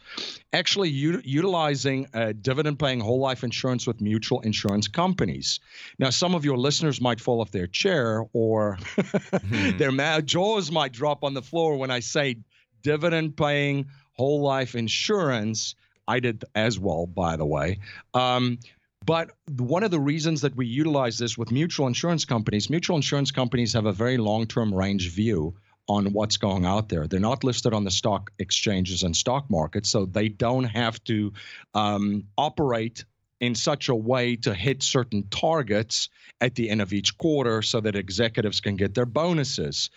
Actually, 0.51 0.89
u- 0.89 1.21
utilizing 1.23 2.07
dividend-paying 2.41 2.99
whole 2.99 3.19
life 3.19 3.43
insurance 3.43 3.85
with 3.85 4.01
mutual 4.01 4.39
insurance 4.41 4.87
companies. 4.87 5.59
Now, 5.99 6.09
some 6.09 6.33
of 6.33 6.43
your 6.43 6.57
listeners 6.57 6.99
might 6.99 7.21
fall 7.21 7.41
off 7.41 7.51
their 7.51 7.67
chair, 7.67 8.25
or 8.33 8.77
mm-hmm. 8.95 9.77
their 9.77 9.91
ma- 9.91 10.21
jaws 10.21 10.71
might 10.71 10.91
drop 10.91 11.23
on 11.23 11.33
the 11.33 11.43
floor 11.43 11.77
when 11.77 11.91
I 11.91 11.99
say 11.99 12.37
dividend-paying 12.81 13.85
whole 14.13 14.41
life 14.41 14.75
insurance. 14.75 15.75
I 16.07 16.19
did 16.19 16.43
as 16.55 16.79
well, 16.79 17.05
by 17.05 17.35
the 17.35 17.45
way. 17.45 17.79
Um, 18.15 18.57
but 19.05 19.31
one 19.57 19.83
of 19.83 19.91
the 19.91 19.99
reasons 19.99 20.41
that 20.41 20.55
we 20.55 20.67
utilize 20.67 21.17
this 21.17 21.37
with 21.37 21.51
mutual 21.51 21.87
insurance 21.87 22.25
companies, 22.25 22.69
mutual 22.69 22.95
insurance 22.95 23.31
companies 23.31 23.73
have 23.73 23.85
a 23.85 23.93
very 23.93 24.17
long 24.17 24.45
term 24.45 24.73
range 24.73 25.09
view 25.09 25.55
on 25.87 26.13
what's 26.13 26.37
going 26.37 26.65
out 26.65 26.89
there. 26.89 27.07
They're 27.07 27.19
not 27.19 27.43
listed 27.43 27.73
on 27.73 27.83
the 27.83 27.91
stock 27.91 28.31
exchanges 28.37 29.03
and 29.03 29.15
stock 29.15 29.49
markets, 29.49 29.89
so 29.89 30.05
they 30.05 30.29
don't 30.29 30.65
have 30.65 31.03
to 31.05 31.33
um, 31.73 32.25
operate 32.37 33.03
in 33.39 33.55
such 33.55 33.89
a 33.89 33.95
way 33.95 34.35
to 34.35 34.53
hit 34.53 34.83
certain 34.83 35.23
targets 35.29 36.09
at 36.41 36.55
the 36.55 36.69
end 36.69 36.81
of 36.81 36.93
each 36.93 37.17
quarter 37.17 37.61
so 37.61 37.79
that 37.79 37.95
executives 37.95 38.59
can 38.59 38.75
get 38.75 38.93
their 38.93 39.05
bonuses 39.05 39.89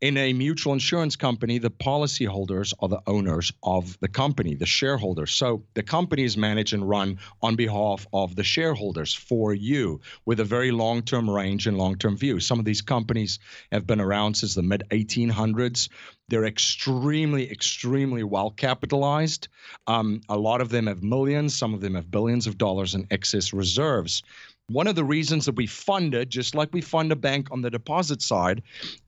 in 0.00 0.16
a 0.16 0.32
mutual 0.32 0.72
insurance 0.72 1.16
company, 1.16 1.58
the 1.58 1.70
policyholders 1.70 2.74
are 2.80 2.88
the 2.88 3.00
owners 3.06 3.52
of 3.62 3.98
the 4.00 4.08
company, 4.08 4.54
the 4.54 4.66
shareholders. 4.66 5.32
So 5.32 5.62
the 5.74 5.82
company 5.82 6.24
is 6.24 6.36
managed 6.36 6.74
and 6.74 6.88
run 6.88 7.18
on 7.42 7.56
behalf 7.56 8.06
of 8.12 8.36
the 8.36 8.44
shareholders 8.44 9.14
for 9.14 9.54
you 9.54 10.00
with 10.26 10.40
a 10.40 10.44
very 10.44 10.72
long 10.72 11.02
term 11.02 11.30
range 11.30 11.66
and 11.66 11.78
long 11.78 11.96
term 11.96 12.16
view. 12.16 12.40
Some 12.40 12.58
of 12.58 12.64
these 12.64 12.82
companies 12.82 13.38
have 13.72 13.86
been 13.86 14.00
around 14.00 14.34
since 14.34 14.54
the 14.54 14.62
mid 14.62 14.82
1800s. 14.90 15.88
They're 16.28 16.44
extremely, 16.44 17.50
extremely 17.50 18.24
well 18.24 18.50
capitalized. 18.50 19.48
Um, 19.86 20.20
a 20.28 20.36
lot 20.36 20.60
of 20.60 20.70
them 20.70 20.86
have 20.86 21.02
millions, 21.02 21.54
some 21.54 21.72
of 21.72 21.80
them 21.80 21.94
have 21.94 22.10
billions 22.10 22.46
of 22.46 22.58
dollars 22.58 22.94
in 22.94 23.06
excess 23.10 23.52
reserves. 23.52 24.22
One 24.68 24.86
of 24.86 24.96
the 24.96 25.04
reasons 25.04 25.44
that 25.44 25.56
we 25.56 25.66
fund 25.66 26.14
it, 26.14 26.30
just 26.30 26.54
like 26.54 26.70
we 26.72 26.80
fund 26.80 27.12
a 27.12 27.16
bank 27.16 27.48
on 27.50 27.60
the 27.60 27.70
deposit 27.70 28.22
side, 28.22 28.62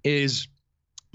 is 0.05 0.49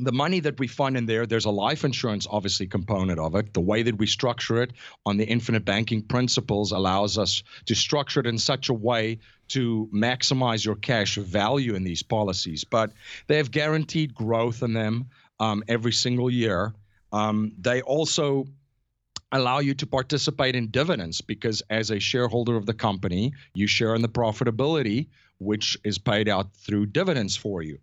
the 0.04 0.12
money 0.12 0.40
that 0.40 0.60
we 0.60 0.68
fund 0.68 0.98
in 0.98 1.06
there, 1.06 1.26
there's 1.26 1.46
a 1.46 1.52
life 1.52 1.84
insurance 1.84 2.28
obviously 2.30 2.68
component 2.68 3.20
of 3.20 3.36
it. 3.36 3.54
The 3.54 3.62
way 3.62 3.84
that 3.84 3.98
we 3.98 4.08
structure 4.08 4.62
it 4.62 4.72
on 5.06 5.18
the 5.18 5.26
infinite 5.26 5.64
banking 5.64 6.02
principles 6.02 6.72
allows 6.72 7.18
us 7.18 7.44
to 7.66 7.76
structure 7.76 8.20
it 8.20 8.26
in 8.26 8.38
such 8.38 8.70
a 8.70 8.74
way 8.74 9.20
to 9.50 9.90
maximize 9.94 10.66
your 10.66 10.76
cash 10.76 11.16
value 11.16 11.76
in 11.76 11.84
these 11.84 12.04
policies. 12.04 12.64
But 12.64 12.94
they 13.28 13.38
have 13.38 13.52
guaranteed 13.52 14.16
growth 14.16 14.64
in 14.64 14.74
them 14.74 15.10
um, 15.40 15.64
every 15.68 15.92
single 15.92 16.30
year. 16.30 16.74
Um, 17.12 17.54
they 17.60 17.82
also 17.82 18.48
allow 19.32 19.60
you 19.60 19.74
to 19.76 19.88
participate 19.88 20.56
in 20.56 20.68
dividends 20.68 21.22
because 21.22 21.62
as 21.70 21.90
a 21.90 22.00
shareholder 22.00 22.56
of 22.56 22.66
the 22.66 22.74
company, 22.74 23.34
you 23.54 23.68
share 23.68 23.96
in 23.96 24.02
the 24.02 24.10
profitability, 24.10 25.08
which 25.40 25.78
is 25.84 25.98
paid 25.98 26.28
out 26.28 26.54
through 26.54 26.86
dividends 26.88 27.36
for 27.36 27.62
you. 27.62 27.80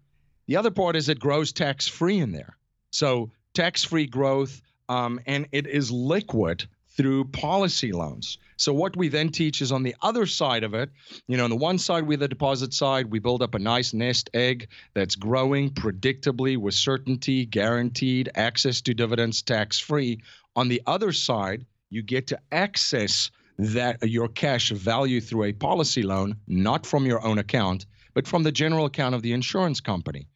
The 0.48 0.56
other 0.56 0.70
part 0.70 0.96
is 0.96 1.10
it 1.10 1.20
grows 1.20 1.52
tax 1.52 1.86
free 1.86 2.18
in 2.18 2.32
there. 2.32 2.56
So 2.90 3.30
tax 3.52 3.84
free 3.84 4.06
growth, 4.06 4.62
um, 4.88 5.20
and 5.26 5.46
it 5.52 5.66
is 5.66 5.90
liquid 5.90 6.66
through 6.88 7.26
policy 7.26 7.92
loans. 7.92 8.38
So 8.56 8.72
what 8.72 8.96
we 8.96 9.08
then 9.08 9.28
teach 9.28 9.60
is 9.60 9.70
on 9.70 9.82
the 9.82 9.94
other 10.00 10.24
side 10.24 10.64
of 10.64 10.72
it, 10.72 10.88
you 11.26 11.36
know, 11.36 11.44
on 11.44 11.50
the 11.50 11.56
one 11.56 11.76
side 11.76 12.06
we 12.06 12.16
the 12.16 12.26
deposit 12.26 12.72
side, 12.72 13.10
we 13.10 13.18
build 13.18 13.42
up 13.42 13.54
a 13.54 13.58
nice 13.58 13.92
nest 13.92 14.30
egg 14.32 14.70
that's 14.94 15.16
growing 15.16 15.68
predictably 15.68 16.56
with 16.56 16.72
certainty, 16.72 17.44
guaranteed 17.44 18.30
access 18.34 18.80
to 18.80 18.94
dividends 18.94 19.42
tax 19.42 19.78
free. 19.78 20.22
On 20.56 20.68
the 20.68 20.80
other 20.86 21.12
side, 21.12 21.66
you 21.90 22.02
get 22.02 22.26
to 22.28 22.38
access 22.52 23.30
that 23.58 24.02
your 24.02 24.28
cash 24.28 24.70
value 24.70 25.20
through 25.20 25.44
a 25.44 25.52
policy 25.52 26.02
loan, 26.02 26.36
not 26.46 26.86
from 26.86 27.04
your 27.04 27.22
own 27.22 27.36
account, 27.36 27.84
but 28.14 28.26
from 28.26 28.44
the 28.44 28.52
general 28.52 28.86
account 28.86 29.14
of 29.14 29.20
the 29.20 29.34
insurance 29.34 29.80
company. 29.80 30.26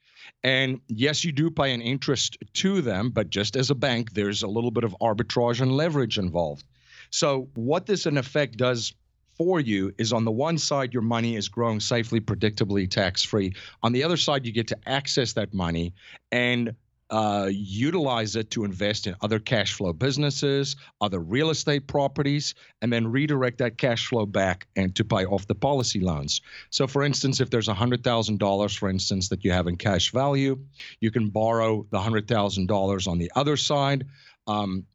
And 0.42 0.80
yes, 0.88 1.24
you 1.24 1.32
do 1.32 1.50
pay 1.50 1.72
an 1.72 1.80
interest 1.80 2.38
to 2.54 2.80
them, 2.80 3.11
but 3.11 3.30
just 3.30 3.56
as 3.56 3.70
a 3.70 3.74
bank, 3.74 4.12
there's 4.12 4.42
a 4.42 4.48
little 4.48 4.70
bit 4.70 4.85
of 4.85 4.96
arbitrage 5.00 5.61
and 5.61 5.72
leverage 5.72 6.18
involved. 6.18 6.64
So, 7.11 7.48
what 7.54 7.87
this 7.87 8.06
in 8.06 8.16
effect 8.16 8.56
does 8.56 8.94
for 9.37 9.61
you 9.61 9.92
is 9.98 10.12
on 10.12 10.24
the 10.24 10.30
one 10.30 10.58
side, 10.58 10.92
your 10.92 11.02
money 11.02 11.37
is 11.37 11.48
growing 11.48 11.80
safely, 11.80 12.20
predictably, 12.20 12.88
tax 12.88 13.22
free. 13.22 13.54
On 13.82 13.92
the 13.92 14.04
other 14.04 14.16
side, 14.16 14.46
you 14.46 14.52
get 14.52 14.68
to 14.68 14.78
access 14.87 15.32
that 15.35 15.52
money 15.54 15.94
and 16.30 16.74
uh, 17.12 17.46
utilize 17.53 18.37
it 18.37 18.51
to 18.51 18.64
invest 18.64 19.07
in 19.07 19.14
other 19.20 19.38
cash 19.38 19.75
flow 19.75 19.92
businesses, 19.92 20.77
other 21.03 21.20
real 21.20 21.51
estate 21.51 21.87
properties, 21.87 22.55
and 22.81 22.90
then 22.90 23.07
redirect 23.07 23.59
that 23.59 23.77
cash 23.77 24.07
flow 24.07 24.25
back 24.25 24.66
and 24.77 24.96
to 24.96 25.05
pay 25.05 25.27
off 25.27 25.46
the 25.46 25.55
policy 25.55 26.01
loans. 26.01 26.40
So, 26.70 26.87
for 26.87 27.03
instance, 27.03 27.38
if 27.38 27.51
there's 27.51 27.68
$100,000, 27.68 28.79
for 28.79 28.88
instance, 28.88 29.29
that 29.29 29.44
you 29.44 29.53
have 29.53 29.66
in 29.66 29.77
cash 29.77 30.11
value, 30.11 30.59
you 31.01 31.11
can 31.11 31.29
borrow 31.29 31.87
the 31.90 31.98
$100,000 31.98 33.07
on 33.07 33.18
the 33.18 33.31
other 33.37 33.59
side. 33.59 34.07
Um, 34.46 34.87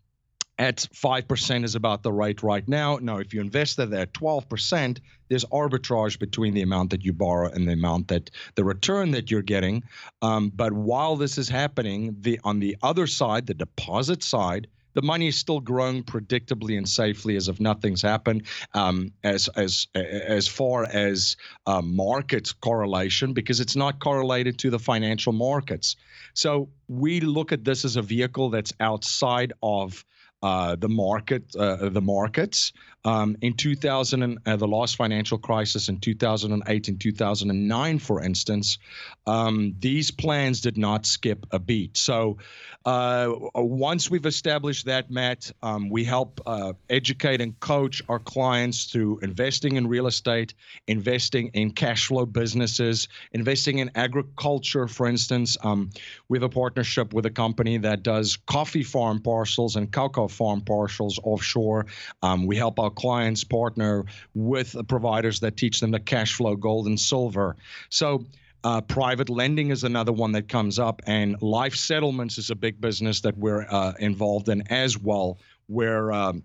at 0.60 0.78
5% 0.78 1.64
is 1.64 1.76
about 1.76 2.04
the 2.04 2.12
rate 2.12 2.42
right 2.42 2.68
now. 2.68 2.98
Now, 2.98 3.18
if 3.18 3.34
you 3.34 3.42
invest 3.42 3.80
at 3.80 4.14
12%, 4.14 5.00
there's 5.30 5.46
arbitrage 5.46 6.20
between 6.20 6.54
the 6.54 6.62
amount 6.62 6.90
that 6.92 7.04
you 7.04 7.14
borrow 7.14 7.50
and 7.50 7.68
the 7.68 7.74
amount 7.74 8.08
that 8.08 8.32
the 8.56 8.64
return 8.64 9.12
that 9.12 9.30
you're 9.30 9.42
getting. 9.42 9.84
Um, 10.22 10.50
but 10.50 10.74
while 10.74 11.16
this 11.16 11.38
is 11.38 11.50
happening, 11.50 12.16
the 12.22 12.40
on 12.44 12.60
the 12.60 12.78
other 12.82 13.08
side, 13.08 13.46
the 13.46 13.54
deposit 13.54 14.24
side, 14.24 14.68
the 14.94 15.02
money 15.04 15.28
is 15.28 15.38
still 15.38 15.60
growing 15.60 16.02
predictably 16.02 16.76
and 16.76 16.90
safely 16.90 17.36
as 17.36 17.50
if 17.50 17.60
nothing's 17.60 18.02
happened. 18.02 18.48
Um, 18.74 19.12
as 19.24 19.48
as 19.50 19.86
as 19.94 20.48
far 20.48 20.86
as 20.86 21.36
uh, 21.68 21.84
market 21.84 22.52
correlation, 22.62 23.34
because 23.34 23.60
it's 23.60 23.76
not 23.76 24.00
correlated 24.00 24.58
to 24.60 24.72
the 24.72 24.80
financial 24.80 25.34
markets. 25.34 25.98
So 26.34 26.70
we 26.88 27.20
look 27.20 27.52
at 27.52 27.64
this 27.64 27.86
as 27.86 27.96
a 27.96 28.02
vehicle 28.02 28.50
that's 28.50 28.74
outside 28.80 29.54
of 29.62 30.04
uh, 30.44 30.76
the 30.76 30.90
market, 30.90 31.56
uh, 31.56 31.90
the 31.90 32.02
markets. 32.02 32.74
Um, 33.08 33.38
in 33.42 33.54
2000, 33.54 34.22
and, 34.22 34.38
uh, 34.46 34.58
the 34.58 34.68
last 34.68 34.98
financial 34.98 35.38
crisis 35.38 35.88
in 35.88 36.02
2008 36.02 36.90
and 36.90 37.00
2009, 37.00 38.00
for 38.00 38.22
instance, 38.22 38.80
um, 39.26 39.74
these 39.80 40.12
plans 40.12 40.60
did 40.60 40.78
not 40.78 41.06
skip 41.06 41.46
a 41.52 41.58
beat. 41.58 41.96
So 41.96 42.38
uh, 42.84 43.34
once 43.56 44.12
we've 44.12 44.26
established 44.26 44.88
that, 44.88 45.10
Matt, 45.10 45.50
um, 45.64 45.90
we 45.90 46.04
help 46.04 46.42
uh, 46.46 46.74
educate 46.90 47.40
and 47.40 47.58
coach 47.62 48.02
our 48.10 48.20
clients 48.20 48.86
through 48.86 49.20
investing 49.20 49.78
in 49.78 49.88
real 49.88 50.08
estate, 50.08 50.54
investing 50.88 51.48
in 51.54 51.72
cash 51.72 52.08
flow 52.08 52.26
businesses, 52.26 53.08
investing 53.32 53.80
in 53.80 53.90
agriculture, 53.96 54.90
for 54.90 55.08
instance. 55.08 55.58
Um, 55.64 55.92
we 56.28 56.38
have 56.38 56.44
a 56.44 56.50
partnership 56.50 57.14
with 57.14 57.26
a 57.26 57.30
company 57.30 57.78
that 57.78 58.04
does 58.04 58.38
coffee 58.48 58.84
farm 58.84 59.22
parcels 59.22 59.78
and 59.78 59.90
cocoa 59.92 60.28
farm 60.28 60.60
parcels 60.60 61.20
offshore. 61.24 61.86
Um, 62.22 62.46
we 62.46 62.58
help 62.58 62.80
our 62.80 62.90
clients 62.98 63.44
partner 63.44 64.04
with 64.34 64.76
providers 64.88 65.40
that 65.40 65.56
teach 65.56 65.80
them 65.80 65.92
the 65.92 66.00
cash 66.00 66.34
flow, 66.34 66.56
gold 66.56 66.88
and 66.88 67.00
silver. 67.00 67.56
So 67.90 68.26
uh, 68.64 68.82
private 68.82 69.30
lending 69.30 69.70
is 69.70 69.84
another 69.84 70.12
one 70.12 70.32
that 70.34 70.50
comes 70.50 70.80
up, 70.80 71.02
and 71.06 71.42
life 71.42 71.76
settlements 71.76 72.38
is 72.38 72.50
a 72.50 72.56
big 72.56 72.82
business 72.82 73.22
that 73.22 73.38
we're 73.38 73.66
uh, 73.70 73.94
involved 74.00 74.50
in 74.50 74.64
as 74.70 74.98
well, 74.98 75.38
where 75.68 76.12
um, 76.12 76.44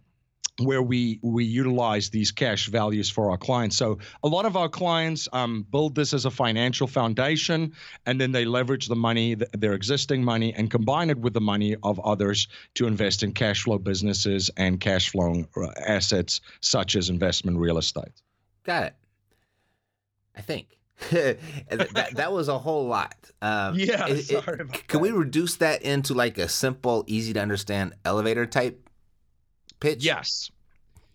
where 0.60 0.82
we 0.82 1.18
we 1.22 1.44
utilize 1.44 2.10
these 2.10 2.30
cash 2.30 2.68
values 2.68 3.08
for 3.08 3.30
our 3.30 3.38
clients. 3.38 3.76
So 3.76 3.98
a 4.22 4.28
lot 4.28 4.44
of 4.44 4.56
our 4.56 4.68
clients 4.68 5.28
um, 5.32 5.66
build 5.70 5.94
this 5.94 6.12
as 6.12 6.24
a 6.24 6.30
financial 6.30 6.86
foundation, 6.86 7.72
and 8.06 8.20
then 8.20 8.32
they 8.32 8.44
leverage 8.44 8.86
the 8.86 8.96
money, 8.96 9.34
their 9.34 9.72
existing 9.72 10.22
money, 10.22 10.52
and 10.54 10.70
combine 10.70 11.10
it 11.10 11.18
with 11.18 11.34
the 11.34 11.40
money 11.40 11.76
of 11.82 11.98
others 12.00 12.48
to 12.74 12.86
invest 12.86 13.22
in 13.22 13.32
cash 13.32 13.62
flow 13.62 13.78
businesses 13.78 14.50
and 14.56 14.80
cash 14.80 15.10
flowing 15.10 15.48
uh, 15.56 15.68
assets 15.86 16.40
such 16.60 16.96
as 16.96 17.08
investment 17.08 17.58
real 17.58 17.78
estate. 17.78 18.12
Got 18.64 18.84
it. 18.84 18.94
I 20.36 20.40
think. 20.40 20.78
that, 21.10 22.10
that 22.14 22.32
was 22.32 22.48
a 22.48 22.58
whole 22.58 22.86
lot. 22.86 23.16
Um, 23.40 23.74
yeah, 23.78 24.06
it, 24.06 24.22
sorry 24.22 24.60
about 24.60 24.76
it, 24.76 24.86
Can 24.86 25.00
we 25.00 25.10
reduce 25.10 25.56
that 25.56 25.82
into 25.82 26.14
like 26.14 26.38
a 26.38 26.48
simple, 26.48 27.04
easy 27.06 27.32
to 27.32 27.40
understand 27.40 27.94
elevator 28.04 28.46
type 28.46 28.81
pitch? 29.82 30.04
Yes. 30.04 30.50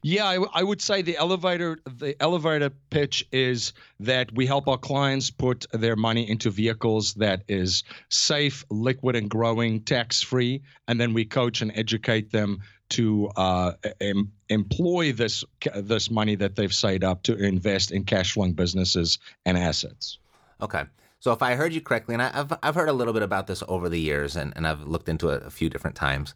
Yeah, 0.03 0.25
I, 0.25 0.37
I, 0.53 0.63
would 0.63 0.79
say 0.79 1.01
the 1.01 1.17
elevator 1.17 1.79
the 1.85 2.15
elevator 2.21 2.69
pitch 2.69 3.27
is 3.31 3.73
that 3.99 4.31
we 4.31 4.45
help 4.45 4.67
our 4.67 4.77
clients 4.77 5.31
put 5.31 5.65
their 5.71 5.95
money 5.95 6.29
into 6.29 6.51
vehicles 6.51 7.15
that 7.15 7.43
is 7.47 7.83
safe, 8.09 8.63
liquid, 8.69 9.15
and 9.15 9.27
growing, 9.27 9.81
tax 9.81 10.21
free, 10.21 10.61
and 10.87 11.01
then 11.01 11.13
we 11.13 11.25
coach 11.25 11.61
and 11.61 11.71
educate 11.75 12.31
them 12.31 12.59
to 12.89 13.27
uh, 13.35 13.73
em- 13.99 14.31
employ 14.49 15.11
this 15.13 15.43
this 15.75 16.11
money 16.11 16.35
that 16.35 16.55
they've 16.55 16.73
saved 16.73 17.03
up 17.03 17.23
to 17.23 17.35
invest 17.35 17.91
in 17.91 18.03
cash 18.03 18.33
flowing 18.33 18.53
businesses 18.53 19.17
and 19.45 19.57
assets. 19.57 20.19
Okay. 20.61 20.83
So 21.19 21.31
if 21.31 21.41
I 21.41 21.55
heard 21.55 21.73
you 21.73 21.81
correctly, 21.81 22.13
and 22.13 22.21
I've 22.21 22.53
I've 22.61 22.75
heard 22.75 22.89
a 22.89 22.93
little 22.93 23.13
bit 23.13 23.23
about 23.23 23.47
this 23.47 23.63
over 23.67 23.89
the 23.89 23.99
years, 23.99 24.35
and, 24.35 24.53
and 24.55 24.67
I've 24.67 24.83
looked 24.83 25.09
into 25.09 25.29
it 25.29 25.43
a 25.43 25.49
few 25.49 25.69
different 25.69 25.95
times. 25.95 26.35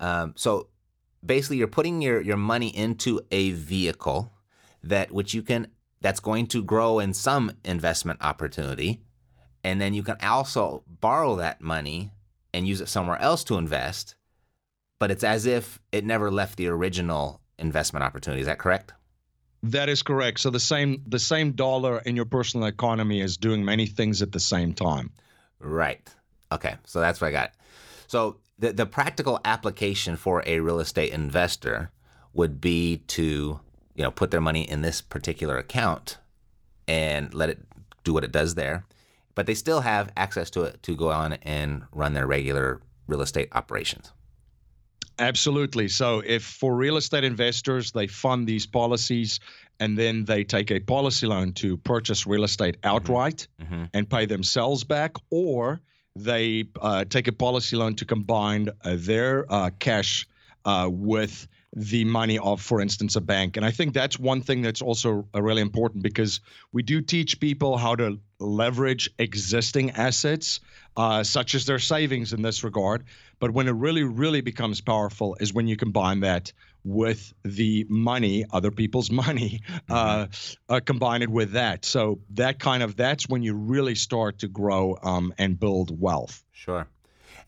Um, 0.00 0.34
so 0.36 0.66
basically, 1.24 1.58
you're 1.58 1.68
putting 1.68 2.02
your 2.02 2.20
your 2.20 2.36
money 2.36 2.68
into 2.68 3.20
a 3.30 3.52
vehicle 3.52 4.32
that 4.82 5.12
which 5.12 5.34
you 5.34 5.42
can 5.42 5.68
that's 6.00 6.20
going 6.20 6.46
to 6.48 6.62
grow 6.62 6.98
in 6.98 7.14
some 7.14 7.52
investment 7.64 8.20
opportunity, 8.22 9.00
and 9.64 9.80
then 9.80 9.94
you 9.94 10.02
can 10.02 10.16
also 10.22 10.84
borrow 10.88 11.36
that 11.36 11.60
money 11.60 12.12
and 12.54 12.66
use 12.66 12.80
it 12.80 12.88
somewhere 12.88 13.20
else 13.20 13.44
to 13.44 13.56
invest 13.56 14.14
but 14.98 15.10
it's 15.10 15.24
as 15.24 15.46
if 15.46 15.78
it 15.92 16.04
never 16.04 16.30
left 16.30 16.56
the 16.56 16.68
original 16.68 17.40
investment 17.58 18.02
opportunity. 18.02 18.40
Is 18.40 18.46
that 18.46 18.58
correct? 18.58 18.92
That 19.62 19.88
is 19.88 20.02
correct. 20.02 20.40
So 20.40 20.50
the 20.50 20.60
same 20.60 21.02
the 21.06 21.18
same 21.18 21.52
dollar 21.52 21.98
in 22.00 22.16
your 22.16 22.24
personal 22.24 22.66
economy 22.66 23.20
is 23.20 23.36
doing 23.36 23.64
many 23.64 23.86
things 23.86 24.22
at 24.22 24.32
the 24.32 24.40
same 24.40 24.74
time. 24.74 25.10
Right. 25.58 26.06
Okay. 26.52 26.76
So 26.84 27.00
that's 27.00 27.20
what 27.20 27.28
I 27.28 27.32
got. 27.32 27.52
So 28.06 28.38
the 28.58 28.72
the 28.72 28.86
practical 28.86 29.40
application 29.44 30.16
for 30.16 30.42
a 30.46 30.60
real 30.60 30.80
estate 30.80 31.12
investor 31.12 31.90
would 32.32 32.60
be 32.60 32.98
to 33.08 33.60
you 33.94 34.02
know 34.02 34.10
put 34.10 34.30
their 34.30 34.40
money 34.40 34.68
in 34.68 34.82
this 34.82 35.00
particular 35.00 35.58
account 35.58 36.18
and 36.88 37.34
let 37.34 37.50
it 37.50 37.58
do 38.04 38.12
what 38.12 38.24
it 38.24 38.32
does 38.32 38.54
there, 38.54 38.84
but 39.34 39.46
they 39.46 39.54
still 39.54 39.80
have 39.80 40.12
access 40.16 40.50
to 40.50 40.62
it 40.62 40.82
to 40.82 40.94
go 40.94 41.10
on 41.10 41.34
and 41.42 41.82
run 41.92 42.14
their 42.14 42.26
regular 42.26 42.80
real 43.08 43.20
estate 43.20 43.48
operations. 43.52 44.12
Absolutely. 45.18 45.88
So, 45.88 46.22
if 46.24 46.44
for 46.44 46.76
real 46.76 46.96
estate 46.96 47.24
investors, 47.24 47.92
they 47.92 48.06
fund 48.06 48.46
these 48.46 48.66
policies 48.66 49.40
and 49.80 49.96
then 49.96 50.24
they 50.24 50.44
take 50.44 50.70
a 50.70 50.80
policy 50.80 51.26
loan 51.26 51.52
to 51.54 51.76
purchase 51.78 52.26
real 52.26 52.44
estate 52.44 52.76
mm-hmm. 52.80 52.96
outright 52.96 53.46
mm-hmm. 53.60 53.84
and 53.92 54.08
pay 54.08 54.26
themselves 54.26 54.84
back, 54.84 55.16
or 55.30 55.80
they 56.16 56.64
uh, 56.80 57.04
take 57.04 57.28
a 57.28 57.32
policy 57.32 57.76
loan 57.76 57.94
to 57.96 58.04
combine 58.04 58.70
uh, 58.84 58.96
their 58.98 59.50
uh, 59.52 59.70
cash 59.78 60.26
uh, 60.64 60.88
with 60.90 61.46
the 61.74 62.04
money 62.04 62.38
of, 62.38 62.62
for 62.62 62.80
instance, 62.80 63.16
a 63.16 63.20
bank. 63.20 63.56
And 63.58 63.66
I 63.66 63.70
think 63.70 63.92
that's 63.92 64.18
one 64.18 64.40
thing 64.40 64.62
that's 64.62 64.80
also 64.80 65.28
uh, 65.34 65.42
really 65.42 65.60
important 65.60 66.02
because 66.02 66.40
we 66.72 66.82
do 66.82 67.02
teach 67.02 67.38
people 67.38 67.76
how 67.76 67.94
to 67.96 68.18
leverage 68.38 69.10
existing 69.18 69.90
assets, 69.90 70.60
uh, 70.96 71.22
such 71.22 71.54
as 71.54 71.66
their 71.66 71.78
savings 71.78 72.32
in 72.32 72.40
this 72.40 72.64
regard. 72.64 73.04
But 73.38 73.50
when 73.50 73.68
it 73.68 73.72
really, 73.72 74.04
really 74.04 74.40
becomes 74.40 74.80
powerful 74.80 75.36
is 75.38 75.52
when 75.52 75.68
you 75.68 75.76
combine 75.76 76.20
that 76.20 76.52
with 76.86 77.34
the 77.42 77.84
money, 77.88 78.44
other 78.52 78.70
people's 78.70 79.10
money, 79.26 79.60
uh, 79.90 80.26
mm-hmm. 80.26 80.74
uh, 80.74 80.80
combine 80.80 81.22
it 81.22 81.28
with 81.28 81.52
that. 81.52 81.84
So 81.84 82.20
that 82.30 82.60
kind 82.60 82.82
of 82.82 82.96
that's 82.96 83.28
when 83.28 83.42
you 83.42 83.54
really 83.54 83.94
start 83.94 84.38
to 84.38 84.48
grow 84.48 84.96
um, 85.02 85.34
and 85.36 85.58
build 85.58 86.00
wealth. 86.00 86.44
Sure. 86.52 86.86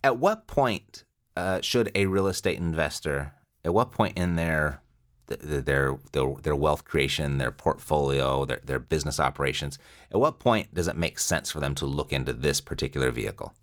At 0.03 0.19
what 0.19 0.47
point 0.47 1.05
uh, 1.37 1.61
should 1.61 1.91
a 1.95 2.07
real 2.07 2.27
estate 2.27 2.59
investor? 2.59 3.33
At 3.65 3.73
what 3.75 3.93
point 3.93 4.19
in 4.19 4.37
their 4.37 4.81
their 5.27 5.99
their 6.13 6.35
their 6.43 6.57
wealth 6.57 6.85
creation, 6.85 7.39
their 7.39 7.51
portfolio, 7.51 8.45
their 8.45 8.61
their 8.65 8.79
business 8.79 9.21
operations. 9.21 9.79
At 10.11 10.21
what 10.21 10.39
point 10.39 10.73
does 10.75 10.89
it 10.89 10.97
make 10.97 11.19
sense 11.19 11.51
for 11.51 11.61
them 11.61 11.75
to 11.77 11.87
look 11.87 12.13
into 12.13 12.33
this 12.33 12.61
particular 12.61 13.11
vehicle? 13.11 13.55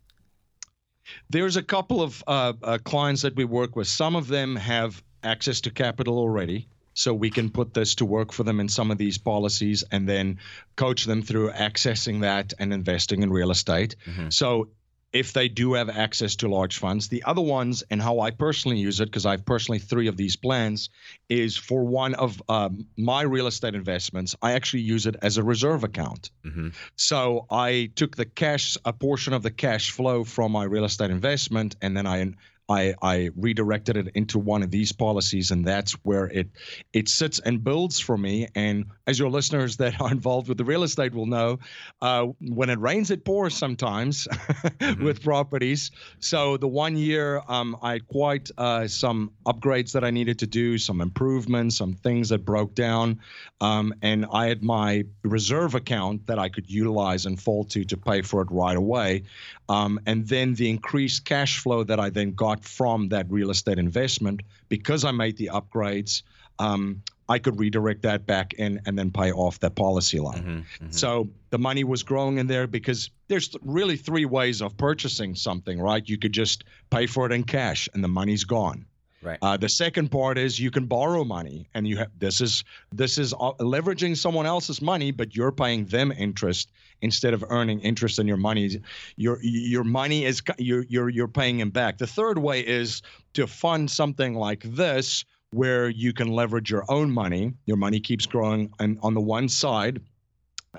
There's 1.30 1.56
a 1.56 1.64
couple 1.64 2.02
of 2.02 2.24
uh, 2.28 2.54
uh, 2.64 2.78
clients 2.84 3.22
that 3.24 3.36
we 3.36 3.46
work 3.46 3.76
with. 3.76 3.88
Some 3.88 4.16
of 4.16 4.28
them 4.28 4.56
have 4.56 5.04
access 5.26 5.62
to 5.62 5.72
capital 5.72 6.18
already. 6.18 6.68
So 6.94 7.14
we 7.14 7.30
can 7.30 7.50
put 7.50 7.74
this 7.74 7.96
to 7.96 8.06
work 8.06 8.32
for 8.32 8.44
them 8.44 8.62
in 8.62 8.70
some 8.70 8.90
of 8.90 8.98
these 8.98 9.18
policies 9.18 9.84
and 9.92 10.08
then 10.08 10.40
coach 10.78 11.04
them 11.04 11.22
through 11.22 11.52
accessing 11.52 12.22
that 12.22 12.54
and 12.58 12.72
investing 12.72 13.22
in 13.22 13.30
real 13.32 13.52
estate. 13.52 13.98
Mm-hmm. 14.06 14.30
So 14.30 14.70
if 15.16 15.32
they 15.32 15.48
do 15.48 15.74
have 15.76 15.90
access 15.90 16.36
to 16.36 16.50
large 16.50 16.78
funds. 16.78 17.08
The 17.08 17.24
other 17.24 17.42
ones, 17.42 17.84
and 17.90 18.02
how 18.02 18.20
I 18.20 18.32
personally 18.32 18.80
use 18.80 19.00
it, 19.00 19.06
because 19.06 19.26
I 19.26 19.32
have 19.32 19.46
personally 19.46 19.80
three 19.80 20.08
of 20.08 20.18
these 20.18 20.36
plans, 20.36 20.90
is 21.30 21.56
for 21.56 21.86
one 21.86 22.16
of 22.16 22.42
um, 22.50 22.86
my 22.98 23.22
real 23.22 23.48
estate 23.48 23.76
investments, 23.76 24.36
I 24.42 24.52
actually 24.52 24.82
use 24.82 25.06
it 25.06 25.16
as 25.22 25.38
a 25.38 25.44
reserve 25.44 25.86
account. 25.86 26.32
Mm-hmm. 26.44 26.70
So 26.98 27.46
I 27.50 27.92
took 27.96 28.18
the 28.18 28.26
cash, 28.26 28.78
a 28.84 28.92
portion 28.92 29.32
of 29.32 29.42
the 29.42 29.52
cash 29.52 29.92
flow 29.92 30.26
from 30.26 30.52
my 30.52 30.66
real 30.66 30.84
estate 30.84 31.12
investment, 31.12 31.78
and 31.82 31.96
then 31.96 32.06
I 32.06 32.34
I, 32.67 32.95
I 33.01 33.30
redirected 33.36 33.97
it 33.97 34.08
into 34.15 34.39
one 34.39 34.63
of 34.63 34.71
these 34.71 34.91
policies, 34.91 35.51
and 35.51 35.65
that's 35.65 35.93
where 36.04 36.25
it 36.25 36.49
it 36.93 37.08
sits 37.10 37.39
and 37.39 37.63
builds 37.63 37.99
for 37.99 38.17
me. 38.17 38.47
And 38.56 38.86
as 39.06 39.19
your 39.19 39.30
listeners 39.30 39.78
that 39.78 40.01
are 40.01 40.12
involved 40.12 40.49
with 40.49 40.58
the 40.58 40.65
real 40.65 40.84
estate 40.84 41.13
will 41.13 41.28
know, 41.28 41.60
uh, 42.01 42.28
when 42.39 42.69
it 42.69 42.80
rains, 42.80 43.12
it 43.12 43.23
pours 43.23 43.56
sometimes 43.56 44.28
mm-hmm. 44.32 45.04
with 45.04 45.21
properties. 45.21 45.91
So 46.19 46.58
the 46.58 46.67
one 46.67 46.97
year, 46.97 47.41
um, 47.47 47.78
I 47.82 47.93
had 47.93 48.08
quite 48.08 48.49
uh, 48.58 48.88
some 48.88 49.32
upgrades 49.45 49.91
that 49.91 50.04
I 50.04 50.10
needed 50.10 50.39
to 50.39 50.47
do, 50.47 50.78
some 50.78 51.01
improvements, 51.01 51.78
some 51.78 51.93
things 51.93 52.30
that 52.30 52.45
broke 52.45 52.73
down, 52.73 53.19
um, 53.62 53.93
and 54.01 54.25
I 54.32 54.47
had 54.47 54.63
my 54.63 55.06
reserve 55.23 55.75
account 55.75 56.25
that 56.28 56.39
I 56.39 56.49
could 56.49 56.69
utilize 56.69 57.25
and 57.25 57.39
fall 57.39 57.63
to 57.65 57.84
to 57.86 57.97
pay 57.97 58.21
for 58.21 58.41
it 58.41 58.47
right 58.49 58.78
away. 58.78 59.23
Um, 59.67 59.99
and 60.06 60.28
then 60.28 60.54
the 60.54 60.69
increased 60.69 61.25
cash 61.25 61.60
flow 61.60 61.84
that 61.84 61.99
I 61.99 62.10
then 62.10 62.34
got 62.34 62.55
got 62.56 62.65
from 62.65 63.10
that 63.10 63.30
real 63.30 63.50
estate 63.50 63.80
investment 63.80 64.41
because 64.70 65.06
I 65.06 65.12
made 65.12 65.38
the 65.38 65.52
upgrades. 65.54 66.24
Um, 66.60 67.02
I 67.27 67.40
could 67.40 67.60
redirect 67.60 68.04
that 68.04 68.25
back 68.25 68.54
in 68.54 68.82
and 68.86 68.98
then 68.98 69.12
pay 69.12 69.32
off 69.32 69.60
that 69.60 69.75
policy 69.75 70.19
line. 70.19 70.38
Mm-hmm, 70.38 70.50
mm-hmm. 70.50 70.92
So 70.92 71.29
the 71.50 71.58
money 71.58 71.84
was 71.84 72.04
growing 72.04 72.38
in 72.38 72.48
there 72.48 72.67
because 72.67 73.10
there's 73.27 73.56
really 73.63 73.98
three 73.98 74.25
ways 74.25 74.62
of 74.62 74.77
purchasing 74.77 75.36
something, 75.36 75.79
right? 75.79 76.08
You 76.08 76.17
could 76.19 76.34
just 76.34 76.65
pay 76.92 77.08
for 77.08 77.25
it 77.25 77.32
in 77.32 77.44
cash 77.44 77.90
and 77.94 78.04
the 78.04 78.08
money's 78.08 78.44
gone. 78.44 78.86
Right. 79.26 79.40
Uh, 79.42 79.58
the 79.58 79.69
second 79.69 80.12
part 80.12 80.38
is 80.38 80.60
you 80.60 80.69
can 80.69 80.86
borrow 80.86 81.23
money, 81.23 81.67
and 81.73 81.88
you 81.88 81.98
have 81.98 82.12
this 82.19 82.42
is 82.42 82.63
this 82.94 83.17
is 83.17 83.34
uh, 83.34 83.54
leveraging 83.60 84.15
someone 84.15 84.46
else's 84.46 84.84
money, 84.84 85.10
but 85.10 85.36
you're 85.36 85.52
paying 85.52 85.86
them 85.86 86.12
interest 86.12 86.71
instead 87.02 87.34
of 87.34 87.44
earning 87.50 87.80
interest 87.80 88.19
in 88.19 88.28
your 88.28 88.38
money. 88.38 88.80
Your 89.15 89.40
your 89.42 89.84
money 89.84 90.26
is 90.26 90.44
you're 90.60 90.86
you're 90.90 91.10
you're 91.10 91.28
paying 91.28 91.58
them 91.58 91.71
back. 91.71 91.98
The 91.98 92.06
third 92.06 92.38
way 92.38 92.60
is 92.62 93.02
to 93.34 93.48
fund 93.48 93.90
something 93.90 94.36
like 94.36 94.62
this, 94.62 95.26
where 95.50 95.90
you 95.90 96.13
can 96.13 96.28
leverage 96.28 96.69
your 96.69 96.86
own 96.88 97.10
money. 97.10 97.52
Your 97.65 97.78
money 97.78 98.00
keeps 98.00 98.28
growing, 98.28 98.71
and 98.80 99.00
on 99.02 99.15
the 99.15 99.21
one 99.21 99.50
side, 99.50 100.02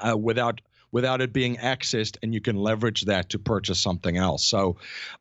uh, 0.06 0.16
without 0.16 0.60
without 0.92 1.20
it 1.20 1.32
being 1.32 1.56
accessed, 1.56 2.16
and 2.22 2.32
you 2.32 2.40
can 2.40 2.54
leverage 2.54 3.06
that 3.06 3.28
to 3.30 3.40
purchase 3.40 3.80
something 3.80 4.16
else. 4.16 4.44
So 4.44 4.76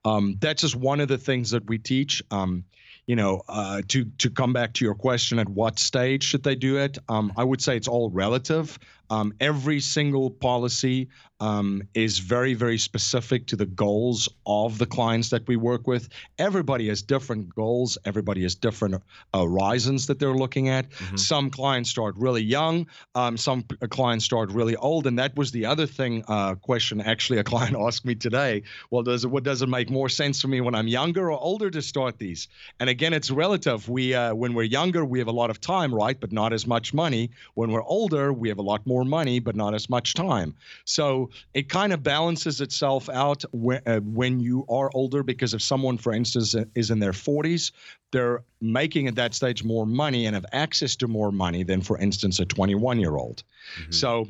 um, 0.05 0.37
that's 0.39 0.61
just 0.61 0.75
one 0.75 0.99
of 0.99 1.07
the 1.07 1.17
things 1.17 1.49
that 1.49 1.65
we 1.67 1.79
teach. 1.79 2.21
Um, 2.29 2.65
you 3.07 3.15
know, 3.15 3.41
uh, 3.47 3.81
to 3.89 4.05
to 4.17 4.29
come 4.29 4.53
back 4.53 4.73
to 4.73 4.85
your 4.85 4.95
question, 4.95 5.39
at 5.39 5.47
what 5.47 5.79
stage 5.79 6.23
should 6.23 6.43
they 6.43 6.55
do 6.55 6.77
it? 6.77 6.97
Um, 7.07 7.33
I 7.37 7.43
would 7.43 7.61
say 7.61 7.77
it's 7.77 7.87
all 7.87 8.09
relative. 8.09 8.77
Um, 9.09 9.33
every 9.39 9.79
single 9.79 10.29
policy 10.29 11.09
um, 11.39 11.83
is 11.93 12.19
very, 12.19 12.53
very 12.53 12.77
specific 12.77 13.47
to 13.47 13.55
the 13.55 13.65
goals 13.65 14.29
of 14.45 14.77
the 14.77 14.85
clients 14.85 15.29
that 15.31 15.47
we 15.47 15.57
work 15.57 15.85
with. 15.85 16.07
Everybody 16.39 16.87
has 16.87 17.01
different 17.01 17.53
goals. 17.53 17.97
Everybody 18.05 18.43
has 18.43 18.55
different 18.55 19.01
uh, 19.33 19.41
horizons 19.41 20.07
that 20.07 20.19
they're 20.19 20.33
looking 20.33 20.69
at. 20.69 20.89
Mm-hmm. 20.89 21.17
Some 21.17 21.49
clients 21.49 21.89
start 21.89 22.15
really 22.17 22.41
young. 22.41 22.87
Um, 23.15 23.35
some 23.35 23.65
uh, 23.81 23.87
clients 23.87 24.23
start 24.23 24.51
really 24.51 24.77
old. 24.77 25.07
And 25.07 25.19
that 25.19 25.35
was 25.35 25.51
the 25.51 25.65
other 25.65 25.85
thing 25.85 26.23
uh, 26.27 26.55
question. 26.55 27.01
Actually, 27.01 27.39
a 27.39 27.43
client 27.43 27.75
asked 27.79 28.05
me 28.05 28.15
today. 28.15 28.63
Well, 28.89 29.03
does 29.03 29.25
it 29.25 29.27
what 29.27 29.43
does 29.43 29.61
it 29.61 29.67
make 29.67 29.89
more 29.89 30.07
sense 30.07 30.41
for 30.41 30.47
me 30.47 30.61
when 30.61 30.73
I'm 30.73 30.87
younger 30.87 31.31
or 31.31 31.39
older 31.39 31.69
to 31.69 31.81
start 31.81 32.17
these? 32.17 32.47
And 32.79 32.89
again, 32.89 33.11
it's 33.11 33.29
relative. 33.29 33.89
We 33.89 34.13
uh, 34.13 34.33
when 34.33 34.53
we're 34.53 34.63
younger, 34.63 35.03
we 35.03 35.19
have 35.19 35.27
a 35.27 35.33
lot 35.33 35.49
of 35.49 35.59
time, 35.59 35.93
right, 35.93 36.17
but 36.17 36.31
not 36.31 36.53
as 36.53 36.65
much 36.65 36.93
money. 36.93 37.31
When 37.55 37.71
we're 37.71 37.83
older, 37.83 38.31
we 38.31 38.47
have 38.49 38.57
a 38.57 38.63
lot 38.63 38.87
more 38.87 38.94
money, 39.03 39.39
but 39.39 39.55
not 39.55 39.73
as 39.73 39.89
much 39.89 40.13
time. 40.13 40.55
So 40.85 41.29
it 41.53 41.69
kind 41.69 41.91
of 41.91 42.03
balances 42.03 42.61
itself 42.61 43.09
out 43.09 43.43
when, 43.51 43.81
uh, 43.85 43.99
when 43.99 44.39
you 44.39 44.65
are 44.69 44.89
older 44.93 45.23
because 45.23 45.53
if 45.53 45.61
someone, 45.61 45.97
for 45.97 46.13
instance, 46.13 46.55
is 46.75 46.91
in 46.91 46.99
their 46.99 47.11
40s, 47.11 47.71
they're 48.11 48.43
making 48.61 49.07
at 49.07 49.15
that 49.15 49.33
stage 49.33 49.63
more 49.63 49.85
money 49.85 50.25
and 50.25 50.35
have 50.35 50.45
access 50.51 50.95
to 50.97 51.07
more 51.07 51.31
money 51.31 51.63
than, 51.63 51.81
for 51.81 51.97
instance, 51.97 52.39
a 52.39 52.45
21 52.45 52.99
year 52.99 53.15
old. 53.15 53.43
Mm-hmm. 53.79 53.91
So 53.91 54.27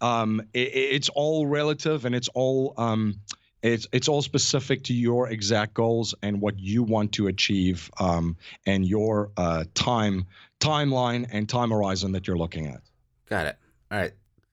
um, 0.00 0.42
it, 0.52 0.70
it's 0.74 1.08
all 1.10 1.46
relative 1.46 2.04
and 2.04 2.14
it's 2.14 2.28
all. 2.28 2.74
Um, 2.76 3.20
it's 3.62 3.88
it's 3.90 4.06
all 4.06 4.22
specific 4.22 4.84
to 4.84 4.94
your 4.94 5.28
exact 5.28 5.74
goals 5.74 6.14
and 6.22 6.40
what 6.40 6.58
you 6.58 6.82
want 6.82 7.12
to 7.12 7.26
achieve 7.26 7.90
um, 7.98 8.36
and 8.66 8.86
your 8.86 9.30
uh, 9.36 9.64
time 9.74 10.26
timeline 10.60 11.26
and 11.32 11.48
time 11.48 11.70
horizon 11.70 12.12
that 12.12 12.26
you're 12.26 12.38
looking 12.38 12.66
at. 12.66 12.80
Got 13.28 13.46
it. 13.46 13.58
All 13.90 13.98
right 13.98 14.12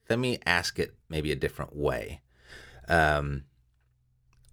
let 0.10 0.20
me 0.20 0.38
ask 0.46 0.80
it 0.80 0.94
maybe 1.10 1.32
a 1.32 1.36
different 1.36 1.76
way. 1.76 2.22
Um, 2.88 3.46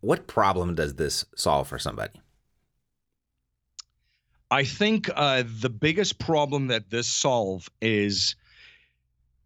what 0.01 0.27
problem 0.27 0.75
does 0.75 0.95
this 0.95 1.25
solve 1.37 1.69
for 1.69 1.79
somebody? 1.79 2.21
I 4.51 4.65
think 4.65 5.11
uh, 5.15 5.45
the 5.61 5.71
biggest 5.71 6.19
problem 6.19 6.69
that 6.69 6.91
this 6.91 7.07
solve 7.07 7.69
is 7.81 8.35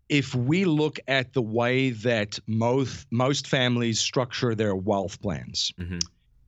if 0.09 0.35
we 0.35 0.65
look 0.65 0.99
at 1.09 1.33
the 1.33 1.43
way 1.43 1.91
that 1.91 2.39
most 2.47 3.07
most 3.11 3.47
families 3.47 3.99
structure 3.99 4.55
their 4.55 4.77
wealth 4.77 5.21
plans. 5.21 5.73
Mm-hmm. 5.79 5.99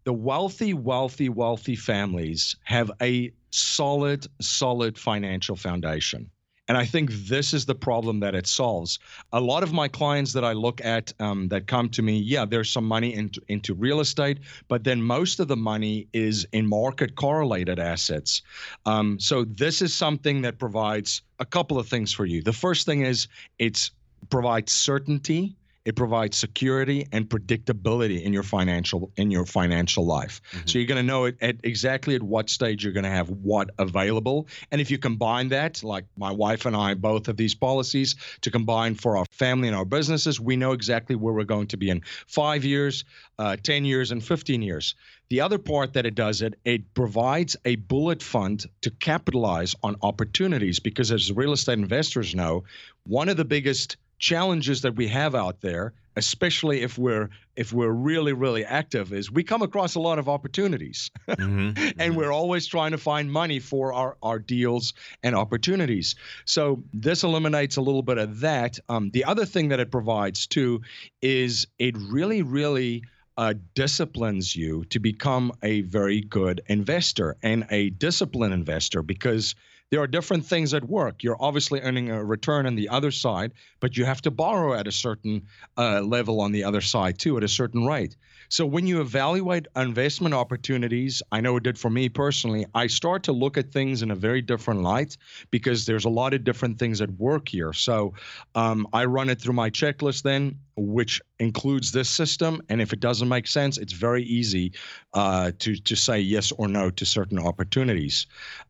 The 0.05 0.12
wealthy, 0.12 0.72
wealthy, 0.72 1.28
wealthy 1.28 1.74
families 1.74 2.55
have 2.62 2.93
a 3.03 3.32
solid, 3.51 4.28
solid 4.41 4.97
financial 4.97 5.57
foundation. 5.57 6.30
And 6.69 6.77
I 6.77 6.85
think 6.85 7.11
this 7.12 7.55
is 7.55 7.67
the 7.67 7.75
problem 7.75 8.21
that 8.21 8.35
it 8.35 8.47
solves. 8.47 8.99
A 9.33 9.41
lot 9.41 9.62
of 9.62 9.73
my 9.73 9.89
clients 9.89 10.33
that 10.33 10.45
I 10.45 10.53
look 10.53 10.85
at 10.85 11.12
um, 11.21 11.49
that 11.49 11.67
come 11.67 11.89
to 11.91 12.03
me, 12.03 12.19
yeah, 12.19 12.45
there's 12.45 12.71
some 12.71 12.85
money 12.85 13.14
into, 13.14 13.41
into 13.49 13.75
real 13.75 14.01
estate, 14.01 14.39
but 14.69 14.85
then 14.85 15.01
most 15.01 15.39
of 15.39 15.49
the 15.49 15.57
money 15.57 16.09
is 16.12 16.47
in 16.53 16.67
market 16.67 17.14
correlated 17.14 17.79
assets. 17.79 18.43
Um, 18.85 19.21
so 19.21 19.45
this 19.45 19.81
is 19.81 19.95
something 19.95 20.43
that 20.43 20.59
provides 20.59 21.23
a 21.39 21.45
couple 21.45 21.79
of 21.79 21.89
things 21.89 22.12
for 22.12 22.25
you. 22.25 22.43
The 22.43 22.53
first 22.53 22.87
thing 22.87 23.03
is 23.03 23.29
it's 23.59 23.91
provides 24.31 24.73
certainty 24.73 25.57
it 25.87 25.95
provides 25.95 26.37
security 26.37 27.07
and 27.12 27.28
predictability 27.28 28.20
in 28.20 28.32
your 28.32 28.43
financial 28.43 29.12
in 29.16 29.30
your 29.30 29.47
financial 29.47 30.05
life. 30.05 30.43
Mm-hmm. 30.51 30.66
So 30.66 30.78
you're 30.78 30.89
going 30.89 30.99
to 30.99 31.07
know 31.07 31.26
it 31.26 31.37
at 31.41 31.57
exactly 31.62 32.16
at 32.16 32.22
what 32.22 32.51
stage 32.51 32.82
you're 32.82 32.93
going 32.93 33.05
to 33.05 33.11
have 33.11 33.30
what 33.30 33.70
available. 33.78 34.49
And 34.72 34.80
if 34.80 34.91
you 34.91 34.99
combine 34.99 35.49
that, 35.51 35.84
like 35.84 36.05
my 36.18 36.32
wife 36.32 36.66
and 36.66 36.76
I 36.76 36.95
both 36.95 37.26
have 37.26 37.37
these 37.37 37.55
policies 37.55 38.16
to 38.41 38.51
combine 38.51 38.97
for 38.97 39.16
our 39.16 39.26
family 39.30 39.68
and 39.68 39.76
our 39.76 39.84
businesses, 39.84 40.41
we 40.41 40.57
know 40.57 40.72
exactly 40.72 41.14
where 41.14 41.32
we're 41.32 41.45
going 41.45 41.68
to 41.68 41.76
be 41.76 41.89
in 41.89 42.03
five 42.26 42.64
years, 42.64 43.05
uh, 43.39 43.57
10 43.62 43.84
years, 43.84 44.11
and 44.11 44.22
15 44.22 44.62
years. 44.62 44.97
The 45.28 45.41
other 45.41 45.59
part 45.59 45.93
that 45.95 46.07
it 46.07 46.14
does 46.14 46.43
it, 46.43 46.59
it 46.64 46.95
provides 46.95 47.57
a 47.64 47.76
bullet 47.76 48.22
fund 48.22 48.66
to 48.82 48.91
capitalize 48.91 49.74
on 49.82 49.97
opportunities 50.03 50.80
because 50.80 51.12
as 51.12 51.32
real 51.32 51.53
estate 51.53 51.78
investors 51.78 52.34
know, 52.34 52.64
one 53.05 53.28
of 53.28 53.37
the 53.37 53.45
biggest 53.45 53.97
challenges 54.19 54.83
that 54.83 54.97
we 54.97 55.09
have 55.09 55.35
out 55.35 55.61
there 55.61 55.93
especially 56.17 56.83
if 56.83 56.99
we're 56.99 57.29
if 57.55 57.73
we're 57.73 57.91
really 57.91 58.33
really 58.33 58.64
active 58.64 59.12
is 59.12 59.31
we 59.31 59.45
come 59.45 59.62
across 59.62 59.95
a 59.95 60.01
lot 60.01 60.19
of 60.19 60.29
opportunities. 60.29 61.11
Mm-hmm, 61.29 61.45
and 61.77 61.77
mm-hmm. 61.77 62.14
we're 62.14 62.33
always 62.33 62.67
trying 62.67 62.91
to 62.93 62.99
find 62.99 63.31
money 63.31 63.61
for 63.61 63.93
our 63.93 64.17
our 64.23 64.39
deals 64.39 64.95
and 65.23 65.37
opportunities. 65.37 66.17
So 66.47 66.83
this 66.93 67.23
eliminates 67.23 67.77
a 67.77 67.83
little 67.83 68.03
bit 68.03 68.19
of 68.19 68.41
that. 68.41 68.79
Um, 68.89 69.11
the 69.11 69.25
other 69.25 69.45
thing 69.45 69.69
that 69.69 69.81
it 69.81 69.91
provides 69.91 70.47
too 70.47 70.83
is 71.23 71.67
it 71.79 71.97
really 71.97 72.43
really 72.43 73.05
uh, 73.39 73.53
disciplines 73.75 74.57
you 74.57 74.87
to 74.87 74.99
become 74.99 75.53
a 75.62 75.83
very 75.83 76.23
good 76.23 76.62
investor 76.69 77.37
and 77.43 77.67
a 77.71 77.91
disciplined 77.91 78.55
investor 78.55 79.03
because 79.03 79.55
there 79.91 80.01
are 80.01 80.07
different 80.07 80.47
things 80.47 80.74
at 80.74 80.84
work. 80.84 81.22
You're 81.22 81.37
obviously 81.41 81.80
earning 81.80 82.11
a 82.11 82.24
return 82.24 82.66
on 82.66 82.74
the 82.74 82.89
other 82.89 83.11
side, 83.11 83.53
but 83.80 83.97
you 83.97 84.05
have 84.05 84.22
to 84.22 84.30
borrow 84.30 84.74
at 84.74 84.89
a 84.89 84.93
certain 84.93 85.47
uh, 85.78 86.01
level 86.01 86.41
on 86.41 86.53
the 86.53 86.64
other 86.64 86.80
side 86.80 87.18
too, 87.18 87.37
at 87.37 87.45
a 87.45 87.49
certain 87.49 87.84
rate. 87.84 88.16
So 88.49 88.66
when 88.66 88.87
you 88.87 89.01
evaluate 89.01 89.66
investment 89.76 90.34
opportunities, 90.34 91.22
I 91.32 91.41
know 91.41 91.57
it 91.57 91.62
did 91.62 91.78
for 91.78 91.91
me 91.91 92.09
personally, 92.09 92.66
I 92.74 92.87
start 92.87 93.24
to 93.24 93.32
look 93.32 93.57
at 93.59 93.72
things 93.72 94.03
in 94.03 94.11
a 94.11 94.14
very 94.14 94.43
different 94.43 94.82
light 94.82 95.16
because 95.51 95.87
there's 95.87 96.05
a 96.05 96.11
lot 96.11 96.34
of 96.34 96.45
different 96.45 96.78
things 96.78 97.01
at 97.01 97.11
work 97.11 97.49
here. 97.49 97.72
So 97.72 98.14
um, 98.55 98.87
I 98.93 99.05
run 99.05 99.30
it 99.30 99.41
through 99.41 99.55
my 99.55 99.70
checklist 99.70 100.22
then, 100.22 100.59
which 100.76 101.20
includes 101.39 101.93
this 101.93 102.09
system. 102.09 102.62
And 102.68 102.80
if 102.80 102.93
it 102.93 103.01
doesn't 103.01 103.28
make 103.28 103.47
sense, 103.47 103.78
it's 103.78 103.93
very 103.93 104.22
easy 104.24 104.72
uh, 105.12 105.53
to 105.61 105.76
to 105.76 105.97
say 105.97 106.20
yes 106.20 106.53
or 106.53 106.68
no 106.68 106.91
to 106.91 107.05
certain 107.05 107.39
opportunities. 107.39 108.26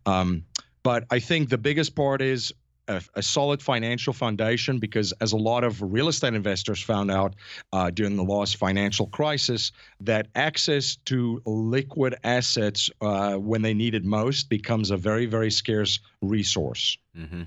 Um, 0.07 0.45
but 0.87 1.05
I 1.11 1.18
think 1.18 1.49
the 1.49 1.59
biggest 1.59 1.97
part 1.97 2.22
is 2.22 2.53
a, 2.87 3.03
a, 3.16 3.20
solid 3.20 3.61
financial 3.61 4.12
foundation 4.12 4.78
because, 4.78 5.12
as 5.20 5.32
a 5.32 5.37
lot 5.37 5.64
of 5.64 5.82
real 5.82 6.07
estate 6.07 6.32
investors 6.32 6.80
found 6.80 7.11
out 7.11 7.34
uh, 7.72 7.91
during 7.91 8.14
the 8.14 8.22
last 8.22 8.57
financial 8.57 9.09
crisis, 9.09 9.72
that 9.99 10.28
access 10.37 10.95
to 11.07 11.43
liquid 11.45 12.14
assets 12.22 12.89
uh, 13.01 13.34
when 13.34 13.62
they 13.62 13.74
need 13.74 13.97
it 13.97 14.05
most 14.05 14.49
becomes 14.49 14.93
a 14.93 14.97
very, 14.97 15.26
very 15.26 15.51
scarce 15.51 15.99
resource. 16.22 16.97
Mm-hmm. 17.18 17.43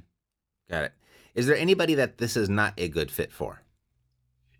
Got 0.69 0.83
it. 0.83 0.93
Is 1.33 1.47
there 1.47 1.55
anybody 1.55 1.95
that 1.95 2.17
this 2.17 2.35
is 2.35 2.49
not 2.49 2.73
a 2.77 2.89
good 2.89 3.09
fit 3.09 3.31
for? 3.31 3.61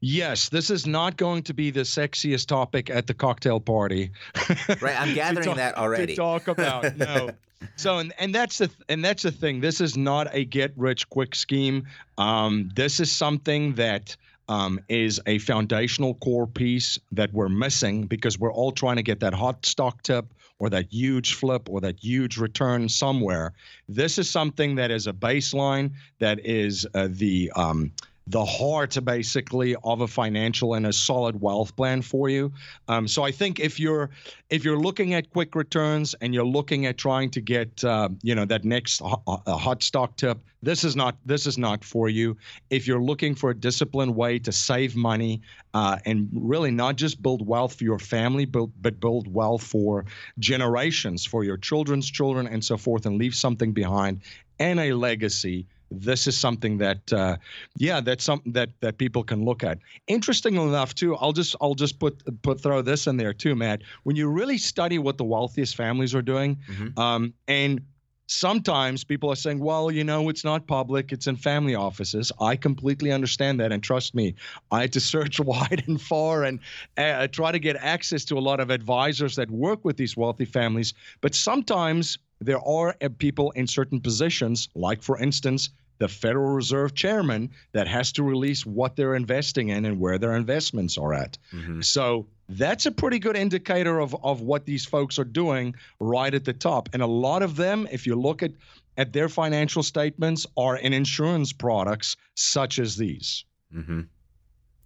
Yes, 0.02 0.50
this 0.50 0.70
is 0.70 0.88
not 0.88 1.18
going 1.18 1.44
to 1.44 1.54
be 1.54 1.72
the 1.72 1.82
sexiest 1.82 2.48
topic 2.48 2.90
at 2.90 3.08
the 3.08 3.14
cocktail 3.14 3.60
party. 3.60 4.12
right, 4.82 5.00
I'm 5.00 5.14
gathering 5.16 5.46
talk, 5.46 5.58
that 5.58 5.78
already. 5.78 6.14
To 6.14 6.16
talk 6.16 6.48
about 6.48 6.98
no. 6.98 7.32
so 7.76 7.98
and 7.98 8.14
and 8.18 8.34
that's 8.34 8.60
the 8.60 8.70
and 8.88 9.04
that's 9.04 9.24
the 9.24 9.32
thing. 9.32 9.60
This 9.60 9.82
is 9.82 9.98
not 9.98 10.28
a 10.34 10.46
get 10.46 10.74
rich 10.78 11.10
quick 11.10 11.36
scheme. 11.36 11.86
Um, 12.18 12.72
this 12.76 13.00
is 13.00 13.12
something 13.12 13.76
that 13.76 14.16
um, 14.48 14.80
is 14.90 15.22
a 15.28 15.38
foundational 15.40 16.16
core 16.16 16.48
piece 16.48 16.98
that 17.12 17.32
we're 17.34 17.50
missing 17.50 18.08
because 18.08 18.40
we're 18.40 18.54
all 18.54 18.72
trying 18.72 18.96
to 18.96 19.04
get 19.04 19.20
that 19.20 19.34
hot 19.34 19.66
stock 19.66 20.02
tip 20.02 20.26
or 20.58 20.70
that 20.70 20.92
huge 20.92 21.36
flip 21.36 21.70
or 21.70 21.82
that 21.82 22.04
huge 22.04 22.38
return 22.38 22.90
somewhere. 22.90 23.54
This 23.88 24.18
is 24.18 24.30
something 24.30 24.76
that 24.76 24.92
is 24.92 25.08
a 25.08 25.14
baseline 25.14 25.92
that 26.20 26.46
is 26.46 26.86
uh, 26.94 27.08
the 27.12 27.52
um, 27.56 27.92
the 28.30 28.46
heart 28.46 28.96
basically 29.04 29.76
of 29.84 30.02
a 30.02 30.08
financial 30.08 30.76
and 30.76 30.86
a 30.86 30.94
solid 30.94 31.42
wealth 31.42 31.76
plan 31.76 32.02
for 32.02 32.30
you. 32.30 32.54
Um, 32.88 33.08
so 33.08 33.24
I 33.24 33.32
think 33.32 33.60
if 33.60 33.80
you're 33.80 34.12
if 34.52 34.64
you're 34.64 34.80
looking 34.80 35.16
at 35.16 35.32
quick 35.32 35.56
returns 35.56 36.14
and 36.22 36.34
you're 36.34 36.46
looking 36.46 36.86
at 36.86 36.98
trying 36.98 37.32
to 37.32 37.42
get 37.42 37.84
uh, 37.84 38.10
you 38.22 38.36
know 38.36 38.46
that 38.46 38.64
next 38.64 39.00
hot, 39.00 39.24
hot 39.48 39.82
stock 39.82 40.16
tip, 40.16 40.38
this 40.62 40.84
is 40.84 40.96
not 40.96 41.18
this 41.26 41.48
is 41.48 41.58
not 41.58 41.84
for 41.84 42.08
you. 42.08 42.38
If 42.70 42.88
you're 42.88 43.02
looking 43.02 43.34
for 43.34 43.50
a 43.50 43.56
disciplined 43.56 44.16
way 44.16 44.38
to 44.40 44.52
save 44.52 44.96
money 44.96 45.42
uh, 45.74 45.98
and 46.06 46.30
really 46.32 46.72
not 46.72 46.98
just 46.98 47.22
build 47.22 47.46
wealth 47.48 47.76
for 47.76 47.84
your 47.84 48.00
family, 48.00 48.46
but, 48.46 48.68
but 48.80 49.00
build 49.00 49.34
wealth 49.34 49.64
for 49.64 50.06
generations, 50.38 51.26
for 51.26 51.44
your 51.44 51.58
children's 51.58 52.10
children, 52.10 52.46
and 52.46 52.64
so 52.64 52.78
forth, 52.78 53.08
and 53.08 53.18
leave 53.18 53.34
something 53.34 53.72
behind 53.72 54.22
and 54.60 54.80
a 54.80 54.94
legacy 54.94 55.66
this 55.92 56.28
is 56.28 56.38
something 56.38 56.78
that 56.78 57.14
uh, 57.14 57.38
yeah 57.78 58.00
that's 58.00 58.24
something 58.24 58.52
that 58.54 58.70
that 58.82 58.98
people 58.98 59.24
can 59.24 59.44
look 59.44 59.64
at 59.64 59.80
interestingly 60.08 60.62
enough 60.62 60.94
too 60.96 61.16
i'll 61.18 61.34
just 61.34 61.56
i'll 61.62 61.76
just 61.76 62.00
put 62.00 62.42
put 62.42 62.62
throw 62.62 62.82
this 62.82 63.08
in 63.08 63.18
there 63.18 63.34
too 63.34 63.56
matt 63.56 63.82
when 64.04 64.16
you 64.16 64.28
really 64.30 64.58
study 64.58 65.00
what 65.00 65.18
the 65.18 65.24
wealthiest 65.24 65.76
families 65.76 66.14
are 66.14 66.22
doing 66.22 66.58
mm-hmm. 66.68 67.00
um, 67.00 67.34
and 67.48 67.82
sometimes 68.30 69.04
people 69.04 69.32
are 69.32 69.36
saying, 69.36 69.60
well, 69.60 69.90
you 69.90 70.04
know, 70.04 70.30
it's 70.30 70.44
not 70.44 70.68
public, 70.68 71.12
it's 71.12 71.26
in 71.26 71.36
family 71.36 71.74
offices. 71.74 72.32
I 72.40 72.56
completely 72.56 73.12
understand 73.12 73.60
that. 73.60 73.72
And 73.72 73.82
trust 73.82 74.14
me, 74.14 74.36
I 74.72 74.82
had 74.82 74.94
to 74.94 75.00
search 75.00 75.40
wide 75.40 75.84
and 75.88 76.00
far 76.00 76.44
and 76.44 76.60
uh, 76.98 77.28
try 77.28 77.52
to 77.52 77.60
get 77.60 77.76
access 77.78 78.24
to 78.26 78.38
a 78.38 78.40
lot 78.40 78.60
of 78.60 78.70
advisors 78.70 79.36
that 79.36 79.50
work 79.50 79.84
with 79.84 79.98
these 79.98 80.16
wealthy 80.16 80.46
families. 80.46 80.94
But 81.22 81.34
sometimes 81.34 82.20
there 82.40 82.62
are 82.66 82.96
uh, 83.02 83.10
people 83.18 83.52
in 83.52 83.68
certain 83.68 84.00
positions, 84.00 84.70
like, 84.76 85.02
for 85.02 85.18
instance, 85.18 85.72
the 86.00 86.08
Federal 86.08 86.50
Reserve 86.50 86.96
chairman 86.96 87.52
that 87.74 87.88
has 87.88 88.12
to 88.14 88.24
release 88.24 88.66
what 88.66 88.96
they're 88.96 89.16
investing 89.16 89.70
in 89.70 89.86
and 89.86 90.00
where 90.00 90.18
their 90.18 90.36
investments 90.36 90.98
are 90.98 91.14
at. 91.14 91.38
Mm-hmm. 91.54 91.82
So 91.82 92.26
that's 92.48 92.86
a 92.86 92.92
pretty 92.92 93.20
good 93.20 93.38
indicator 93.38 94.00
of, 94.00 94.16
of 94.24 94.42
what 94.42 94.66
these 94.66 94.86
folks 94.86 95.20
are 95.20 95.26
doing 95.26 95.76
right 96.00 96.34
at 96.34 96.46
the 96.46 96.54
top. 96.54 96.90
And 96.94 97.04
a 97.04 97.08
lot 97.08 97.44
of 97.44 97.56
them, 97.56 97.88
if 97.92 98.08
you 98.08 98.16
look 98.16 98.42
at, 98.42 98.54
at 98.98 99.14
their 99.14 99.30
financial 99.30 99.84
statements, 99.84 100.48
are 100.58 100.78
in 100.78 100.94
insurance 100.94 101.54
products 101.54 102.16
such 102.36 102.80
as 102.80 102.96
these. 102.96 103.46
Mm-hmm. 103.76 104.02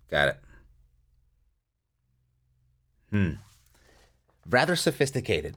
Got 0.09 0.27
it. 0.29 0.39
Hmm. 3.11 3.31
Rather 4.49 4.75
sophisticated, 4.75 5.55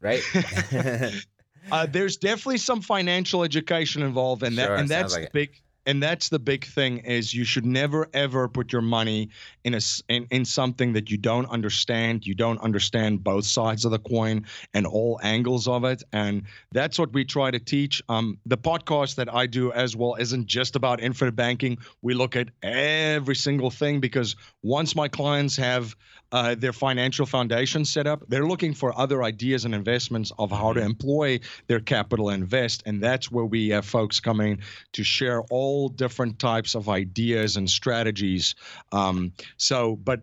right? 0.00 0.22
uh, 1.70 1.86
there's 1.86 2.16
definitely 2.16 2.58
some 2.58 2.80
financial 2.80 3.44
education 3.44 4.02
involved 4.02 4.42
in 4.42 4.56
that, 4.56 4.66
sure, 4.66 4.76
and 4.76 4.88
that's 4.88 5.14
like 5.14 5.32
big. 5.32 5.60
And 5.86 6.02
that's 6.02 6.28
the 6.28 6.38
big 6.38 6.64
thing 6.64 6.98
is 6.98 7.34
you 7.34 7.44
should 7.44 7.66
never 7.66 8.08
ever 8.14 8.48
put 8.48 8.72
your 8.72 8.82
money 8.82 9.28
in 9.64 9.74
a 9.74 9.80
in, 10.08 10.26
in 10.30 10.44
something 10.44 10.92
that 10.94 11.10
you 11.10 11.16
don't 11.16 11.46
understand. 11.46 12.26
You 12.26 12.34
don't 12.34 12.60
understand 12.60 13.22
both 13.22 13.44
sides 13.44 13.84
of 13.84 13.90
the 13.90 13.98
coin 13.98 14.46
and 14.72 14.86
all 14.86 15.20
angles 15.22 15.68
of 15.68 15.84
it. 15.84 16.02
And 16.12 16.44
that's 16.72 16.98
what 16.98 17.12
we 17.12 17.24
try 17.24 17.50
to 17.50 17.58
teach. 17.58 18.02
Um, 18.08 18.38
the 18.46 18.58
podcast 18.58 19.16
that 19.16 19.32
I 19.32 19.46
do 19.46 19.72
as 19.72 19.96
well 19.96 20.14
isn't 20.18 20.46
just 20.46 20.76
about 20.76 21.02
infinite 21.02 21.36
banking. 21.36 21.78
We 22.02 22.14
look 22.14 22.36
at 22.36 22.48
every 22.62 23.36
single 23.36 23.70
thing 23.70 24.00
because 24.00 24.36
once 24.62 24.96
my 24.96 25.08
clients 25.08 25.56
have 25.56 25.94
uh, 26.34 26.52
their 26.56 26.72
financial 26.72 27.26
foundation 27.26 27.84
set 27.84 28.08
up. 28.08 28.24
They're 28.26 28.46
looking 28.46 28.74
for 28.74 28.98
other 28.98 29.22
ideas 29.22 29.64
and 29.64 29.72
investments 29.72 30.32
of 30.36 30.50
how 30.50 30.72
to 30.72 30.80
mm-hmm. 30.80 30.90
employ 30.90 31.40
their 31.68 31.78
capital 31.78 32.30
and 32.30 32.42
invest. 32.42 32.82
And 32.86 33.00
that's 33.00 33.30
where 33.30 33.44
we 33.44 33.68
have 33.68 33.86
folks 33.86 34.18
coming 34.18 34.58
to 34.94 35.04
share 35.04 35.42
all 35.42 35.73
different 35.88 36.38
types 36.38 36.74
of 36.74 36.88
ideas 36.88 37.56
and 37.56 37.68
strategies. 37.68 38.54
Um, 38.92 39.32
so, 39.56 39.96
but 39.96 40.20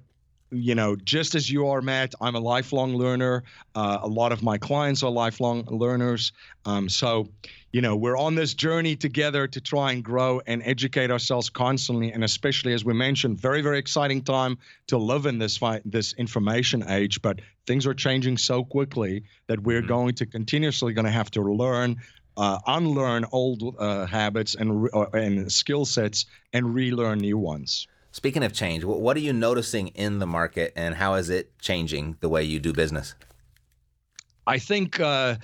you 0.52 0.76
know, 0.76 0.98
just 0.98 1.34
as 1.34 1.50
you 1.50 1.68
are, 1.68 1.82
Matt, 1.82 2.14
I'm 2.20 2.36
a 2.36 2.40
lifelong 2.40 2.96
learner. 2.96 3.44
Uh, 3.74 4.00
a 4.02 4.08
lot 4.08 4.34
of 4.34 4.44
my 4.44 4.58
clients 4.58 5.02
are 5.02 5.10
lifelong 5.10 5.64
learners. 5.66 6.34
Um, 6.66 6.90
so, 6.90 7.30
you 7.72 7.82
know, 7.82 7.96
we're 7.96 8.18
on 8.18 8.36
this 8.36 8.54
journey 8.54 8.98
together 8.98 9.48
to 9.48 9.62
try 9.62 9.94
and 9.94 10.04
grow 10.04 10.42
and 10.46 10.62
educate 10.66 11.10
ourselves 11.10 11.50
constantly, 11.50 12.12
and 12.12 12.24
especially 12.24 12.74
as 12.74 12.84
we 12.84 12.94
mentioned, 12.94 13.40
very 13.40 13.62
very 13.62 13.80
exciting 13.80 14.22
time 14.22 14.58
to 14.88 14.98
live 14.98 15.26
in 15.26 15.40
this 15.40 15.56
fi- 15.56 15.82
this 15.86 16.14
information 16.14 16.84
age. 16.90 17.22
But 17.22 17.40
things 17.66 17.88
are 17.88 17.94
changing 17.94 18.38
so 18.38 18.66
quickly 18.66 19.24
that 19.48 19.62
we're 19.62 19.80
mm-hmm. 19.80 19.88
going 19.88 20.16
to 20.16 20.26
continuously 20.26 20.92
going 20.92 21.06
to 21.06 21.12
have 21.12 21.32
to 21.32 21.42
learn. 21.42 21.96
Uh, 22.38 22.58
unlearn 22.66 23.26
old 23.34 23.76
uh, 23.78 24.06
habits 24.06 24.56
and 24.56 24.90
uh, 24.94 25.06
and 25.14 25.52
skill 25.52 25.86
sets 25.86 26.26
and 26.54 26.74
relearn 26.74 27.20
new 27.20 27.38
ones. 27.38 27.88
Speaking 28.14 28.44
of 28.44 28.54
change, 28.54 28.84
what 28.84 29.16
are 29.18 29.22
you 29.22 29.34
noticing 29.34 29.90
in 29.90 30.20
the 30.20 30.28
market, 30.28 30.74
and 30.76 30.96
how 30.96 31.16
is 31.16 31.30
it 31.30 31.52
changing 31.60 32.18
the 32.22 32.30
way 32.30 32.44
you 32.44 32.60
do 32.60 32.74
business? 32.74 33.16
I 34.48 34.60
think 34.60 35.00
uh, 35.00 35.36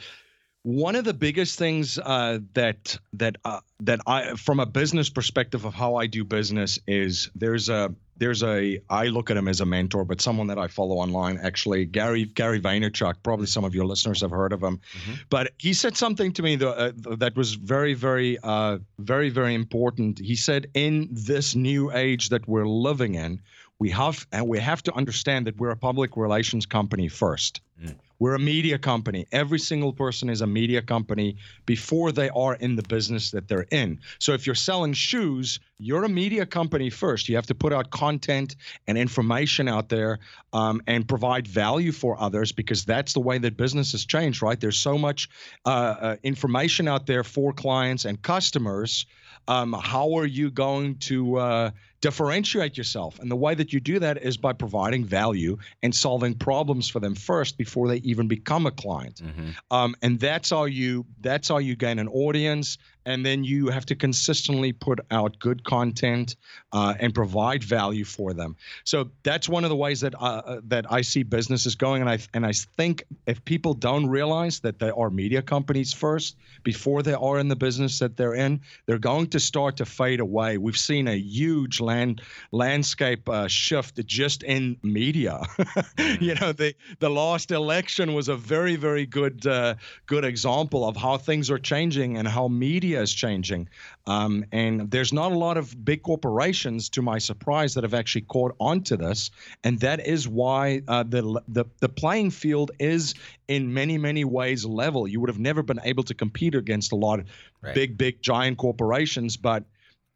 one 0.67 0.97
of 0.97 1.05
the 1.05 1.13
biggest 1.13 1.57
things 1.57 1.97
uh, 1.97 2.39
that 2.53 2.99
that 3.13 3.37
uh, 3.45 3.61
that 3.79 4.01
I, 4.05 4.33
from 4.35 4.59
a 4.59 4.65
business 4.65 5.09
perspective 5.09 5.63
of 5.63 5.73
how 5.73 5.95
I 5.95 6.07
do 6.07 6.25
business, 6.25 6.77
is 6.85 7.29
there's 7.35 7.69
a 7.69 7.95
there's 8.17 8.43
a 8.43 8.81
I 8.89 9.05
look 9.05 9.31
at 9.31 9.37
him 9.37 9.47
as 9.47 9.61
a 9.61 9.65
mentor, 9.65 10.03
but 10.03 10.19
someone 10.19 10.47
that 10.47 10.59
I 10.59 10.67
follow 10.67 10.97
online 10.97 11.39
actually, 11.41 11.85
Gary 11.85 12.25
Gary 12.25 12.59
Vaynerchuk. 12.59 13.15
Probably 13.23 13.45
some 13.45 13.63
of 13.63 13.73
your 13.73 13.85
listeners 13.85 14.19
have 14.19 14.31
heard 14.31 14.51
of 14.51 14.61
him, 14.61 14.81
mm-hmm. 14.91 15.13
but 15.29 15.53
he 15.57 15.71
said 15.73 15.95
something 15.95 16.33
to 16.33 16.43
me 16.43 16.57
that, 16.57 16.77
uh, 16.77 16.91
that 17.15 17.37
was 17.37 17.53
very 17.53 17.93
very 17.93 18.37
uh, 18.43 18.79
very 18.99 19.29
very 19.29 19.55
important. 19.55 20.19
He 20.19 20.35
said, 20.35 20.67
in 20.73 21.07
this 21.09 21.55
new 21.55 21.93
age 21.93 22.27
that 22.27 22.45
we're 22.45 22.67
living 22.67 23.15
in, 23.15 23.39
we 23.79 23.89
have 23.91 24.27
and 24.33 24.45
we 24.49 24.59
have 24.59 24.83
to 24.83 24.93
understand 24.95 25.47
that 25.47 25.57
we're 25.57 25.71
a 25.71 25.77
public 25.77 26.17
relations 26.17 26.65
company 26.65 27.07
first. 27.07 27.61
Mm. 27.81 27.95
We're 28.19 28.35
a 28.35 28.39
media 28.39 28.77
company. 28.77 29.27
Every 29.31 29.59
single 29.59 29.93
person 29.93 30.29
is 30.29 30.41
a 30.41 30.47
media 30.47 30.81
company 30.81 31.37
before 31.65 32.11
they 32.11 32.29
are 32.29 32.55
in 32.55 32.75
the 32.75 32.83
business 32.83 33.31
that 33.31 33.47
they're 33.47 33.67
in. 33.71 33.99
So 34.19 34.33
if 34.33 34.45
you're 34.45 34.55
selling 34.55 34.93
shoes, 34.93 35.59
you're 35.77 36.03
a 36.03 36.09
media 36.09 36.45
company 36.45 36.89
first. 36.89 37.29
You 37.29 37.35
have 37.35 37.45
to 37.47 37.55
put 37.55 37.73
out 37.73 37.91
content 37.91 38.55
and 38.87 38.97
information 38.97 39.67
out 39.67 39.89
there 39.89 40.19
um, 40.53 40.81
and 40.87 41.07
provide 41.07 41.47
value 41.47 41.91
for 41.91 42.19
others 42.19 42.51
because 42.51 42.85
that's 42.85 43.13
the 43.13 43.19
way 43.19 43.37
that 43.37 43.57
business 43.57 43.91
has 43.91 44.05
changed, 44.05 44.41
right? 44.41 44.59
There's 44.59 44.79
so 44.79 44.97
much 44.97 45.29
uh, 45.65 45.69
uh, 45.69 46.15
information 46.23 46.87
out 46.87 47.05
there 47.05 47.23
for 47.23 47.53
clients 47.53 48.05
and 48.05 48.21
customers. 48.21 49.05
Um, 49.47 49.73
how 49.73 50.17
are 50.17 50.25
you 50.25 50.51
going 50.51 50.95
to 50.99 51.37
uh, 51.37 51.71
differentiate 52.01 52.77
yourself. 52.77 53.19
And 53.19 53.29
the 53.31 53.35
way 53.35 53.55
that 53.55 53.73
you 53.73 53.79
do 53.79 53.99
that 53.99 54.21
is 54.21 54.37
by 54.37 54.53
providing 54.53 55.05
value 55.05 55.57
and 55.81 55.93
solving 55.93 56.35
problems 56.35 56.89
for 56.89 56.99
them 56.99 57.15
first 57.15 57.57
before 57.57 57.87
they 57.87 57.97
even 57.97 58.27
become 58.27 58.65
a 58.65 58.71
client. 58.71 59.21
Mm-hmm. 59.23 59.49
Um, 59.71 59.95
and 60.01 60.19
that's 60.19 60.49
how 60.49 60.65
you 60.65 61.05
that's 61.21 61.47
how 61.47 61.57
you 61.57 61.75
gain 61.75 61.99
an 61.99 62.07
audience 62.07 62.77
and 63.07 63.25
then 63.25 63.45
you 63.45 63.69
have 63.69 63.85
to 63.85 63.95
consistently 63.95 64.73
put 64.73 64.99
out 65.11 65.39
good 65.39 65.63
content 65.63 66.35
uh, 66.73 66.93
and 66.99 67.15
provide 67.15 67.63
value 67.63 68.03
for 68.03 68.33
them. 68.33 68.57
So 68.83 69.09
that's 69.23 69.47
one 69.47 69.63
of 69.63 69.69
the 69.69 69.77
ways 69.77 70.01
that 70.01 70.13
uh, 70.15 70.41
uh, 70.45 70.61
that 70.65 70.91
I 70.91 71.01
see 71.01 71.23
businesses 71.23 71.75
going, 71.75 72.01
and 72.01 72.09
I 72.09 72.19
and 72.33 72.45
I 72.45 72.51
think 72.51 73.05
if 73.25 73.43
people 73.45 73.73
don't 73.73 74.07
realize 74.07 74.59
that 74.59 74.79
they 74.79 74.89
are 74.89 75.09
media 75.09 75.41
companies 75.41 75.93
first 75.93 76.35
before 76.63 77.01
they 77.01 77.13
are 77.13 77.39
in 77.39 77.47
the 77.47 77.55
business 77.55 77.99
that 77.99 78.17
they're 78.17 78.35
in, 78.35 78.59
they're 78.85 78.99
going 78.99 79.27
to 79.27 79.39
start 79.39 79.77
to 79.77 79.85
fade 79.85 80.19
away. 80.19 80.57
We've 80.57 80.77
seen 80.77 81.07
a 81.07 81.15
huge 81.15 81.79
land 81.87 82.21
landscape 82.51 83.27
uh, 83.29 83.47
shift 83.47 84.05
just 84.05 84.43
in 84.43 84.77
media. 84.83 85.41
you 86.19 86.35
know, 86.35 86.51
the 86.51 86.75
the 86.99 87.09
last 87.09 87.51
election 87.51 88.13
was 88.13 88.27
a 88.27 88.35
very 88.35 88.75
very 88.75 89.05
good 89.05 89.47
uh, 89.47 89.73
good 90.05 90.25
example 90.25 90.87
of 90.87 90.95
how 90.95 91.17
things 91.17 91.49
are 91.49 91.59
changing 91.59 92.17
and 92.17 92.27
how 92.27 92.47
media 92.47 93.01
is 93.01 93.13
changing. 93.13 93.67
Um, 94.07 94.45
and 94.53 94.89
there's 94.89 95.11
not 95.11 95.33
a 95.33 95.37
lot 95.37 95.57
of 95.57 95.83
big 95.83 96.01
corporations, 96.01 96.89
to 96.89 97.01
my 97.01 97.17
surprise, 97.17 97.73
that 97.73 97.83
have 97.83 97.93
actually 97.93 98.21
caught 98.21 98.55
on 98.59 98.81
to 98.83 98.95
this. 98.95 99.31
And 99.63 99.79
that 99.81 100.07
is 100.07 100.27
why 100.27 100.81
uh, 100.87 101.03
the, 101.03 101.41
the, 101.49 101.65
the 101.79 101.89
playing 101.89 102.31
field 102.31 102.71
is 102.79 103.15
in 103.49 103.73
many, 103.73 103.97
many 103.97 104.23
ways 104.23 104.65
level. 104.65 105.07
You 105.07 105.19
would 105.19 105.29
have 105.29 105.39
never 105.39 105.61
been 105.61 105.81
able 105.83 106.03
to 106.03 106.13
compete 106.13 106.55
against 106.55 106.93
a 106.93 106.95
lot 106.95 107.19
of 107.19 107.25
right. 107.61 107.75
big, 107.75 107.97
big, 107.97 108.21
giant 108.21 108.57
corporations. 108.57 109.35
But 109.35 109.65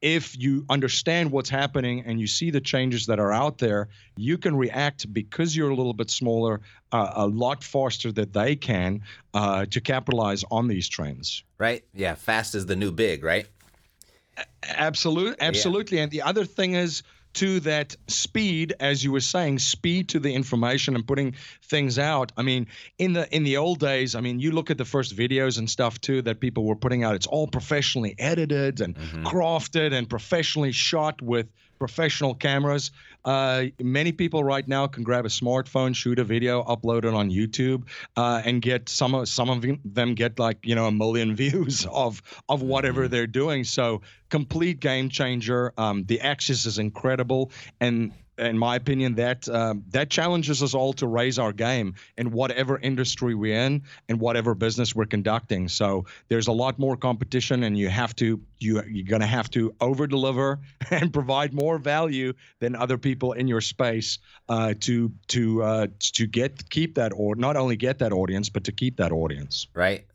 if 0.02 0.38
you 0.38 0.66
understand 0.70 1.32
what's 1.32 1.49
happening 1.49 2.04
and 2.06 2.20
you 2.20 2.28
see 2.28 2.49
the 2.49 2.62
changes 2.62 3.06
that 3.06 3.20
are 3.20 3.32
out 3.32 3.60
there, 3.60 3.89
you 4.18 4.38
can 4.38 4.56
react 4.56 5.12
because 5.14 5.56
you're 5.56 5.70
a 5.70 5.76
little 5.76 5.93
bit 5.93 6.10
smaller 6.10 6.62
uh, 6.91 7.12
a 7.16 7.28
lot 7.28 7.64
faster 7.64 8.12
than 8.12 8.32
they 8.32 8.56
can 8.56 9.02
uh, 9.34 9.66
to 9.68 9.80
capitalize 9.80 10.43
on 10.49 10.68
these 10.68 10.89
trends. 10.89 11.43
Right? 11.58 11.84
Yeah. 11.93 12.16
Fast 12.16 12.56
is 12.56 12.66
the 12.66 12.76
new 12.76 12.91
big, 12.91 13.24
right? 13.24 13.47
Absolutely. 14.64 15.36
Absolutely. 15.39 15.97
Yeah. 15.97 16.04
And 16.04 16.12
the 16.12 16.24
other 16.24 16.45
thing 16.45 16.74
is, 16.74 17.04
to 17.34 17.59
that 17.61 17.95
speed, 18.07 18.73
as 18.79 19.03
you 19.03 19.11
were 19.11 19.21
saying, 19.21 19.59
speed 19.59 20.09
to 20.09 20.19
the 20.19 20.34
information 20.34 20.95
and 20.95 21.05
putting 21.05 21.36
things 21.63 21.97
out. 21.97 22.32
I 22.38 22.41
mean, 22.41 22.67
in 22.97 23.13
the 23.13 23.34
in 23.34 23.43
the 23.43 23.57
old 23.57 23.79
days, 23.79 24.15
I 24.15 24.21
mean, 24.21 24.39
you 24.39 24.51
look 24.51 24.69
at 24.69 24.77
the 24.77 24.86
first 24.86 25.15
videos 25.15 25.57
and 25.57 25.69
stuff 25.69 25.99
too 26.01 26.21
that 26.23 26.39
people 26.39 26.65
were 26.65 26.75
putting 26.75 27.03
out. 27.03 27.15
It's 27.15 27.27
all 27.27 27.47
professionally 27.47 28.15
edited 28.17 28.82
and 28.82 28.95
mm-hmm. 28.95 29.23
crafted 29.25 29.93
and 29.93 30.09
professionally 30.09 30.71
shot 30.71 31.21
with 31.21 31.47
professional 31.82 32.36
cameras. 32.36 32.91
Uh, 33.25 33.63
many 33.79 34.11
people 34.11 34.43
right 34.43 34.67
now 34.67 34.86
can 34.86 35.01
grab 35.01 35.25
a 35.25 35.29
smartphone, 35.29 35.95
shoot 35.95 36.19
a 36.19 36.23
video, 36.23 36.63
upload 36.63 37.05
it 37.05 37.13
on 37.15 37.32
YouTube, 37.32 37.88
uh, 38.15 38.39
and 38.45 38.61
get 38.61 38.88
some 38.88 39.15
of 39.15 39.27
some 39.27 39.49
of 39.49 39.65
them 39.84 40.13
get 40.13 40.38
like 40.38 40.59
you 40.63 40.75
know 40.75 40.86
a 40.86 40.91
million 40.91 41.36
views 41.43 41.88
of 41.91 42.21
of 42.47 42.61
whatever 42.61 43.01
mm-hmm. 43.01 43.13
they're 43.13 43.25
doing. 43.25 43.63
So 43.63 44.03
complete 44.29 44.79
game 44.79 45.09
changer. 45.09 45.73
Um, 45.75 46.03
the 46.03 46.21
access 46.21 46.67
is 46.67 46.77
incredible, 46.77 47.51
and 47.79 48.13
in 48.41 48.57
my 48.57 48.75
opinion, 48.75 49.15
that 49.15 49.47
uh, 49.47 49.75
that 49.89 50.09
challenges 50.09 50.63
us 50.63 50.73
all 50.73 50.93
to 50.93 51.07
raise 51.07 51.37
our 51.37 51.53
game 51.53 51.93
in 52.17 52.31
whatever 52.31 52.79
industry 52.79 53.35
we're 53.35 53.55
in 53.55 53.83
and 54.09 54.19
whatever 54.19 54.55
business 54.55 54.95
we're 54.95 55.05
conducting. 55.05 55.67
So 55.67 56.05
there's 56.27 56.47
a 56.47 56.51
lot 56.51 56.79
more 56.79 56.97
competition, 56.97 57.63
and 57.63 57.77
you 57.77 57.89
have 57.89 58.15
to 58.17 58.39
you 58.59 58.83
you're 58.89 59.05
going 59.05 59.21
to 59.21 59.27
have 59.27 59.49
to 59.51 59.73
over 59.79 60.07
deliver 60.07 60.59
and 60.91 61.13
provide 61.13 61.53
more 61.53 61.77
value 61.77 62.33
than 62.59 62.75
other 62.75 62.97
people 62.97 63.33
in 63.33 63.47
your 63.47 63.61
space 63.61 64.19
uh, 64.49 64.73
to 64.81 65.11
to 65.27 65.63
uh, 65.63 65.87
to 65.99 66.25
get 66.25 66.69
keep 66.69 66.95
that 66.95 67.11
or 67.15 67.35
not 67.35 67.55
only 67.55 67.75
get 67.75 67.99
that 67.99 68.11
audience, 68.11 68.49
but 68.49 68.63
to 68.63 68.71
keep 68.71 68.97
that 68.97 69.11
audience. 69.11 69.67
Right. 69.73 70.05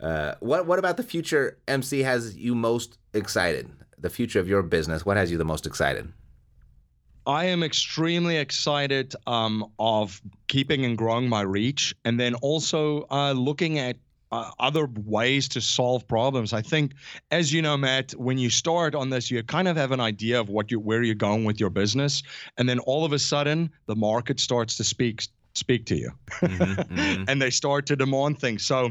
Uh, 0.00 0.34
what 0.40 0.66
what 0.66 0.78
about 0.78 0.96
the 0.96 1.02
future? 1.02 1.58
MC 1.66 2.00
has 2.00 2.36
you 2.36 2.54
most 2.54 2.98
excited? 3.14 3.70
The 3.98 4.10
future 4.10 4.38
of 4.38 4.48
your 4.48 4.62
business. 4.62 5.06
What 5.06 5.16
has 5.16 5.30
you 5.30 5.38
the 5.38 5.46
most 5.46 5.66
excited? 5.66 6.12
I 7.26 7.46
am 7.46 7.62
extremely 7.62 8.36
excited 8.36 9.14
um, 9.26 9.72
of 9.78 10.20
keeping 10.46 10.84
and 10.84 10.96
growing 10.96 11.28
my 11.28 11.40
reach, 11.40 11.94
and 12.04 12.20
then 12.20 12.34
also 12.36 13.06
uh, 13.10 13.32
looking 13.32 13.78
at 13.78 13.96
uh, 14.30 14.50
other 14.58 14.88
ways 15.04 15.48
to 15.48 15.60
solve 15.60 16.06
problems. 16.08 16.52
I 16.52 16.60
think, 16.60 16.92
as 17.30 17.52
you 17.52 17.62
know, 17.62 17.76
Matt, 17.76 18.12
when 18.12 18.36
you 18.36 18.50
start 18.50 18.94
on 18.94 19.10
this, 19.10 19.30
you 19.30 19.42
kind 19.42 19.68
of 19.68 19.76
have 19.76 19.92
an 19.92 20.00
idea 20.00 20.40
of 20.40 20.48
what 20.48 20.70
you 20.70 20.80
where 20.80 21.02
you're 21.02 21.14
going 21.14 21.44
with 21.44 21.60
your 21.60 21.70
business, 21.70 22.22
and 22.58 22.68
then 22.68 22.78
all 22.80 23.04
of 23.04 23.12
a 23.12 23.18
sudden, 23.18 23.70
the 23.86 23.96
market 23.96 24.38
starts 24.40 24.76
to 24.76 24.84
speak 24.84 25.26
speak 25.54 25.86
to 25.86 25.96
you, 25.96 26.10
mm-hmm, 26.30 26.94
mm-hmm. 26.94 27.24
and 27.28 27.40
they 27.40 27.50
start 27.50 27.86
to 27.86 27.96
demand 27.96 28.38
things. 28.38 28.64
So. 28.64 28.90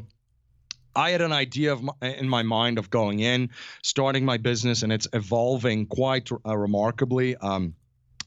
I 0.95 1.09
had 1.09 1.21
an 1.21 1.33
idea 1.33 1.73
of 1.73 1.81
my, 1.81 1.93
in 2.03 2.29
my 2.29 2.43
mind 2.43 2.77
of 2.77 2.91
going 2.91 3.21
in, 3.21 3.49
starting 3.81 4.23
my 4.23 4.37
business, 4.37 4.83
and 4.83 4.93
it's 4.93 5.07
evolving 5.13 5.87
quite 5.87 6.29
uh, 6.45 6.55
remarkably. 6.55 7.35
Um, 7.37 7.73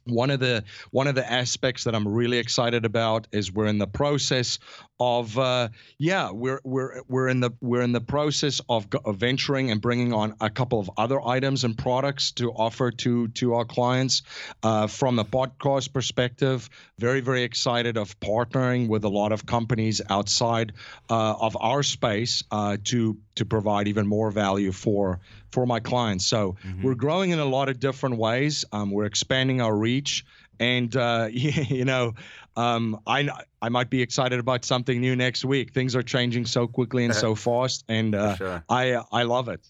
one 0.07 0.31
of 0.31 0.41
the 0.41 0.65
one 0.91 1.07
of 1.07 1.15
the 1.15 1.31
aspects 1.31 1.85
that 1.85 1.95
I'm 1.95 2.07
really 2.07 2.39
excited 2.39 2.85
about 2.85 3.27
is 3.33 3.53
we're 3.53 3.67
in 3.67 3.79
the 3.79 3.87
process 3.87 4.59
of 4.99 5.37
uh, 5.39 5.69
yeah 5.99 6.31
we're 6.31 6.61
we're 6.65 7.03
we're 7.09 7.29
in 7.29 7.41
the 7.41 7.51
we're 7.61 7.83
in 7.83 7.93
the 7.93 8.01
process 8.01 8.61
of, 8.69 8.87
of, 9.05 9.17
venturing 9.17 9.71
and 9.71 9.81
bringing 9.81 10.13
on 10.13 10.35
a 10.41 10.49
couple 10.49 10.81
of 10.81 10.91
other 10.97 11.21
items 11.21 11.65
and 11.65 11.77
products 11.77 12.33
to 12.33 12.51
offer 12.53 12.91
to 12.91 13.29
to 13.29 13.55
our 13.55 13.65
clients. 13.65 14.23
Uh, 14.63 14.87
from 14.87 15.19
a 15.19 15.25
podcast 15.25 15.93
perspective 15.93 16.71
very 16.99 17.21
very 17.21 17.43
excited 17.43 17.97
of 17.97 18.19
partnering 18.21 18.89
with 18.89 19.05
a 19.05 19.09
lot 19.09 19.33
of 19.33 19.45
companies 19.45 20.01
outside 20.09 20.73
uh, 21.11 21.35
of 21.41 21.57
our 21.61 21.83
space 21.83 22.45
uh, 22.51 22.77
to 22.85 23.17
to 23.37 23.45
provide 23.45 23.89
even 23.89 24.07
more 24.07 24.31
value 24.31 24.73
for 24.73 25.21
for 25.51 25.67
my 25.67 25.81
clients 25.81 26.27
so 26.27 26.57
mm-hmm. 26.65 26.83
we're 26.83 26.95
growing 26.95 27.31
in 27.31 27.39
a 27.39 27.45
lot 27.45 27.69
of 27.69 27.79
different 27.79 28.17
ways 28.17 28.65
um, 28.73 28.91
we're 28.91 29.05
expanding 29.05 29.61
our 29.61 29.77
reach 29.77 30.25
and 30.59 30.97
uh, 30.97 31.29
you 31.31 31.85
know 31.85 32.13
um, 32.57 33.01
I 33.07 33.29
I 33.61 33.69
might 33.69 33.91
be 33.91 34.03
excited 34.03 34.41
about 34.41 34.65
something 34.65 35.01
new 35.01 35.15
next 35.15 35.45
week. 35.45 35.73
Things 35.73 35.95
are 35.95 36.03
changing 36.03 36.47
so 36.47 36.67
quickly 36.67 37.05
and 37.05 37.15
so 37.15 37.35
fast, 37.47 37.85
and 37.89 38.15
uh, 38.15 38.37
sure. 38.37 38.65
I 38.69 39.03
I 39.13 39.25
love 39.25 39.49
it. 39.49 39.61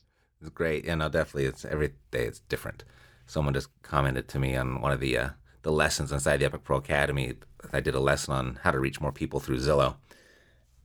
It's 0.40 0.50
great. 0.50 0.84
Yeah, 0.84 0.94
no, 0.94 1.08
definitely. 1.08 1.46
It's 1.46 1.64
every 1.64 1.92
day 2.10 2.24
it's 2.24 2.40
different. 2.40 2.84
Someone 3.26 3.54
just 3.54 3.68
commented 3.82 4.28
to 4.28 4.38
me 4.38 4.54
on 4.54 4.80
one 4.80 4.92
of 4.92 5.00
the 5.00 5.18
uh, 5.18 5.30
the 5.62 5.72
lessons 5.72 6.12
inside 6.12 6.38
the 6.38 6.46
Epic 6.46 6.62
Pro 6.62 6.76
Academy. 6.76 7.34
I 7.72 7.80
did 7.80 7.94
a 7.94 8.00
lesson 8.00 8.34
on 8.34 8.58
how 8.62 8.70
to 8.70 8.78
reach 8.78 9.00
more 9.00 9.12
people 9.12 9.40
through 9.40 9.58
Zillow, 9.58 9.96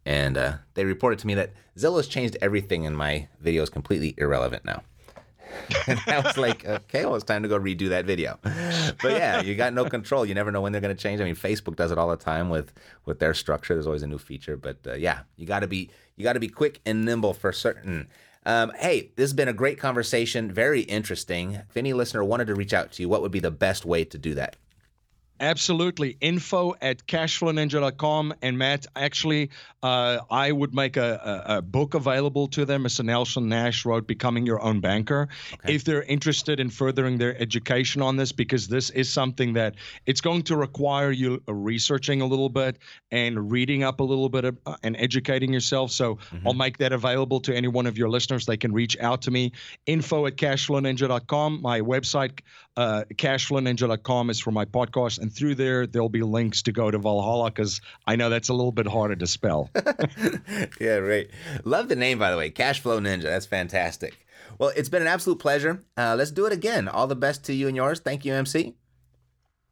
and 0.06 0.38
uh, 0.38 0.54
they 0.74 0.86
reported 0.86 1.20
to 1.20 1.28
me 1.28 1.36
that 1.36 1.52
Zillow's 1.78 2.08
changed 2.08 2.38
everything, 2.42 2.86
and 2.86 2.98
my 2.98 3.28
video 3.40 3.64
is 3.64 3.70
completely 3.70 4.14
irrelevant 4.18 4.66
now. 4.66 4.84
and 5.88 6.00
I 6.08 6.20
was 6.20 6.38
like, 6.38 6.66
okay, 6.66 7.06
well, 7.06 7.16
it's 7.16 7.26
time 7.26 7.44
to 7.44 7.50
go 7.50 7.60
redo 7.60 7.90
that 7.90 8.06
video. 8.06 8.40
But 8.42 9.12
yeah, 9.12 9.42
you 9.42 9.56
got 9.56 9.74
no 9.74 9.86
control. 9.86 10.26
You 10.26 10.34
never 10.34 10.52
know 10.52 10.62
when 10.62 10.72
they're 10.72 10.82
going 10.82 10.96
to 10.96 11.02
change. 11.02 11.22
I 11.22 11.26
mean, 11.26 11.36
Facebook 11.36 11.76
does 11.76 11.92
it 11.92 11.98
all 11.98 12.10
the 12.10 12.18
time 12.18 12.50
with 12.50 12.74
with 13.06 13.20
their 13.20 13.34
structure. 13.34 13.74
There's 13.74 13.88
always 13.88 14.04
a 14.04 14.08
new 14.08 14.18
feature. 14.18 14.58
But 14.58 14.78
uh, 14.86 14.94
yeah, 14.94 15.20
you 15.36 15.46
got 15.46 15.60
to 15.60 15.68
be 15.68 15.90
you 16.16 16.24
got 16.24 16.34
to 16.34 16.40
be 16.40 16.48
quick 16.48 16.80
and 16.86 17.06
nimble 17.06 17.34
for 17.34 17.52
certain. 17.52 18.08
Um, 18.46 18.72
hey, 18.80 19.12
this 19.16 19.26
has 19.26 19.34
been 19.34 19.48
a 19.48 19.54
great 19.54 19.78
conversation. 19.78 20.52
Very 20.52 20.82
interesting. 20.82 21.54
If 21.70 21.78
any 21.78 21.94
listener 21.94 22.24
wanted 22.24 22.48
to 22.48 22.56
reach 22.56 22.74
out 22.74 22.92
to 22.94 23.02
you, 23.02 23.10
what 23.10 23.22
would 23.22 23.32
be 23.32 23.40
the 23.40 23.52
best 23.52 23.86
way 23.86 24.04
to 24.06 24.18
do 24.18 24.34
that? 24.36 24.56
Absolutely. 25.42 26.18
Info 26.22 26.76
at 26.84 27.08
cashflowninja.com. 27.08 28.36
And 28.44 28.60
Matt, 28.60 28.86
actually, 28.96 29.50
uh, 29.82 30.20
I 30.30 30.52
would 30.52 30.76
make 30.76 30.98
a, 30.98 31.44
a, 31.48 31.58
a, 31.58 31.62
book 31.64 31.96
available 31.96 32.48
to 32.50 32.64
them. 32.64 32.84
Mr. 32.84 33.04
Nelson 33.04 33.50
Nash 33.50 33.84
wrote 33.84 34.06
Becoming 34.06 34.46
Your 34.46 34.62
Own 34.62 34.82
Banker. 34.82 35.30
Okay. 35.54 35.74
If 35.74 35.84
they're 35.84 36.04
interested 36.04 36.60
in 36.60 36.70
furthering 36.70 37.18
their 37.18 37.36
education 37.42 38.04
on 38.04 38.18
this, 38.18 38.32
because 38.32 38.68
this 38.68 38.92
is 38.92 39.12
something 39.12 39.54
that 39.54 39.76
it's 40.06 40.22
going 40.22 40.44
to 40.44 40.56
require 40.56 41.10
you 41.12 41.42
researching 41.48 42.22
a 42.22 42.26
little 42.28 42.50
bit 42.50 42.78
and 43.10 43.52
reading 43.52 43.82
up 43.82 44.00
a 44.00 44.04
little 44.04 44.30
bit 44.30 44.46
of, 44.46 44.58
uh, 44.68 44.76
and 44.84 44.96
educating 45.00 45.52
yourself. 45.52 45.90
So 45.90 46.16
mm-hmm. 46.16 46.48
I'll 46.48 46.54
make 46.54 46.78
that 46.78 46.94
available 46.94 47.40
to 47.42 47.56
any 47.56 47.68
one 47.68 47.88
of 47.88 47.98
your 47.98 48.10
listeners. 48.10 48.46
They 48.46 48.58
can 48.58 48.74
reach 48.74 48.96
out 49.00 49.24
to 49.24 49.32
me. 49.32 49.54
Info 49.88 50.28
at 50.28 50.36
cashflowninja.com. 50.36 51.64
My 51.64 51.82
website, 51.82 52.42
uh, 52.78 53.04
cashflowninja.com, 53.14 54.30
is 54.30 54.40
for 54.40 54.52
my 54.52 54.66
podcast. 54.66 55.20
And 55.20 55.34
through 55.34 55.56
there, 55.56 55.88
there'll 55.88 56.10
be 56.10 56.24
links 56.24 56.62
to 56.64 56.72
go 56.72 56.90
to 56.90 56.98
Valhalla 56.98 57.52
because 57.52 57.82
I 58.06 58.16
know 58.16 58.30
that's 58.30 58.50
a 58.50 58.54
little 58.54 58.72
bit 58.72 58.88
harder 58.88 59.16
to 59.16 59.28
spell. 59.28 59.70
yeah, 60.80 60.96
right. 60.96 61.30
Love 61.64 61.90
the 61.90 61.96
name, 61.96 62.20
by 62.20 62.32
the 62.32 62.38
way, 62.38 62.50
Cashflow 62.50 63.00
Ninja. 63.00 63.24
That's 63.24 63.46
fantastic. 63.46 64.26
Well, 64.58 64.72
it's 64.76 64.90
been 64.90 65.02
an 65.02 65.08
absolute 65.08 65.40
pleasure. 65.40 65.84
Uh, 65.98 66.16
let's 66.18 66.32
do 66.32 66.46
it 66.46 66.54
again. 66.54 66.88
All 66.88 67.08
the 67.08 67.16
best 67.16 67.46
to 67.46 67.54
you 67.54 67.68
and 67.68 67.76
yours. 67.76 68.00
Thank 68.00 68.26
you, 68.26 68.34
MC. 68.34 68.76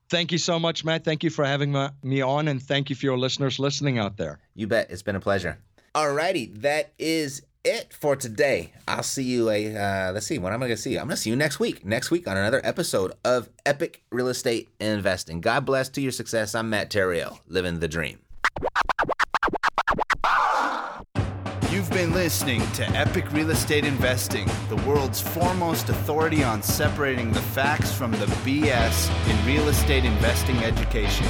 Thank 0.09 0.31
you 0.31 0.39
so 0.39 0.59
much, 0.59 0.83
Matt. 0.83 1.03
Thank 1.03 1.23
you 1.23 1.29
for 1.29 1.45
having 1.45 1.71
my, 1.71 1.91
me 2.01 2.21
on, 2.21 2.47
and 2.47 2.61
thank 2.61 2.89
you 2.89 2.95
for 2.95 3.05
your 3.05 3.17
listeners 3.17 3.59
listening 3.59 3.99
out 3.99 4.17
there. 4.17 4.39
You 4.55 4.65
bet. 4.65 4.89
It's 4.89 5.03
been 5.03 5.15
a 5.15 5.19
pleasure. 5.19 5.59
All 5.93 6.11
righty. 6.11 6.47
That 6.57 6.93
is 6.97 7.43
it 7.63 7.93
for 7.93 8.15
today. 8.15 8.73
I'll 8.87 9.03
see 9.03 9.23
you 9.23 9.49
a 9.49 9.75
uh, 9.75 10.11
let's 10.11 10.27
see 10.27 10.37
when 10.37 10.53
I'm 10.53 10.59
gonna 10.59 10.77
see 10.77 10.93
you. 10.93 10.99
I'm 10.99 11.05
gonna 11.05 11.17
see 11.17 11.29
you 11.29 11.35
next 11.35 11.59
week. 11.59 11.85
Next 11.85 12.11
week 12.11 12.27
on 12.27 12.37
another 12.37 12.61
episode 12.63 13.13
of 13.23 13.49
Epic 13.65 14.03
Real 14.11 14.27
Estate 14.27 14.69
Investing. 14.79 15.41
God 15.41 15.65
bless 15.65 15.89
to 15.89 16.01
your 16.01 16.11
success. 16.11 16.55
I'm 16.55 16.69
Matt 16.69 16.89
Theriault, 16.89 17.39
living 17.47 17.79
the 17.79 17.87
dream. 17.87 18.19
You've 21.71 21.91
been 21.91 22.13
listening 22.13 22.61
to 22.73 22.89
Epic 22.89 23.31
Real 23.31 23.51
Estate 23.51 23.85
Investing, 23.85 24.49
the 24.69 24.75
world's 24.87 25.21
foremost 25.21 25.89
authority 25.89 26.43
on 26.43 26.63
separating 26.63 27.31
the 27.31 27.41
facts 27.41 27.93
from 27.93 28.11
the 28.11 28.25
BS 28.43 29.29
in 29.29 29.45
real 29.45 29.67
estate 29.69 30.03
investing 30.03 30.57
education. 30.57 31.27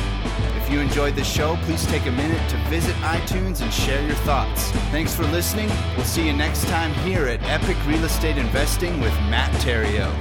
If 0.69 0.75
you 0.75 0.81
enjoyed 0.81 1.15
the 1.15 1.23
show, 1.23 1.55
please 1.63 1.83
take 1.87 2.05
a 2.05 2.11
minute 2.11 2.47
to 2.51 2.57
visit 2.69 2.93
iTunes 2.97 3.63
and 3.63 3.73
share 3.73 4.05
your 4.05 4.13
thoughts. 4.17 4.69
Thanks 4.91 5.15
for 5.15 5.23
listening. 5.23 5.67
We'll 5.97 6.05
see 6.05 6.27
you 6.27 6.33
next 6.33 6.67
time 6.67 6.93
here 7.03 7.25
at 7.25 7.41
Epic 7.41 7.75
Real 7.87 8.05
Estate 8.05 8.37
Investing 8.37 9.01
with 9.01 9.11
Matt 9.31 9.51
Theriault. 9.63 10.13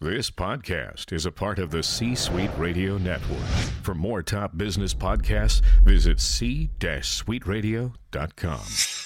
This 0.00 0.32
podcast 0.32 1.12
is 1.12 1.24
a 1.24 1.30
part 1.30 1.60
of 1.60 1.70
the 1.70 1.84
C 1.84 2.16
Suite 2.16 2.50
Radio 2.58 2.98
Network. 2.98 3.46
For 3.84 3.94
more 3.94 4.24
top 4.24 4.58
business 4.58 4.92
podcasts, 4.92 5.62
visit 5.84 6.18
c-suiteradio.com. 6.18 9.05